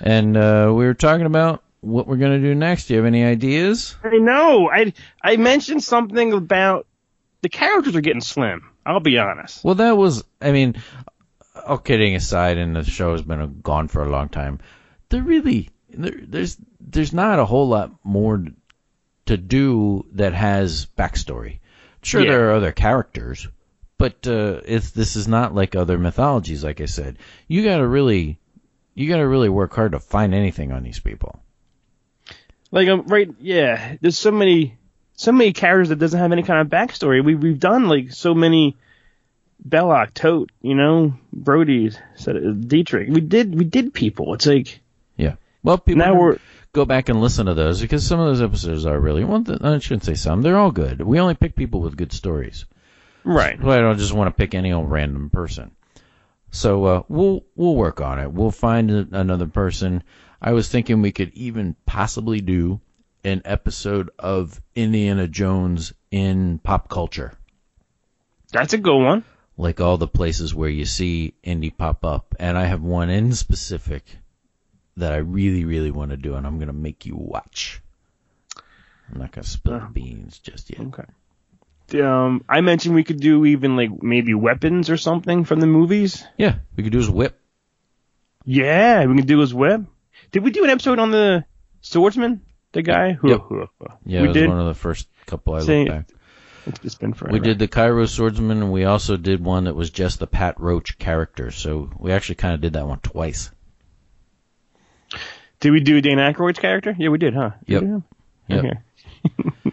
And 0.00 0.36
uh, 0.36 0.72
we 0.74 0.84
were 0.84 0.94
talking 0.94 1.26
about 1.26 1.62
what 1.80 2.08
we're 2.08 2.16
gonna 2.16 2.40
do 2.40 2.54
next. 2.54 2.86
Do 2.86 2.94
you 2.94 2.98
have 2.98 3.06
any 3.06 3.24
ideas? 3.24 3.94
I 4.02 4.18
know. 4.18 4.68
I 4.68 4.92
I 5.22 5.36
mentioned 5.36 5.84
something 5.84 6.32
about 6.32 6.86
the 7.42 7.48
characters 7.48 7.94
are 7.94 8.00
getting 8.00 8.20
slim. 8.20 8.70
I'll 8.84 9.00
be 9.00 9.18
honest. 9.18 9.62
Well, 9.62 9.76
that 9.76 9.96
was. 9.96 10.24
I 10.40 10.50
mean, 10.50 10.82
all 11.66 11.78
kidding 11.78 12.16
aside, 12.16 12.58
and 12.58 12.74
the 12.74 12.84
show 12.84 13.12
has 13.12 13.22
been 13.22 13.60
gone 13.62 13.88
for 13.88 14.02
a 14.02 14.10
long 14.10 14.28
time. 14.28 14.58
They're 15.08 15.22
really, 15.22 15.68
there, 15.94 16.14
there's 16.22 16.56
there's 16.80 17.12
not 17.12 17.38
a 17.38 17.44
whole 17.44 17.68
lot 17.68 17.92
more 18.04 18.44
to 19.26 19.36
do 19.36 20.06
that 20.12 20.34
has 20.34 20.86
backstory. 20.98 21.58
Sure, 22.02 22.22
Yeah. 22.22 22.30
there 22.32 22.48
are 22.50 22.54
other 22.54 22.72
characters, 22.72 23.46
but 23.98 24.26
uh, 24.26 24.60
it's 24.64 24.90
this 24.90 25.16
is 25.16 25.28
not 25.28 25.54
like 25.54 25.76
other 25.76 25.98
mythologies. 25.98 26.64
Like 26.64 26.80
I 26.80 26.86
said, 26.86 27.18
you 27.46 27.62
got 27.64 27.76
to 27.78 27.86
really, 27.86 28.38
you 28.94 29.08
got 29.08 29.18
to 29.18 29.28
really 29.28 29.48
work 29.48 29.74
hard 29.74 29.92
to 29.92 30.00
find 30.00 30.34
anything 30.34 30.72
on 30.72 30.82
these 30.82 30.98
people. 31.00 31.40
Like 32.70 32.88
um, 32.88 33.06
right, 33.06 33.28
yeah. 33.40 33.96
There's 34.00 34.18
so 34.18 34.32
many 34.32 34.76
so 35.14 35.30
many 35.30 35.52
characters 35.52 35.90
that 35.90 35.98
doesn't 36.00 36.18
have 36.18 36.32
any 36.32 36.42
kind 36.42 36.60
of 36.60 36.68
backstory. 36.68 37.24
We 37.24 37.34
we've 37.36 37.60
done 37.60 37.88
like 37.88 38.12
so 38.12 38.34
many 38.34 38.76
Belloc, 39.64 40.12
Toht, 40.14 40.48
you 40.60 40.74
know, 40.74 41.14
Brody, 41.32 41.92
said 42.16 42.68
Dietrich. 42.68 43.08
We 43.10 43.20
did 43.20 43.54
we 43.56 43.64
did 43.64 43.94
people. 43.94 44.34
It's 44.34 44.46
like 44.46 44.80
Well, 45.62 45.78
people 45.78 46.04
now 46.04 46.14
we're 46.18 46.38
go 46.72 46.84
back 46.84 47.08
and 47.08 47.20
listen 47.20 47.46
to 47.46 47.54
those 47.54 47.80
because 47.80 48.06
some 48.06 48.18
of 48.20 48.26
those 48.26 48.42
episodes 48.42 48.86
are 48.86 48.98
really. 48.98 49.24
Well, 49.24 49.44
I 49.62 49.78
shouldn't 49.78 50.04
say 50.04 50.14
some. 50.14 50.42
They're 50.42 50.58
all 50.58 50.70
good. 50.72 51.00
We 51.02 51.20
only 51.20 51.34
pick 51.34 51.54
people 51.54 51.80
with 51.80 51.96
good 51.96 52.12
stories. 52.12 52.64
right. 53.24 53.60
Well, 53.60 53.78
I 53.78 53.80
don't 53.80 53.98
just 53.98 54.12
want 54.14 54.28
to 54.28 54.38
pick 54.40 54.54
any 54.54 54.72
old 54.72 54.90
random 54.90 55.30
person. 55.30 55.72
So 56.50 56.84
uh, 56.84 57.02
we'll 57.08 57.44
we'll 57.56 57.76
work 57.76 58.00
on 58.00 58.18
it. 58.18 58.32
We'll 58.32 58.50
find 58.50 58.90
a, 58.90 59.06
another 59.12 59.46
person. 59.46 60.02
I 60.40 60.52
was 60.52 60.68
thinking 60.68 61.00
we 61.02 61.12
could 61.12 61.32
even 61.34 61.76
possibly 61.86 62.40
do 62.40 62.80
an 63.24 63.42
episode 63.44 64.10
of 64.18 64.60
Indiana 64.74 65.28
Jones 65.28 65.94
in 66.10 66.58
pop 66.58 66.88
culture, 66.88 67.32
That's 68.52 68.72
a 68.72 68.78
good 68.78 68.98
one. 68.98 69.24
like 69.56 69.80
all 69.80 69.96
the 69.96 70.08
places 70.08 70.52
where 70.52 70.68
you 70.68 70.84
see 70.84 71.34
Indy 71.44 71.70
pop 71.70 72.04
up. 72.04 72.34
And 72.40 72.58
I 72.58 72.64
have 72.64 72.82
one 72.82 73.08
in 73.10 73.32
specific 73.32 74.02
that 74.96 75.12
I 75.12 75.16
really 75.18 75.64
really 75.64 75.90
want 75.90 76.10
to 76.10 76.16
do, 76.16 76.34
and 76.34 76.46
I'm 76.46 76.58
gonna 76.58 76.72
make 76.72 77.06
you 77.06 77.16
watch. 77.16 77.80
I'm 79.12 79.20
not 79.20 79.32
gonna 79.32 79.46
spill 79.46 79.78
the 79.78 79.86
Oh. 79.86 79.90
beans 79.92 80.38
just 80.38 80.70
yet. 80.70 80.80
Okay. 80.80 81.04
Um, 82.02 82.42
I 82.48 82.62
mentioned 82.62 82.94
we 82.94 83.04
could 83.04 83.20
do 83.20 83.44
even 83.44 83.76
like 83.76 84.02
maybe 84.02 84.32
weapons 84.34 84.88
or 84.88 84.96
something 84.96 85.44
from 85.44 85.60
the 85.60 85.66
movies. 85.66 86.24
Yeah, 86.38 86.56
we 86.76 86.82
could 86.84 86.92
do 86.92 86.98
his 86.98 87.10
whip. 87.10 87.38
Yeah, 88.44 89.04
we 89.06 89.16
could 89.16 89.26
do 89.26 89.38
his 89.40 89.52
whip. 89.54 89.82
Did 90.30 90.42
we 90.42 90.50
do 90.50 90.64
an 90.64 90.70
episode 90.70 90.98
on 90.98 91.10
the 91.10 91.44
swordsman? 91.82 92.40
The 92.72 92.82
guy 92.82 93.12
who? 93.12 93.28
Yep. 93.28 93.40
who- 93.42 93.68
Yeah, 94.06 94.20
we 94.22 94.24
it 94.24 94.28
was 94.28 94.34
did. 94.34 94.48
one 94.48 94.58
of 94.60 94.66
the 94.66 94.74
first 94.74 95.08
couple 95.26 95.54
I 95.54 95.60
Say- 95.60 95.84
looked 95.84 96.08
back. 96.08 96.18
It's 96.84 96.94
been 96.94 97.12
forever. 97.12 97.32
We 97.32 97.40
did 97.40 97.58
the 97.58 97.66
Cairo 97.66 98.06
Swordsman, 98.06 98.62
and 98.62 98.72
we 98.72 98.84
also 98.84 99.16
did 99.16 99.44
one 99.44 99.64
that 99.64 99.74
was 99.74 99.90
just 99.90 100.20
the 100.20 100.28
Pat 100.28 100.60
Roach 100.60 100.96
character. 100.96 101.50
So 101.50 101.90
we 101.98 102.12
actually 102.12 102.36
kind 102.36 102.54
of 102.54 102.60
did 102.60 102.74
that 102.74 102.86
one 102.86 103.00
twice. 103.00 103.50
Did 105.62 105.70
we 105.70 105.80
do 105.80 106.00
Dan 106.02 106.18
Aykroyd's 106.18 106.58
character? 106.58 106.94
Yeah, 106.98 107.08
we 107.08 107.16
did, 107.18 107.32
huh? 107.34 107.52
Did 107.66 107.72
Yep. 107.72 107.80
we 107.82 107.86
do 107.88 107.94
him? 107.94 108.04
Yep. 108.48 108.64
Okay. 108.64 109.72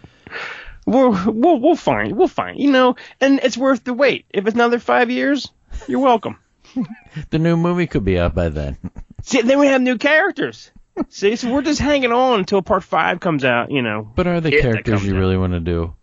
we'll, 0.86 1.10
we'll 1.32 1.60
we'll 1.60 1.76
find 1.76 2.16
we'll 2.16 2.28
find 2.28 2.58
you 2.58 2.70
know, 2.70 2.94
and 3.20 3.40
it's 3.42 3.58
worth 3.58 3.84
the 3.84 3.92
wait. 3.92 4.24
If 4.30 4.46
it's 4.46 4.54
another 4.54 4.78
five 4.78 5.10
years, 5.10 5.50
you're 5.88 6.00
welcome. 6.00 6.38
The 7.30 7.40
new 7.40 7.56
movie 7.56 7.88
could 7.88 8.04
be 8.04 8.18
out 8.20 8.34
by 8.36 8.48
then. 8.50 8.78
See, 9.24 9.42
then 9.42 9.58
we 9.58 9.66
have 9.66 9.82
new 9.82 9.98
characters. 9.98 10.70
See, 11.08 11.34
so 11.34 11.52
we're 11.52 11.62
just 11.62 11.80
hanging 11.80 12.12
on 12.12 12.38
until 12.38 12.62
part 12.62 12.84
five 12.84 13.18
comes 13.18 13.44
out. 13.44 13.72
You 13.72 13.82
know, 13.82 14.08
But 14.14 14.28
are 14.28 14.40
the 14.40 14.52
characters 14.52 15.04
you 15.04 15.14
out. 15.14 15.18
really 15.18 15.36
want 15.36 15.52
to 15.54 15.60
do? 15.60 15.94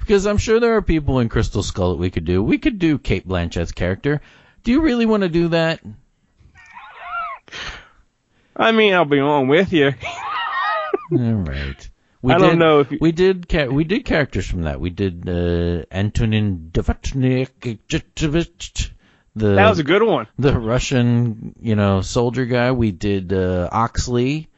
Because 0.00 0.26
I'm 0.26 0.38
sure 0.38 0.58
there 0.58 0.76
are 0.76 0.82
people 0.82 1.18
in 1.18 1.28
Crystal 1.28 1.62
Skull 1.62 1.90
that 1.92 1.98
we 2.00 2.08
could 2.10 2.24
do. 2.24 2.42
We 2.42 2.56
could 2.56 2.78
do 2.78 2.96
Cate 2.98 3.28
Blanchett's 3.28 3.72
character. 3.72 4.22
Do 4.64 4.72
you 4.72 4.80
really 4.80 5.04
want 5.04 5.22
to 5.24 5.28
do 5.28 5.48
that? 5.48 5.80
I 8.58 8.72
mean, 8.72 8.92
I'll 8.94 9.04
be 9.04 9.20
on 9.20 9.48
with 9.48 9.72
you. 9.72 9.94
All 11.12 11.18
right. 11.18 11.90
We 12.20 12.32
I 12.32 12.38
did, 12.38 12.44
don't 12.44 12.58
know 12.58 12.80
if 12.80 12.90
you, 12.90 12.98
We 13.00 13.12
did 13.12 13.48
ca- 13.48 13.68
we 13.68 13.84
did 13.84 14.04
characters 14.04 14.46
from 14.46 14.62
that. 14.62 14.80
We 14.80 14.90
did 14.90 15.28
uh, 15.28 15.84
Antonin 15.92 16.70
Dvornik, 16.72 17.78
the 19.36 19.54
that 19.54 19.68
was 19.68 19.78
a 19.78 19.84
good 19.84 20.02
one. 20.02 20.26
the 20.36 20.58
Russian, 20.58 21.54
you 21.60 21.76
know, 21.76 22.00
soldier 22.00 22.44
guy. 22.44 22.72
We 22.72 22.90
did 22.90 23.32
uh, 23.32 23.68
Oxley. 23.70 24.48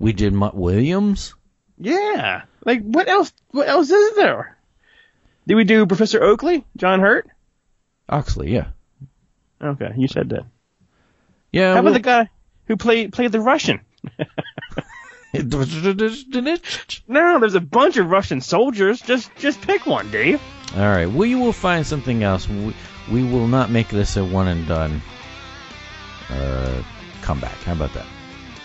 We 0.00 0.12
did 0.12 0.32
Mutt 0.32 0.56
Williams. 0.56 1.34
Yeah. 1.78 2.42
Like 2.64 2.82
what 2.82 3.08
else? 3.08 3.32
What 3.52 3.68
else 3.68 3.90
is 3.90 4.16
there? 4.16 4.56
Did 5.46 5.54
we 5.54 5.64
do 5.64 5.86
Professor 5.86 6.20
Oakley? 6.22 6.64
John 6.76 6.98
Hurt? 7.00 7.28
Oxley, 8.08 8.52
yeah, 8.52 8.66
Okay, 9.62 9.92
you 9.96 10.08
said 10.08 10.28
that. 10.30 10.44
yeah. 11.52 11.72
How 11.74 11.80
about 11.80 11.92
the 11.94 12.00
guy 12.00 12.28
who 12.66 12.76
played 12.76 13.12
played 13.12 13.32
the 13.32 13.40
Russian? 13.40 13.80
No, 17.08 17.38
there's 17.40 17.54
a 17.56 17.60
bunch 17.60 17.96
of 17.96 18.08
Russian 18.08 18.40
soldiers. 18.40 19.00
Just 19.00 19.34
just 19.36 19.60
pick 19.62 19.84
one, 19.84 20.10
Dave. 20.10 20.40
All 20.76 20.82
right, 20.82 21.10
we 21.10 21.34
will 21.34 21.52
find 21.52 21.84
something 21.86 22.22
else. 22.22 22.48
We, 22.48 22.74
we 23.10 23.24
will 23.24 23.48
not 23.48 23.70
make 23.70 23.88
this 23.88 24.16
a 24.16 24.24
one 24.24 24.48
and 24.48 24.66
done 24.68 25.02
uh, 26.30 26.82
comeback. 27.22 27.56
How 27.62 27.72
about 27.72 27.92
that? 27.94 28.06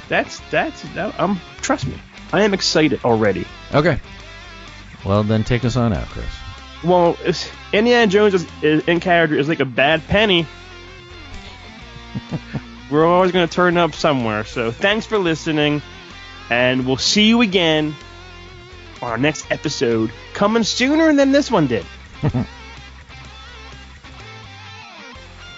That's 0.10 0.40
that's 0.52 0.82
that, 0.94 1.20
um. 1.20 1.42
Trust 1.62 1.88
me, 1.88 1.96
I 2.32 2.44
am 2.44 2.54
excited 2.54 3.04
already. 3.04 3.48
Okay. 3.74 4.00
Well, 5.06 5.24
then 5.24 5.44
take 5.44 5.66
us 5.66 5.76
on 5.76 5.94
out, 5.94 6.08
Chris. 6.08 6.26
Well, 6.84 7.18
Indiana 7.74 8.08
Jones 8.08 8.34
is, 8.34 8.48
is, 8.62 8.84
in 8.88 9.00
character 9.00 9.38
is 9.38 9.50
like 9.50 9.60
a 9.60 9.66
bad 9.66 10.06
penny. 10.08 10.46
We're 12.90 13.06
always 13.06 13.32
going 13.32 13.48
to 13.48 13.54
turn 13.54 13.78
up 13.78 13.94
somewhere. 13.94 14.44
So 14.46 14.72
thanks 14.72 15.06
for 15.06 15.18
listening, 15.18 15.82
and 16.50 16.86
we'll 16.86 16.98
see 16.98 17.28
you 17.28 17.42
again 17.42 17.96
on 19.02 19.12
our 19.12 19.18
next 19.18 19.50
episode, 19.52 20.12
coming 20.34 20.64
sooner 20.64 21.14
than 21.14 21.32
this 21.32 21.52
one 21.52 21.68
did. 21.68 21.86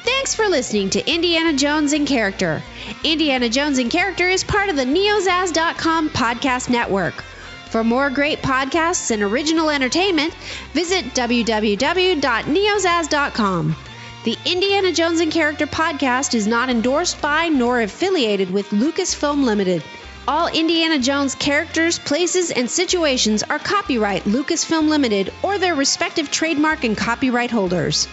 Thanks 0.03 0.35
for 0.35 0.47
listening 0.47 0.91
to 0.91 1.11
Indiana 1.11 1.57
Jones 1.57 1.93
in 1.93 2.05
Character. 2.05 2.61
Indiana 3.03 3.49
Jones 3.49 3.79
in 3.79 3.89
Character 3.89 4.29
is 4.29 4.43
part 4.43 4.69
of 4.69 4.75
the 4.75 4.85
neozaz.com 4.85 6.09
podcast 6.09 6.69
network. 6.69 7.23
For 7.71 7.83
more 7.83 8.09
great 8.09 8.41
podcasts 8.41 9.11
and 9.11 9.23
original 9.23 9.69
entertainment, 9.69 10.33
visit 10.73 11.05
www.neozaz.com. 11.15 13.75
The 14.23 14.37
Indiana 14.45 14.91
Jones 14.91 15.19
in 15.19 15.31
Character 15.31 15.65
podcast 15.65 16.35
is 16.35 16.45
not 16.45 16.69
endorsed 16.69 17.19
by 17.23 17.47
nor 17.47 17.81
affiliated 17.81 18.51
with 18.51 18.69
Lucasfilm 18.69 19.43
Limited. 19.43 19.83
All 20.27 20.45
Indiana 20.45 20.99
Jones 20.99 21.33
characters, 21.33 21.97
places, 21.97 22.51
and 22.51 22.69
situations 22.69 23.41
are 23.41 23.57
copyright 23.57 24.25
Lucasfilm 24.25 24.87
Limited 24.87 25.33
or 25.41 25.57
their 25.57 25.73
respective 25.73 26.29
trademark 26.29 26.83
and 26.83 26.95
copyright 26.95 27.49
holders. 27.49 28.07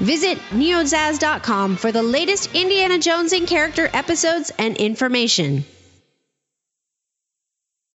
Visit 0.00 0.36
neozaz.com 0.50 1.76
for 1.76 1.90
the 1.90 2.02
latest 2.02 2.54
Indiana 2.54 2.98
Jones 2.98 3.32
in 3.32 3.46
Character 3.46 3.88
episodes 3.94 4.52
and 4.58 4.76
information. 4.76 5.64